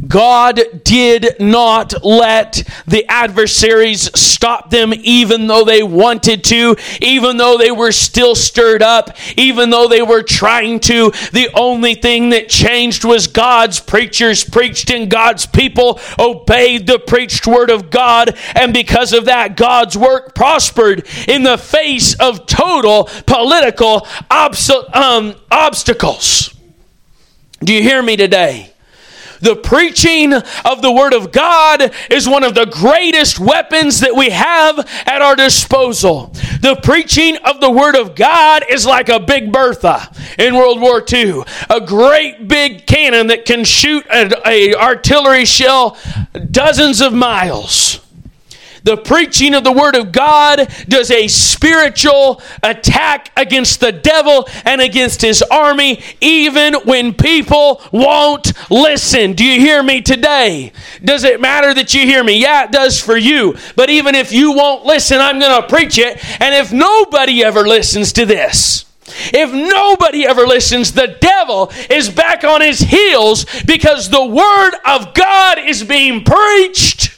God 0.06 0.60
did 0.84 1.40
not 1.40 2.04
let 2.04 2.68
the 2.86 3.06
adversaries 3.08 4.10
stop 4.18 4.70
them, 4.70 4.92
even 4.94 5.46
though 5.46 5.64
they 5.64 5.82
wanted 5.82 6.44
to, 6.44 6.76
even 7.00 7.36
though 7.36 7.56
they 7.56 7.70
were 7.70 7.92
still 7.92 8.34
stirred 8.34 8.82
up, 8.82 9.16
even 9.36 9.70
though 9.70 9.88
they 9.88 10.02
were 10.02 10.22
trying 10.22 10.80
to. 10.80 11.10
The 11.32 11.48
only 11.54 11.94
thing 11.94 12.30
that 12.30 12.48
changed 12.48 13.04
was 13.04 13.26
God's 13.26 13.80
preachers 13.80 14.44
preached 14.44 14.90
and 14.90 15.10
God's 15.10 15.46
people 15.46 16.00
obeyed 16.18 16.86
the 16.86 16.98
preached 16.98 17.46
word 17.46 17.70
of 17.70 17.90
God. 17.90 18.36
And 18.54 18.72
because 18.72 19.12
of 19.12 19.26
that, 19.26 19.56
God's 19.56 19.96
work 19.96 20.34
prospered 20.34 21.06
in 21.26 21.42
the 21.42 21.58
face 21.58 22.14
of 22.14 22.46
total 22.46 23.04
political 23.26 24.06
obs- 24.30 24.70
um, 24.92 25.34
obstacles. 25.50 26.54
Do 27.60 27.72
you 27.72 27.82
hear 27.82 28.02
me 28.02 28.16
today? 28.16 28.72
The 29.46 29.54
preaching 29.54 30.32
of 30.32 30.82
the 30.82 30.90
Word 30.90 31.14
of 31.14 31.30
God 31.30 31.92
is 32.10 32.28
one 32.28 32.42
of 32.42 32.56
the 32.56 32.66
greatest 32.66 33.38
weapons 33.38 34.00
that 34.00 34.16
we 34.16 34.30
have 34.30 34.80
at 35.06 35.22
our 35.22 35.36
disposal. 35.36 36.32
The 36.62 36.80
preaching 36.82 37.36
of 37.44 37.60
the 37.60 37.70
Word 37.70 37.94
of 37.94 38.16
God 38.16 38.64
is 38.68 38.84
like 38.84 39.08
a 39.08 39.20
big 39.20 39.52
Bertha 39.52 40.10
in 40.36 40.56
World 40.56 40.80
War 40.80 41.00
II, 41.08 41.44
a 41.70 41.80
great 41.80 42.48
big 42.48 42.88
cannon 42.88 43.28
that 43.28 43.44
can 43.44 43.62
shoot 43.62 44.04
an 44.10 44.32
artillery 44.74 45.44
shell 45.44 45.96
dozens 46.50 47.00
of 47.00 47.12
miles. 47.12 48.00
The 48.86 48.96
preaching 48.96 49.52
of 49.52 49.64
the 49.64 49.72
Word 49.72 49.96
of 49.96 50.12
God 50.12 50.72
does 50.86 51.10
a 51.10 51.26
spiritual 51.26 52.40
attack 52.62 53.32
against 53.36 53.80
the 53.80 53.90
devil 53.90 54.48
and 54.64 54.80
against 54.80 55.22
his 55.22 55.42
army, 55.42 56.04
even 56.20 56.74
when 56.84 57.12
people 57.12 57.82
won't 57.90 58.52
listen. 58.70 59.32
Do 59.32 59.44
you 59.44 59.58
hear 59.58 59.82
me 59.82 60.02
today? 60.02 60.70
Does 61.02 61.24
it 61.24 61.40
matter 61.40 61.74
that 61.74 61.94
you 61.94 62.02
hear 62.02 62.22
me? 62.22 62.40
Yeah, 62.40 62.66
it 62.66 62.70
does 62.70 63.00
for 63.00 63.16
you. 63.16 63.56
But 63.74 63.90
even 63.90 64.14
if 64.14 64.30
you 64.30 64.52
won't 64.52 64.84
listen, 64.84 65.18
I'm 65.18 65.40
going 65.40 65.60
to 65.60 65.66
preach 65.66 65.98
it. 65.98 66.24
And 66.40 66.54
if 66.54 66.72
nobody 66.72 67.42
ever 67.42 67.66
listens 67.66 68.12
to 68.12 68.24
this, 68.24 68.84
if 69.34 69.52
nobody 69.52 70.24
ever 70.24 70.46
listens, 70.46 70.92
the 70.92 71.16
devil 71.20 71.72
is 71.90 72.08
back 72.08 72.44
on 72.44 72.60
his 72.60 72.78
heels 72.78 73.46
because 73.66 74.10
the 74.10 74.24
Word 74.24 74.74
of 74.84 75.12
God 75.12 75.58
is 75.58 75.82
being 75.82 76.22
preached. 76.22 77.15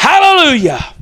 Hallelujah. 0.00 0.94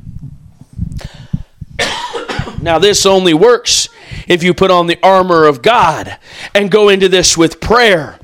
now, 2.61 2.79
this 2.79 3.05
only 3.05 3.33
works 3.33 3.87
if 4.27 4.43
you 4.43 4.53
put 4.53 4.71
on 4.71 4.87
the 4.87 4.99
armor 5.01 5.45
of 5.45 5.61
God 5.61 6.17
and 6.53 6.69
go 6.69 6.89
into 6.89 7.07
this 7.07 7.37
with 7.37 7.61
prayer. 7.61 8.19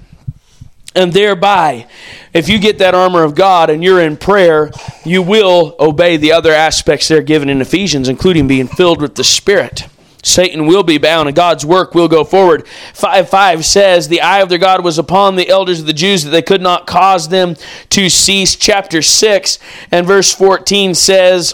And 0.93 1.13
thereby, 1.13 1.87
if 2.33 2.49
you 2.49 2.59
get 2.59 2.79
that 2.79 2.93
armor 2.93 3.23
of 3.23 3.35
God 3.35 3.69
and 3.69 3.81
you're 3.81 4.01
in 4.01 4.17
prayer, 4.17 4.69
you 5.05 5.21
will 5.21 5.77
obey 5.79 6.17
the 6.17 6.33
other 6.33 6.51
aspects 6.51 7.07
that 7.07 7.19
are 7.19 7.23
given 7.23 7.47
in 7.47 7.61
Ephesians, 7.61 8.09
including 8.09 8.45
being 8.45 8.67
filled 8.67 8.99
with 8.99 9.15
the 9.15 9.23
Spirit. 9.23 9.87
Satan 10.25 10.65
will 10.65 10.81
be 10.81 10.97
bound 10.97 11.29
and 11.29 11.35
God's 11.35 11.63
work 11.63 11.93
will 11.93 12.07
go 12.07 12.23
forward. 12.23 12.67
5 12.67 13.29
5 13.29 13.63
says, 13.63 14.07
The 14.07 14.21
eye 14.21 14.41
of 14.41 14.49
their 14.49 14.57
God 14.57 14.83
was 14.83 14.97
upon 14.97 15.35
the 15.35 15.49
elders 15.49 15.79
of 15.79 15.85
the 15.85 15.93
Jews 15.93 16.23
that 16.23 16.31
they 16.31 16.41
could 16.41 16.63
not 16.63 16.87
cause 16.87 17.29
them 17.29 17.55
to 17.89 18.09
cease. 18.09 18.55
Chapter 18.55 19.03
6 19.03 19.59
and 19.91 20.07
verse 20.07 20.33
14 20.33 20.95
says, 20.95 21.53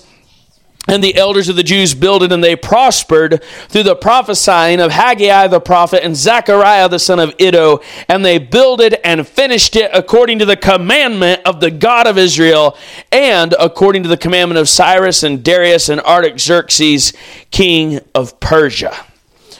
and 0.87 1.03
the 1.03 1.15
elders 1.15 1.47
of 1.47 1.55
the 1.55 1.63
Jews 1.63 1.93
builded, 1.93 2.31
and 2.31 2.43
they 2.43 2.55
prospered 2.55 3.43
through 3.69 3.83
the 3.83 3.95
prophesying 3.95 4.79
of 4.79 4.91
Haggai 4.91 5.47
the 5.47 5.59
prophet 5.59 6.03
and 6.03 6.15
Zechariah 6.15 6.89
the 6.89 6.97
son 6.97 7.19
of 7.19 7.35
Iddo. 7.39 7.81
And 8.09 8.25
they 8.25 8.39
builded 8.39 8.95
and 9.05 9.27
finished 9.27 9.75
it 9.75 9.91
according 9.93 10.39
to 10.39 10.45
the 10.45 10.57
commandment 10.57 11.41
of 11.45 11.59
the 11.59 11.69
God 11.69 12.07
of 12.07 12.17
Israel, 12.17 12.75
and 13.11 13.53
according 13.59 14.03
to 14.03 14.09
the 14.09 14.17
commandment 14.17 14.59
of 14.59 14.67
Cyrus 14.67 15.21
and 15.21 15.43
Darius 15.43 15.87
and 15.87 16.01
Artaxerxes, 16.01 17.13
king 17.51 17.99
of 18.15 18.39
Persia. 18.39 19.05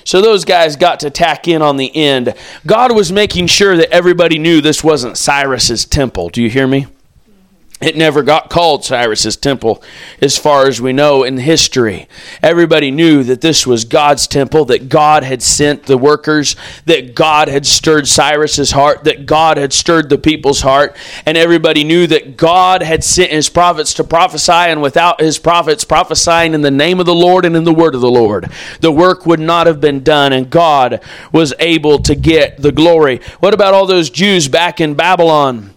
So 0.03 0.21
those 0.21 0.43
guys 0.43 0.75
got 0.75 1.01
to 1.01 1.11
tack 1.11 1.47
in 1.47 1.61
on 1.61 1.77
the 1.77 1.95
end. 1.95 2.33
God 2.65 2.95
was 2.95 3.11
making 3.11 3.45
sure 3.45 3.77
that 3.77 3.91
everybody 3.91 4.39
knew 4.39 4.59
this 4.59 4.83
wasn't 4.83 5.17
Cyrus's 5.17 5.85
temple. 5.85 6.29
Do 6.29 6.41
you 6.41 6.49
hear 6.49 6.67
me? 6.67 6.87
It 7.81 7.97
never 7.97 8.21
got 8.21 8.51
called 8.51 8.85
Cyrus's 8.85 9.35
temple, 9.35 9.81
as 10.21 10.37
far 10.37 10.67
as 10.67 10.79
we 10.79 10.93
know 10.93 11.23
in 11.23 11.37
history. 11.37 12.07
Everybody 12.43 12.91
knew 12.91 13.23
that 13.23 13.41
this 13.41 13.65
was 13.65 13.85
God's 13.85 14.27
temple, 14.27 14.65
that 14.65 14.87
God 14.87 15.23
had 15.23 15.41
sent 15.41 15.87
the 15.87 15.97
workers, 15.97 16.55
that 16.85 17.15
God 17.15 17.47
had 17.47 17.65
stirred 17.65 18.07
Cyrus's 18.07 18.71
heart, 18.71 19.03
that 19.05 19.25
God 19.25 19.57
had 19.57 19.73
stirred 19.73 20.09
the 20.09 20.19
people's 20.19 20.61
heart, 20.61 20.95
and 21.25 21.35
everybody 21.35 21.83
knew 21.83 22.05
that 22.05 22.37
God 22.37 22.83
had 22.83 23.03
sent 23.03 23.31
his 23.31 23.49
prophets 23.49 23.95
to 23.95 24.03
prophesy, 24.03 24.51
and 24.51 24.83
without 24.83 25.19
his 25.19 25.39
prophets 25.39 25.83
prophesying 25.83 26.53
in 26.53 26.61
the 26.61 26.69
name 26.69 26.99
of 26.99 27.07
the 27.07 27.15
Lord 27.15 27.45
and 27.45 27.57
in 27.57 27.63
the 27.63 27.73
word 27.73 27.95
of 27.95 28.01
the 28.01 28.11
Lord, 28.11 28.51
the 28.81 28.91
work 28.91 29.25
would 29.25 29.39
not 29.39 29.65
have 29.65 29.81
been 29.81 30.03
done, 30.03 30.33
and 30.33 30.51
God 30.51 31.01
was 31.31 31.51
able 31.57 31.97
to 32.03 32.13
get 32.13 32.61
the 32.61 32.71
glory. 32.71 33.21
What 33.39 33.55
about 33.55 33.73
all 33.73 33.87
those 33.87 34.11
Jews 34.11 34.47
back 34.47 34.79
in 34.79 34.93
Babylon? 34.93 35.73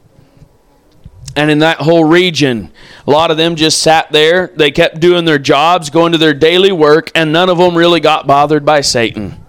And 1.37 1.51
in 1.51 1.59
that 1.61 1.79
whole 1.79 2.05
region. 2.05 2.73
A 3.07 3.11
lot 3.11 3.31
of 3.31 3.37
them 3.37 3.57
just 3.57 3.83
sat 3.83 4.11
there. 4.13 4.49
They 4.55 4.71
kept 4.71 5.01
doing 5.01 5.25
their 5.25 5.39
jobs, 5.39 5.91
going 5.91 6.13
to 6.13 6.19
their 6.19 6.35
daily 6.35 6.73
work, 6.73 7.11
and 7.15 7.33
none 7.33 7.49
of 7.49 7.59
them 7.59 7.77
really 7.77 8.01
got 8.01 8.27
bothered 8.27 8.65
by 8.65 8.81
Satan. 8.81 9.44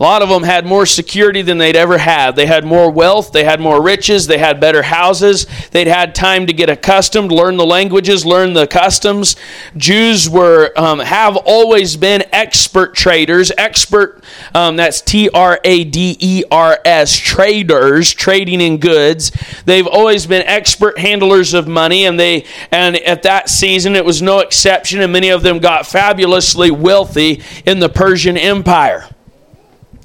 A 0.00 0.02
lot 0.02 0.22
of 0.22 0.30
them 0.30 0.44
had 0.44 0.64
more 0.64 0.86
security 0.86 1.42
than 1.42 1.58
they'd 1.58 1.76
ever 1.76 1.98
had. 1.98 2.34
They 2.34 2.46
had 2.46 2.64
more 2.64 2.90
wealth, 2.90 3.32
they 3.32 3.44
had 3.44 3.60
more 3.60 3.82
riches, 3.82 4.26
they 4.26 4.38
had 4.38 4.58
better 4.58 4.80
houses, 4.80 5.46
they'd 5.72 5.88
had 5.88 6.14
time 6.14 6.46
to 6.46 6.54
get 6.54 6.70
accustomed, 6.70 7.30
learn 7.30 7.58
the 7.58 7.66
languages, 7.66 8.24
learn 8.24 8.54
the 8.54 8.66
customs. 8.66 9.36
Jews 9.76 10.26
were 10.26 10.72
um, 10.74 11.00
have 11.00 11.36
always 11.36 11.98
been 11.98 12.24
expert 12.32 12.94
traders. 12.94 13.52
Expert, 13.58 14.24
um, 14.54 14.76
that's 14.76 15.02
T 15.02 15.28
R 15.34 15.60
A 15.64 15.84
D 15.84 16.16
E 16.18 16.44
R 16.50 16.78
S, 16.82 17.14
traders, 17.14 18.10
trading 18.10 18.62
in 18.62 18.78
goods. 18.78 19.32
They've 19.66 19.86
always 19.86 20.24
been 20.24 20.46
expert 20.46 20.98
handlers 20.98 21.52
of 21.52 21.68
money, 21.68 22.06
and 22.06 22.18
they 22.18 22.46
and 22.72 22.96
at 22.96 23.24
that 23.24 23.50
season 23.50 23.96
it 23.96 24.04
was 24.06 24.22
no 24.22 24.38
exception, 24.38 25.02
and 25.02 25.12
many 25.12 25.28
of 25.28 25.42
them 25.42 25.58
got 25.58 25.86
fabulously 25.86 26.70
wealthy 26.70 27.42
in 27.66 27.80
the 27.80 27.90
Persian 27.90 28.38
Empire. 28.38 29.06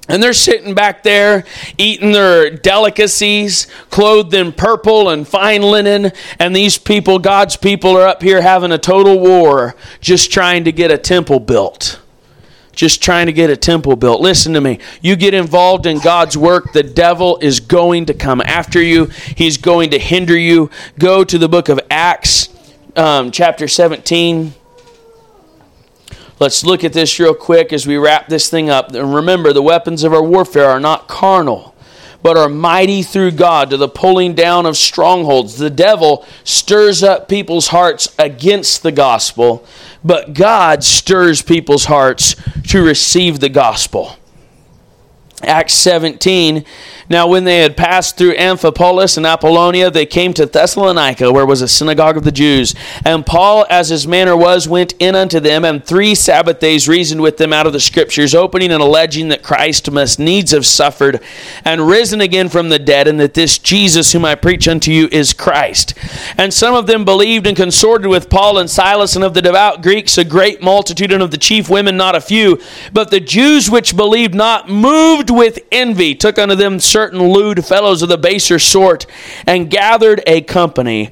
And 0.08 0.22
they're 0.22 0.34
sitting 0.34 0.76
back 0.76 1.01
there 1.03 1.45
eating 1.78 2.12
their 2.12 2.51
delicacies, 2.51 3.68
clothed 3.89 4.34
in 4.34 4.51
purple 4.51 5.10
and 5.10 5.28
fine 5.28 5.64
linen. 5.64 6.12
And 6.39 6.56
these 6.56 6.78
people, 6.78 7.18
God's 7.18 7.58
people, 7.58 7.97
are 7.97 8.08
up 8.08 8.22
here 8.22 8.41
having 8.41 8.72
a 8.72 8.78
total 8.78 9.20
war 9.20 9.76
just 10.01 10.32
trying 10.32 10.64
to 10.66 10.72
get 10.72 10.91
a 10.91 10.97
temple 10.97 11.39
built. 11.39 11.99
Just 12.72 13.01
trying 13.01 13.28
to 13.28 13.34
get 13.34 13.49
a 13.49 13.58
temple 13.58 13.95
built. 13.95 14.22
Listen 14.22 14.53
to 14.53 14.62
me. 14.62 14.80
You 15.01 15.16
get 15.16 15.34
involved 15.34 15.86
in 15.86 15.99
God's 15.99 16.38
work, 16.38 16.74
the 16.74 16.84
devil 16.84 17.39
is 17.41 17.62
going 17.62 18.06
to 18.08 18.14
come 18.14 18.41
after 18.41 18.82
you, 18.82 19.06
he's 19.36 19.58
going 19.58 19.91
to 19.91 19.99
hinder 19.99 20.38
you. 20.38 20.70
Go 20.99 21.24
to 21.24 21.38
the 21.38 21.47
book 21.47 21.70
of 21.70 21.80
Acts, 21.89 22.49
um, 22.97 23.32
chapter 23.32 23.68
17. 23.68 24.53
Let's 26.38 26.65
look 26.65 26.83
at 26.83 26.91
this 26.91 27.17
real 27.17 27.33
quick 27.33 27.71
as 27.71 27.88
we 27.88 27.95
wrap 27.95 28.27
this 28.27 28.49
thing 28.49 28.69
up. 28.69 28.93
And 28.93 29.13
remember, 29.13 29.53
the 29.53 29.61
weapons 29.61 30.03
of 30.03 30.13
our 30.13 30.23
warfare 30.23 30.69
are 30.69 30.81
not 30.81 31.07
carnal, 31.07 31.73
but 32.21 32.36
are 32.36 32.49
mighty 32.49 33.03
through 33.03 33.31
God 33.31 33.69
to 33.69 33.77
the 33.77 33.88
pulling 33.88 34.33
down 34.33 34.65
of 34.65 34.75
strongholds. 34.75 35.57
The 35.57 35.69
devil 35.69 36.25
stirs 36.43 37.03
up 37.03 37.29
people's 37.29 37.67
hearts 37.67 38.13
against 38.19 38.83
the 38.83 38.91
gospel, 38.91 39.65
but 40.03 40.33
God 40.33 40.83
stirs 40.83 41.41
people's 41.41 41.86
hearts 41.86 42.36
to 42.67 42.83
receive 42.83 43.39
the 43.39 43.49
gospel. 43.49 44.17
Acts 45.41 45.73
17 45.75 46.65
now, 47.08 47.28
when 47.28 47.43
they 47.43 47.60
had 47.60 47.78
passed 47.78 48.18
through 48.18 48.36
Amphipolis 48.36 49.16
and 49.16 49.28
Apollonia, 49.28 49.91
they 49.91 50.08
came 50.08 50.34
to 50.34 50.47
Thessalonica, 50.47 51.32
where 51.32 51.45
was 51.45 51.62
a 51.62 51.68
synagogue 51.68 52.18
of 52.18 52.24
the 52.24 52.32
Jews. 52.32 52.74
And 53.06 53.24
Paul, 53.24 53.66
as 53.70 53.89
his 53.89 54.08
manner 54.08 54.36
was, 54.36 54.68
went 54.68 54.93
in 54.97 55.14
unto 55.14 55.39
them, 55.39 55.64
and 55.64 55.86
three 55.86 56.16
Sabbath 56.16 56.60
days 56.60 56.88
reasoned 56.88 57.22
with 57.22 57.38
them 57.38 57.53
out 57.53 57.68
of 57.68 57.74
the 57.74 57.80
Scriptures, 57.80 58.34
opening 58.34 58.72
and 58.72 58.82
alleging 58.82 59.30
that 59.30 59.43
Christ 59.43 59.91
must 59.91 60.18
needs 60.18 60.51
have 60.51 60.66
suffered 60.66 61.22
and 61.64 61.88
risen 61.88 62.22
again 62.22 62.49
from 62.49 62.70
the 62.70 62.80
dead, 62.80 63.08
and 63.08 63.20
that 63.20 63.36
this 63.36 63.60
Jesus 63.60 64.12
whom 64.12 64.26
I 64.26 64.34
preach 64.34 64.68
unto 64.68 64.91
you 64.91 65.08
is 65.12 65.32
Christ. 65.32 65.93
And 66.39 66.51
some 66.51 66.74
of 66.74 66.88
them 66.88 67.06
believed 67.06 67.45
and 67.45 67.56
consorted 67.56 68.08
with 68.08 68.32
Paul 68.32 68.58
and 68.58 68.70
Silas, 68.70 69.16
and 69.16 69.24
of 69.24 69.36
the 69.36 69.43
devout 69.43 69.84
Greeks 69.84 70.18
a 70.18 70.26
great 70.26 70.64
multitude, 70.64 71.12
and 71.12 71.22
of 71.22 71.30
the 71.30 71.38
chief 71.38 71.70
women 71.70 71.97
not 71.97 72.16
a 72.16 72.22
few. 72.22 72.60
But 72.91 73.12
the 73.12 73.20
Jews 73.20 73.70
which 73.70 73.95
believed 73.95 74.34
not, 74.34 74.68
moved 74.68 75.30
with 75.30 75.60
envy, 75.72 76.16
took 76.16 76.39
unto 76.39 76.56
them 76.56 76.80
certain 76.95 77.21
lewd 77.21 77.65
fellows 77.65 78.01
of 78.01 78.07
the 78.07 78.17
baser 78.17 78.57
sort, 78.57 79.05
and 79.45 79.69
gathered 79.69 80.23
a 80.25 80.39
company, 80.39 81.11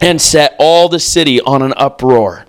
and 0.00 0.20
set 0.20 0.56
all 0.58 0.88
the 0.88 0.98
city 0.98 1.40
on 1.42 1.62
an 1.62 1.72
uproar, 1.76 2.44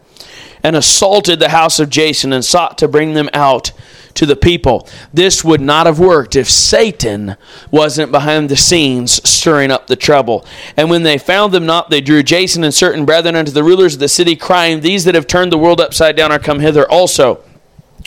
and 0.64 0.76
assaulted 0.76 1.38
the 1.38 1.49
house 1.49 1.80
of 1.80 1.91
Jason, 1.91 2.34
and 2.34 2.43
sought 2.43 2.80
to 2.80 2.88
bring 2.88 3.14
them 3.14 3.30
out 3.32 3.74
to 4.16 4.26
the 4.26 4.36
people. 4.36 4.88
This 5.14 5.43
would 5.43 5.61
not 5.61 5.86
have 5.86 5.99
worked 5.99 6.36
if 6.36 6.49
Satan 6.49 7.38
wasn't 7.70 8.11
behind 8.11 8.49
the 8.49 8.55
scenes 8.55 9.22
stirring 9.30 9.70
up 9.70 9.86
the 9.86 9.95
trouble. 9.95 10.43
And 10.76 10.89
when 10.89 11.03
they 11.03 11.20
found 11.20 11.53
them 11.53 11.68
not, 11.68 11.91
they 11.91 12.01
drew 12.01 12.24
Jason 12.24 12.64
and 12.64 12.74
certain 12.74 13.05
brethren 13.05 13.36
unto 13.36 13.51
the 13.51 13.64
rulers 13.64 13.93
of 13.93 13.99
the 13.99 14.07
city, 14.07 14.36
crying, 14.36 14.82
These 14.82 15.05
that 15.05 15.14
have 15.14 15.28
turned 15.28 15.51
the 15.51 15.59
world 15.59 15.80
upside 15.80 16.16
down 16.16 16.32
are 16.32 16.39
come 16.39 16.59
hither 16.59 16.89
also 16.89 17.43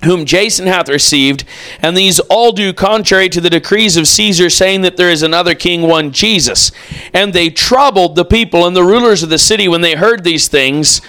whom 0.04 0.26
Jason 0.26 0.66
hath 0.66 0.88
received, 0.88 1.44
and 1.80 1.96
these 1.96 2.20
all 2.20 2.52
do 2.52 2.72
contrary 2.72 3.28
to 3.30 3.40
the 3.40 3.50
decrees 3.50 3.96
of 3.96 4.06
Caesar, 4.06 4.50
saying 4.50 4.82
that 4.82 4.96
there 4.96 5.10
is 5.10 5.22
another 5.22 5.54
king, 5.54 5.82
one 5.82 6.12
Jesus. 6.12 6.70
And 7.14 7.32
they 7.32 7.48
troubled 7.48 8.14
the 8.14 8.24
people 8.24 8.66
and 8.66 8.76
the 8.76 8.84
rulers 8.84 9.22
of 9.22 9.30
the 9.30 9.38
city 9.38 9.68
when 9.68 9.80
they 9.80 9.94
heard 9.94 10.22
these 10.22 10.48
things. 10.48 11.00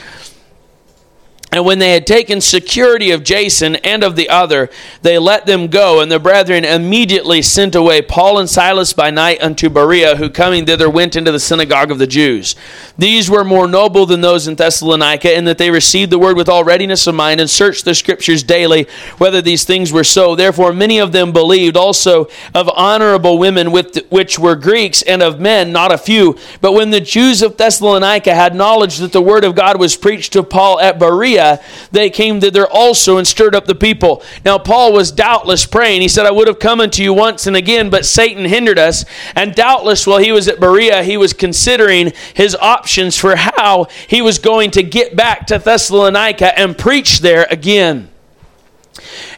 And 1.51 1.65
when 1.65 1.80
they 1.80 1.91
had 1.91 2.05
taken 2.05 2.41
security 2.41 3.11
of 3.11 3.23
Jason 3.23 3.78
and 3.78 4.03
of 4.03 4.17
the 4.17 4.30
other, 4.30 4.69
they 5.01 5.17
let 5.17 5.45
them 5.45 5.67
go. 5.67 6.01
And 6.01 6.11
the 6.11 6.19
brethren 6.19 6.65
immediately 6.65 7.41
sent 7.41 7.73
away 7.73 8.01
Paul 8.01 8.38
and 8.39 8.49
Silas 8.49 8.91
by 8.91 9.11
night 9.11 9.41
unto 9.41 9.69
Berea, 9.69 10.17
who 10.17 10.30
coming 10.30 10.65
thither 10.65 10.89
went 10.89 11.15
into 11.15 11.32
the 11.32 11.39
synagogue 11.39 11.89
of 11.89 11.99
the 11.99 12.07
Jews. 12.07 12.55
These 12.97 13.29
were 13.29 13.43
more 13.43 13.67
noble 13.67 14.07
than 14.07 14.21
those 14.21 14.47
in 14.47 14.55
Thessalonica, 14.55 15.35
in 15.35 15.45
that 15.45 15.59
they 15.59 15.69
received 15.69 16.11
the 16.11 16.17
word 16.17 16.35
with 16.35 16.49
all 16.49 16.63
readiness 16.63 17.05
of 17.05 17.13
mind 17.13 17.39
and 17.39 17.47
searched 17.49 17.85
the 17.85 17.93
scriptures 17.93 18.41
daily 18.41 18.87
whether 19.19 19.39
these 19.39 19.65
things 19.65 19.93
were 19.93 20.03
so. 20.03 20.35
Therefore, 20.35 20.73
many 20.73 20.97
of 20.97 21.11
them 21.11 21.31
believed, 21.31 21.77
also 21.77 22.27
of 22.55 22.69
honorable 22.69 23.37
women, 23.37 23.71
with, 23.71 23.99
which 24.09 24.39
were 24.39 24.55
Greeks, 24.55 25.03
and 25.03 25.21
of 25.21 25.39
men, 25.39 25.71
not 25.71 25.93
a 25.93 25.97
few. 25.97 26.37
But 26.59 26.71
when 26.71 26.89
the 26.89 26.99
Jews 26.99 27.43
of 27.43 27.55
Thessalonica 27.55 28.33
had 28.33 28.55
knowledge 28.55 28.97
that 28.97 29.11
the 29.11 29.21
word 29.21 29.43
of 29.43 29.53
God 29.53 29.79
was 29.79 29.95
preached 29.95 30.33
to 30.33 30.41
Paul 30.41 30.79
at 30.79 30.97
Berea, 30.97 31.61
they 31.91 32.09
came 32.09 32.41
thither 32.41 32.65
also 32.67 33.17
and 33.17 33.27
stirred 33.27 33.53
up 33.53 33.65
the 33.65 33.75
people. 33.75 34.23
Now, 34.43 34.57
Paul 34.57 34.91
was 34.91 35.11
doubtless 35.11 35.67
praying. 35.67 36.01
He 36.01 36.07
said, 36.07 36.25
I 36.25 36.31
would 36.31 36.47
have 36.47 36.59
come 36.59 36.81
unto 36.81 37.03
you 37.03 37.13
once 37.13 37.45
and 37.45 37.55
again, 37.55 37.91
but 37.91 38.05
Satan 38.05 38.45
hindered 38.45 38.79
us. 38.79 39.05
And 39.35 39.53
doubtless, 39.53 40.07
while 40.07 40.17
he 40.17 40.31
was 40.31 40.47
at 40.47 40.59
Berea, 40.59 41.03
he 41.03 41.17
was 41.17 41.33
considering 41.33 42.11
his 42.33 42.55
options 42.55 42.86
for 42.88 43.35
how 43.35 43.88
he 44.07 44.21
was 44.21 44.39
going 44.39 44.71
to 44.71 44.83
get 44.83 45.15
back 45.15 45.47
to 45.47 45.59
Thessalonica 45.59 46.57
and 46.57 46.77
preach 46.77 47.19
there 47.19 47.45
again. 47.49 48.09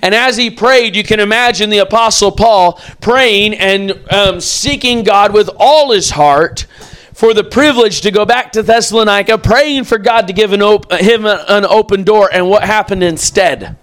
And 0.02 0.16
as 0.16 0.38
he 0.38 0.50
prayed, 0.50 0.96
you 0.96 1.04
can 1.04 1.20
imagine 1.20 1.70
the 1.70 1.80
Apostle 1.80 2.32
Paul 2.32 2.80
praying 3.02 3.56
and 3.56 3.92
um, 4.12 4.40
seeking 4.40 5.04
God 5.04 5.34
with 5.34 5.50
all 5.58 5.92
his 5.92 6.12
heart 6.12 6.66
for 7.14 7.34
the 7.34 7.44
privilege 7.44 8.02
to 8.02 8.12
go 8.12 8.26
back 8.26 8.54
to 8.54 8.64
Thessalonica, 8.64 9.38
praying 9.38 9.84
for 9.84 9.98
God 9.98 10.28
to 10.28 10.34
give 10.34 10.54
an 10.54 10.62
op- 10.62 10.92
him 10.94 11.26
an 11.26 11.66
open 11.66 12.04
door. 12.04 12.30
And 12.32 12.50
what 12.50 12.64
happened 12.64 13.04
instead? 13.04 13.76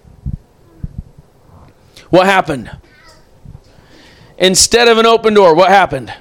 What 2.09 2.25
happened? 2.25 2.71
Instead 4.39 4.87
of 4.87 4.97
an 4.97 5.05
open 5.05 5.33
door, 5.33 5.55
what 5.55 5.69
happened? 5.69 6.13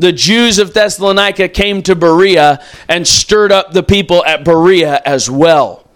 The 0.00 0.12
Jews 0.12 0.58
of 0.58 0.74
Thessalonica 0.74 1.48
came 1.48 1.82
to 1.82 1.94
Berea 1.94 2.64
and 2.88 3.06
stirred 3.06 3.52
up 3.52 3.72
the 3.72 3.82
people 3.82 4.24
at 4.24 4.44
Berea 4.44 5.00
as 5.04 5.30
well. 5.30 5.89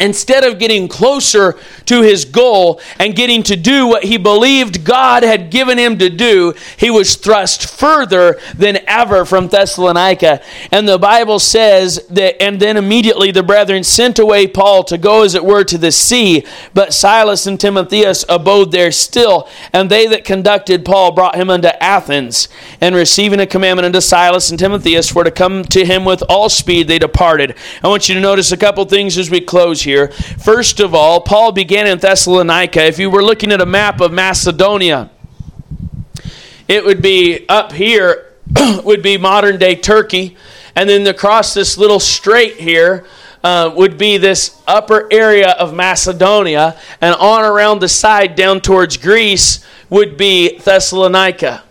Instead 0.00 0.44
of 0.44 0.58
getting 0.58 0.88
closer 0.88 1.58
to 1.86 2.02
his 2.02 2.24
goal 2.24 2.80
and 2.98 3.16
getting 3.16 3.42
to 3.44 3.56
do 3.56 3.86
what 3.86 4.04
he 4.04 4.16
believed 4.16 4.84
God 4.84 5.22
had 5.22 5.50
given 5.50 5.78
him 5.78 5.98
to 5.98 6.10
do, 6.10 6.54
he 6.76 6.90
was 6.90 7.16
thrust 7.16 7.68
further 7.68 8.38
than 8.54 8.78
ever 8.86 9.24
from 9.24 9.48
Thessalonica. 9.48 10.42
And 10.70 10.88
the 10.88 10.98
Bible 10.98 11.38
says 11.38 12.06
that, 12.10 12.40
and 12.42 12.60
then 12.60 12.76
immediately 12.76 13.30
the 13.30 13.42
brethren 13.42 13.84
sent 13.84 14.18
away 14.18 14.46
Paul 14.46 14.84
to 14.84 14.98
go, 14.98 15.22
as 15.22 15.34
it 15.34 15.44
were, 15.44 15.64
to 15.64 15.78
the 15.78 15.92
sea. 15.92 16.44
But 16.74 16.92
Silas 16.92 17.46
and 17.46 17.58
Timotheus 17.58 18.24
abode 18.28 18.72
there 18.72 18.92
still. 18.92 19.48
And 19.72 19.90
they 19.90 20.06
that 20.08 20.24
conducted 20.24 20.84
Paul 20.84 21.12
brought 21.12 21.36
him 21.36 21.50
unto 21.50 21.68
Athens. 21.80 22.48
And 22.80 22.94
receiving 22.94 23.40
a 23.40 23.46
commandment 23.46 23.86
unto 23.86 24.00
Silas 24.00 24.50
and 24.50 24.58
Timotheus 24.58 25.10
for 25.10 25.24
to 25.24 25.30
come 25.30 25.64
to 25.64 25.84
him 25.84 26.04
with 26.04 26.22
all 26.28 26.48
speed, 26.48 26.88
they 26.88 26.98
departed. 26.98 27.54
I 27.82 27.88
want 27.88 28.08
you 28.08 28.14
to 28.14 28.20
notice 28.20 28.52
a 28.52 28.56
couple 28.56 28.84
things 28.84 29.16
as 29.16 29.30
we 29.30 29.40
close 29.40 29.82
here. 29.82 29.87
First 29.96 30.80
of 30.80 30.94
all, 30.94 31.20
Paul 31.20 31.52
began 31.52 31.86
in 31.86 31.98
Thessalonica. 31.98 32.84
If 32.84 32.98
you 32.98 33.10
were 33.10 33.22
looking 33.22 33.52
at 33.52 33.60
a 33.60 33.66
map 33.66 34.00
of 34.00 34.12
Macedonia, 34.12 35.10
it 36.66 36.84
would 36.84 37.00
be 37.00 37.46
up 37.48 37.72
here, 37.72 38.34
would 38.84 39.02
be 39.02 39.16
modern 39.16 39.58
day 39.58 39.74
Turkey. 39.74 40.36
And 40.76 40.88
then 40.88 41.06
across 41.06 41.54
this 41.54 41.78
little 41.78 42.00
strait 42.00 42.56
here, 42.56 43.06
uh, 43.42 43.72
would 43.74 43.98
be 43.98 44.16
this 44.16 44.60
upper 44.66 45.08
area 45.12 45.50
of 45.50 45.74
Macedonia, 45.74 46.76
and 47.00 47.14
on 47.14 47.44
around 47.44 47.80
the 47.80 47.88
side 47.88 48.34
down 48.34 48.60
towards 48.60 48.96
Greece 48.96 49.64
would 49.90 50.16
be 50.16 50.58
Thessalonica. 50.58 51.62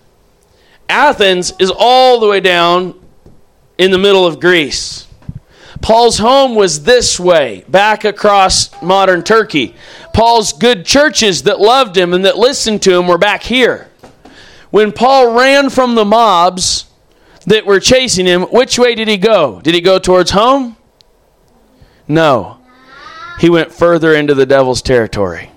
Athens 0.90 1.54
is 1.60 1.72
all 1.76 2.20
the 2.20 2.28
way 2.28 2.40
down 2.40 3.00
in 3.78 3.92
the 3.92 3.98
middle 3.98 4.26
of 4.26 4.40
Greece. 4.40 5.07
Paul's 5.82 6.18
home 6.18 6.56
was 6.56 6.84
this 6.84 7.20
way, 7.20 7.64
back 7.68 8.04
across 8.04 8.70
modern 8.82 9.24
Turkey. 9.24 9.76
Paul's 10.14 10.54
good 10.54 10.86
churches 10.86 11.44
that 11.44 11.60
loved 11.60 11.96
him 11.98 12.14
and 12.14 12.26
that 12.26 12.38
listened 12.38 12.82
to 12.84 12.98
him 12.98 13.08
were 13.08 13.18
back 13.18 13.44
here. 13.44 13.90
When 14.70 14.92
Paul 14.92 15.36
ran 15.36 15.70
from 15.70 15.96
the 15.96 16.06
mobs 16.06 16.86
that 17.46 17.66
were 17.66 17.80
chasing 17.80 18.26
him, 18.26 18.44
which 18.44 18.78
way 18.78 18.96
did 18.96 19.08
he 19.08 19.18
go? 19.18 19.62
Did 19.62 19.76
he 19.76 19.82
go 19.82 20.00
towards 20.00 20.32
home? 20.32 20.76
No. 22.08 22.60
He 23.40 23.50
went 23.50 23.72
further 23.72 24.14
into 24.16 24.34
the 24.34 24.46
devil's 24.46 24.82
territory. 24.82 25.52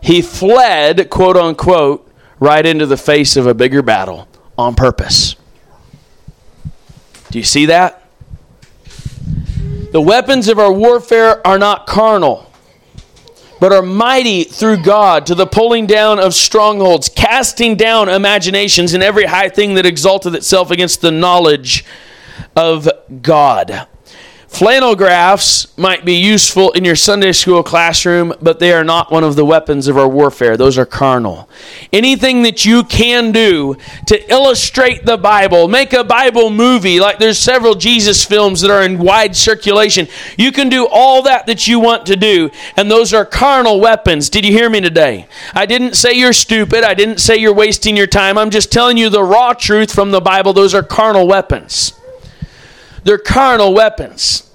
He 0.00 0.22
fled, 0.22 1.10
quote 1.10 1.36
unquote, 1.36 2.10
right 2.38 2.64
into 2.64 2.86
the 2.86 2.96
face 2.96 3.36
of 3.36 3.46
a 3.46 3.54
bigger 3.54 3.82
battle 3.82 4.26
on 4.56 4.74
purpose. 4.74 5.36
Do 7.30 7.38
you 7.38 7.44
see 7.44 7.66
that? 7.66 7.99
The 9.92 10.00
weapons 10.00 10.46
of 10.46 10.60
our 10.60 10.72
warfare 10.72 11.44
are 11.44 11.58
not 11.58 11.88
carnal, 11.88 12.48
but 13.58 13.72
are 13.72 13.82
mighty 13.82 14.44
through 14.44 14.84
God 14.84 15.26
to 15.26 15.34
the 15.34 15.48
pulling 15.48 15.86
down 15.86 16.20
of 16.20 16.32
strongholds, 16.32 17.08
casting 17.08 17.74
down 17.74 18.08
imaginations 18.08 18.94
and 18.94 19.02
every 19.02 19.24
high 19.24 19.48
thing 19.48 19.74
that 19.74 19.86
exalteth 19.86 20.34
itself 20.34 20.70
against 20.70 21.00
the 21.00 21.10
knowledge 21.10 21.84
of 22.54 22.88
God. 23.20 23.88
Flannel 24.50 24.96
graphs 24.96 25.78
might 25.78 26.04
be 26.04 26.16
useful 26.16 26.72
in 26.72 26.84
your 26.84 26.96
Sunday 26.96 27.30
school 27.32 27.62
classroom, 27.62 28.34
but 28.42 28.58
they 28.58 28.72
are 28.72 28.84
not 28.84 29.10
one 29.10 29.22
of 29.22 29.36
the 29.36 29.44
weapons 29.44 29.86
of 29.86 29.96
our 29.96 30.08
warfare. 30.08 30.56
Those 30.56 30.76
are 30.76 30.84
carnal. 30.84 31.48
Anything 31.92 32.42
that 32.42 32.64
you 32.64 32.82
can 32.82 33.30
do 33.30 33.76
to 34.06 34.30
illustrate 34.30 35.06
the 35.06 35.16
Bible, 35.16 35.68
make 35.68 35.92
a 35.92 36.04
Bible 36.04 36.50
movie, 36.50 37.00
like 37.00 37.18
there's 37.18 37.38
several 37.38 37.74
Jesus 37.74 38.24
films 38.24 38.60
that 38.60 38.72
are 38.72 38.82
in 38.82 38.98
wide 38.98 39.34
circulation. 39.34 40.08
You 40.36 40.50
can 40.50 40.68
do 40.68 40.86
all 40.90 41.22
that 41.22 41.46
that 41.46 41.68
you 41.68 41.78
want 41.78 42.04
to 42.06 42.16
do, 42.16 42.50
and 42.76 42.90
those 42.90 43.14
are 43.14 43.24
carnal 43.24 43.80
weapons. 43.80 44.28
Did 44.28 44.44
you 44.44 44.52
hear 44.52 44.68
me 44.68 44.80
today? 44.80 45.28
I 45.54 45.64
didn't 45.64 45.94
say 45.94 46.14
you're 46.14 46.34
stupid. 46.34 46.82
I 46.82 46.94
didn't 46.94 47.20
say 47.20 47.36
you're 47.36 47.54
wasting 47.54 47.96
your 47.96 48.08
time. 48.08 48.36
I'm 48.36 48.50
just 48.50 48.72
telling 48.72 48.98
you 48.98 49.10
the 49.10 49.24
raw 49.24 49.54
truth 49.54 49.94
from 49.94 50.10
the 50.10 50.20
Bible. 50.20 50.52
Those 50.52 50.74
are 50.74 50.82
carnal 50.82 51.28
weapons. 51.28 51.94
They're 53.04 53.18
carnal 53.18 53.74
weapons. 53.74 54.50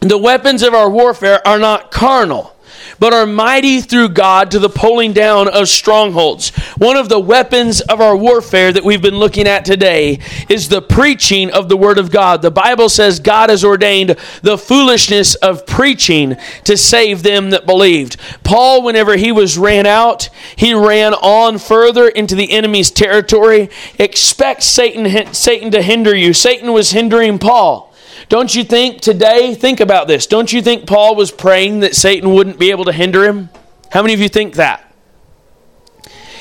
The 0.00 0.18
weapons 0.18 0.62
of 0.62 0.74
our 0.74 0.90
warfare 0.90 1.46
are 1.46 1.58
not 1.58 1.90
carnal 1.90 2.55
but 2.98 3.12
are 3.12 3.26
mighty 3.26 3.80
through 3.80 4.10
God 4.10 4.50
to 4.50 4.58
the 4.58 4.68
pulling 4.68 5.12
down 5.12 5.48
of 5.48 5.68
strongholds. 5.68 6.50
One 6.76 6.96
of 6.96 7.08
the 7.08 7.20
weapons 7.20 7.80
of 7.80 8.00
our 8.00 8.16
warfare 8.16 8.72
that 8.72 8.84
we've 8.84 9.02
been 9.02 9.18
looking 9.18 9.46
at 9.46 9.64
today 9.64 10.20
is 10.48 10.68
the 10.68 10.82
preaching 10.82 11.50
of 11.50 11.68
the 11.68 11.76
Word 11.76 11.98
of 11.98 12.10
God. 12.10 12.42
The 12.42 12.50
Bible 12.50 12.88
says 12.88 13.20
God 13.20 13.50
has 13.50 13.64
ordained 13.64 14.16
the 14.42 14.58
foolishness 14.58 15.34
of 15.36 15.66
preaching 15.66 16.36
to 16.64 16.76
save 16.76 17.22
them 17.22 17.50
that 17.50 17.66
believed. 17.66 18.16
Paul, 18.44 18.82
whenever 18.82 19.16
he 19.16 19.32
was 19.32 19.58
ran 19.58 19.86
out, 19.86 20.28
he 20.56 20.74
ran 20.74 21.14
on 21.14 21.58
further 21.58 22.08
into 22.08 22.34
the 22.34 22.52
enemy's 22.52 22.90
territory. 22.90 23.70
Expect 23.98 24.62
Satan, 24.62 25.32
Satan 25.34 25.70
to 25.70 25.82
hinder 25.82 26.14
you. 26.14 26.32
Satan 26.32 26.72
was 26.72 26.90
hindering 26.90 27.38
Paul. 27.38 27.92
Don't 28.28 28.54
you 28.54 28.64
think 28.64 29.00
today, 29.00 29.54
think 29.54 29.80
about 29.80 30.08
this, 30.08 30.26
don't 30.26 30.52
you 30.52 30.60
think 30.60 30.86
Paul 30.86 31.14
was 31.14 31.30
praying 31.30 31.80
that 31.80 31.94
Satan 31.94 32.32
wouldn't 32.34 32.58
be 32.58 32.70
able 32.70 32.84
to 32.86 32.92
hinder 32.92 33.24
him? 33.24 33.50
How 33.90 34.02
many 34.02 34.14
of 34.14 34.20
you 34.20 34.28
think 34.28 34.54
that? 34.54 34.82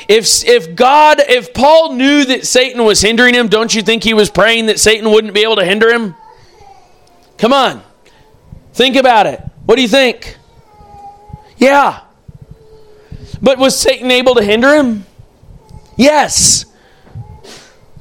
If, 0.08 0.46
if 0.46 0.76
God, 0.76 1.20
if 1.20 1.54
Paul 1.54 1.94
knew 1.94 2.26
that 2.26 2.46
Satan 2.46 2.84
was 2.84 3.02
hindering 3.02 3.34
him, 3.34 3.48
don't 3.48 3.74
you 3.74 3.82
think 3.82 4.04
he 4.04 4.14
was 4.14 4.30
praying 4.30 4.68
that 4.68 4.80
Satan 4.80 5.10
wouldn't 5.12 5.34
be 5.34 5.42
able 5.42 5.56
to 5.56 5.66
hinder 5.66 5.92
him? 5.92 6.16
Come 7.38 7.54
on. 7.54 7.84
Think 8.74 8.96
about 8.96 9.26
it. 9.26 9.42
What 9.66 9.76
do 9.76 9.82
you 9.82 9.88
think? 9.88 10.38
Yeah. 11.58 12.02
But 13.42 13.58
was 13.58 13.80
Satan 13.80 14.12
able 14.12 14.36
to 14.36 14.44
hinder 14.44 14.76
him? 14.76 15.06
Yes. 15.98 16.66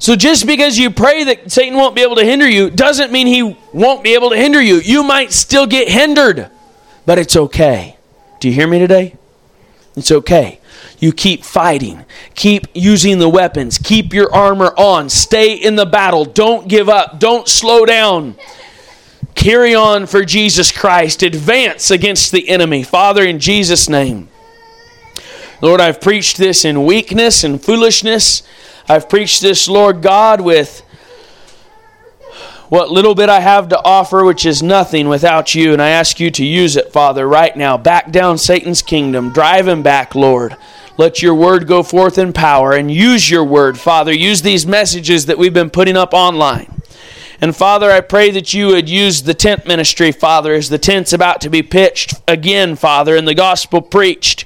So 0.05 0.15
just 0.15 0.45
because 0.45 0.77
you 0.77 0.91
pray 0.91 1.23
that 1.23 1.51
Satan 1.51 1.73
won't 1.73 1.95
be 1.95 2.03
able 2.03 2.17
to 2.17 2.23
hinder 2.23 2.47
you 2.47 2.69
doesn't 2.69 3.11
mean 3.11 3.25
he 3.25 3.57
won't 3.73 4.03
be 4.03 4.13
able 4.13 4.29
to 4.29 4.35
hinder 4.35 4.61
you. 4.61 4.75
You 4.75 5.01
might 5.01 5.31
still 5.31 5.65
get 5.65 5.89
hindered, 5.89 6.51
but 7.07 7.17
it's 7.17 7.35
okay. 7.35 7.97
Do 8.39 8.47
you 8.47 8.53
hear 8.53 8.67
me 8.67 8.77
today? 8.77 9.15
It's 9.95 10.11
okay. 10.11 10.59
You 10.99 11.11
keep 11.11 11.43
fighting. 11.43 12.05
Keep 12.35 12.67
using 12.75 13.17
the 13.17 13.27
weapons. 13.27 13.79
Keep 13.79 14.13
your 14.13 14.31
armor 14.31 14.75
on. 14.77 15.09
Stay 15.09 15.55
in 15.55 15.75
the 15.75 15.87
battle. 15.87 16.23
Don't 16.23 16.67
give 16.67 16.87
up. 16.87 17.19
Don't 17.19 17.47
slow 17.47 17.83
down. 17.83 18.35
Carry 19.33 19.73
on 19.73 20.05
for 20.05 20.23
Jesus 20.23 20.71
Christ. 20.71 21.23
Advance 21.23 21.89
against 21.89 22.31
the 22.31 22.47
enemy. 22.47 22.83
Father, 22.83 23.25
in 23.25 23.39
Jesus' 23.39 23.89
name. 23.89 24.27
Lord, 25.63 25.81
I've 25.81 25.99
preached 25.99 26.37
this 26.37 26.63
in 26.63 26.85
weakness 26.85 27.43
and 27.43 27.59
foolishness. 27.59 28.43
I've 28.87 29.09
preached 29.09 29.41
this, 29.41 29.67
Lord 29.67 30.03
God, 30.03 30.41
with 30.41 30.83
what 32.69 32.91
little 32.91 33.15
bit 33.15 33.29
I 33.29 33.39
have 33.39 33.69
to 33.69 33.83
offer, 33.83 34.23
which 34.23 34.45
is 34.45 34.61
nothing 34.61 35.07
without 35.07 35.55
you. 35.55 35.73
And 35.73 35.81
I 35.81 35.89
ask 35.89 36.19
you 36.19 36.29
to 36.31 36.45
use 36.45 36.75
it, 36.75 36.91
Father, 36.91 37.27
right 37.27 37.55
now. 37.55 37.77
Back 37.77 38.11
down 38.11 38.37
Satan's 38.37 38.83
kingdom. 38.83 39.33
Drive 39.33 39.67
him 39.67 39.81
back, 39.81 40.13
Lord. 40.13 40.55
Let 40.97 41.21
your 41.21 41.33
word 41.33 41.67
go 41.67 41.81
forth 41.81 42.17
in 42.17 42.31
power 42.31 42.73
and 42.73 42.91
use 42.91 43.29
your 43.29 43.43
word, 43.43 43.77
Father. 43.77 44.13
Use 44.13 44.43
these 44.43 44.67
messages 44.67 45.25
that 45.25 45.37
we've 45.37 45.53
been 45.53 45.69
putting 45.71 45.97
up 45.97 46.13
online. 46.13 46.81
And 47.41 47.55
Father, 47.55 47.91
I 47.91 48.01
pray 48.01 48.31
that 48.31 48.53
you 48.53 48.67
would 48.67 48.89
use 48.89 49.23
the 49.23 49.33
tent 49.33 49.67
ministry, 49.67 50.11
Father, 50.11 50.53
as 50.53 50.69
the 50.69 50.77
tent's 50.77 51.11
about 51.11 51.41
to 51.41 51.49
be 51.49 51.61
pitched 51.61 52.13
again, 52.27 52.75
Father, 52.75 53.15
and 53.15 53.27
the 53.27 53.35
gospel 53.35 53.81
preached. 53.81 54.45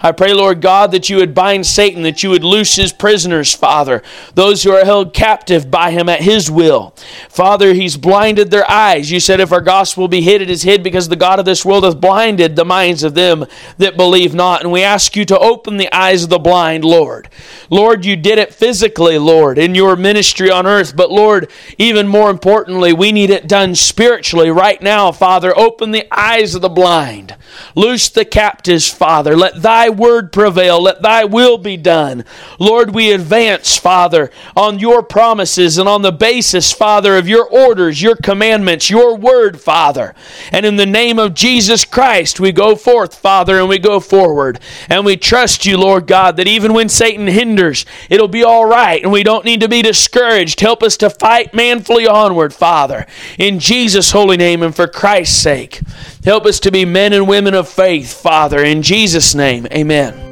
I 0.00 0.12
pray, 0.12 0.32
Lord 0.32 0.60
God, 0.60 0.92
that 0.92 1.08
you 1.08 1.16
would 1.16 1.34
bind 1.34 1.66
Satan, 1.66 2.02
that 2.02 2.22
you 2.22 2.30
would 2.30 2.44
loose 2.44 2.76
his 2.76 2.92
prisoners, 2.92 3.54
Father, 3.54 4.02
those 4.34 4.62
who 4.62 4.70
are 4.70 4.84
held 4.84 5.12
captive 5.12 5.70
by 5.70 5.90
him 5.90 6.08
at 6.08 6.22
his 6.22 6.50
will. 6.50 6.94
Father, 7.28 7.74
he's 7.74 7.96
blinded 7.96 8.50
their 8.50 8.68
eyes. 8.70 9.10
You 9.10 9.20
said, 9.20 9.40
if 9.40 9.52
our 9.52 9.60
gospel 9.60 10.06
be 10.06 10.20
hid, 10.20 10.40
it 10.40 10.50
is 10.50 10.62
hid 10.62 10.82
because 10.82 11.08
the 11.08 11.16
God 11.16 11.38
of 11.38 11.44
this 11.44 11.64
world 11.64 11.84
hath 11.84 12.00
blinded 12.00 12.54
the 12.54 12.64
minds 12.64 13.02
of 13.02 13.14
them 13.14 13.44
that 13.78 13.96
believe 13.96 14.34
not. 14.34 14.62
And 14.62 14.70
we 14.70 14.82
ask 14.82 15.16
you 15.16 15.24
to 15.26 15.38
open 15.38 15.76
the 15.76 15.92
eyes 15.92 16.24
of 16.24 16.30
the 16.30 16.38
blind, 16.38 16.84
Lord. 16.84 17.28
Lord, 17.70 18.04
you 18.04 18.16
did 18.16 18.38
it 18.38 18.54
physically, 18.54 19.18
Lord, 19.18 19.58
in 19.58 19.74
your 19.74 19.96
ministry 19.96 20.50
on 20.50 20.66
earth. 20.66 20.94
But 20.96 21.10
Lord, 21.10 21.50
even 21.76 22.06
more 22.06 22.30
importantly, 22.30 22.92
we 22.92 23.12
need 23.12 23.30
it 23.30 23.48
done 23.48 23.74
spiritually 23.74 24.50
right 24.50 24.80
now, 24.80 25.12
Father. 25.12 25.56
Open 25.58 25.90
the 25.90 26.06
eyes 26.10 26.54
of 26.54 26.62
the 26.62 26.68
blind. 26.68 27.36
Loose 27.74 28.08
the 28.08 28.24
captives, 28.24 28.88
Father. 28.88 29.36
Let 29.36 29.62
thy 29.88 29.94
word 29.94 30.32
prevail. 30.32 30.82
Let 30.82 31.02
thy 31.02 31.24
will 31.24 31.58
be 31.58 31.76
done. 31.76 32.24
Lord, 32.58 32.94
we 32.94 33.12
advance, 33.12 33.76
Father, 33.76 34.30
on 34.54 34.78
your 34.78 35.02
promises 35.02 35.78
and 35.78 35.88
on 35.88 36.02
the 36.02 36.12
basis, 36.12 36.72
Father, 36.72 37.16
of 37.16 37.28
your 37.28 37.48
orders, 37.48 38.02
your 38.02 38.16
commandments, 38.16 38.90
your 38.90 39.16
word, 39.16 39.60
Father. 39.60 40.14
And 40.52 40.66
in 40.66 40.76
the 40.76 40.86
name 40.86 41.18
of 41.18 41.34
Jesus 41.34 41.84
Christ, 41.84 42.40
we 42.40 42.52
go 42.52 42.76
forth, 42.76 43.14
Father, 43.14 43.58
and 43.58 43.68
we 43.68 43.78
go 43.78 44.00
forward. 44.00 44.60
And 44.88 45.04
we 45.04 45.16
trust 45.16 45.64
you, 45.64 45.78
Lord 45.78 46.06
God, 46.06 46.36
that 46.36 46.48
even 46.48 46.74
when 46.74 46.88
Satan 46.88 47.26
hinders, 47.26 47.86
it'll 48.10 48.28
be 48.28 48.44
all 48.44 48.66
right. 48.66 49.02
And 49.02 49.12
we 49.12 49.22
don't 49.22 49.44
need 49.44 49.60
to 49.60 49.68
be 49.68 49.82
discouraged. 49.82 50.60
Help 50.60 50.82
us 50.82 50.96
to 50.98 51.10
fight 51.10 51.54
manfully 51.54 52.06
onward, 52.06 52.52
Father. 52.52 53.06
In 53.38 53.58
Jesus' 53.58 54.10
holy 54.10 54.36
name 54.36 54.62
and 54.62 54.74
for 54.74 54.86
Christ's 54.86 55.38
sake. 55.38 55.80
Help 56.28 56.44
us 56.44 56.60
to 56.60 56.70
be 56.70 56.84
men 56.84 57.14
and 57.14 57.26
women 57.26 57.54
of 57.54 57.66
faith, 57.70 58.12
Father. 58.20 58.62
In 58.62 58.82
Jesus' 58.82 59.34
name, 59.34 59.66
amen. 59.72 60.27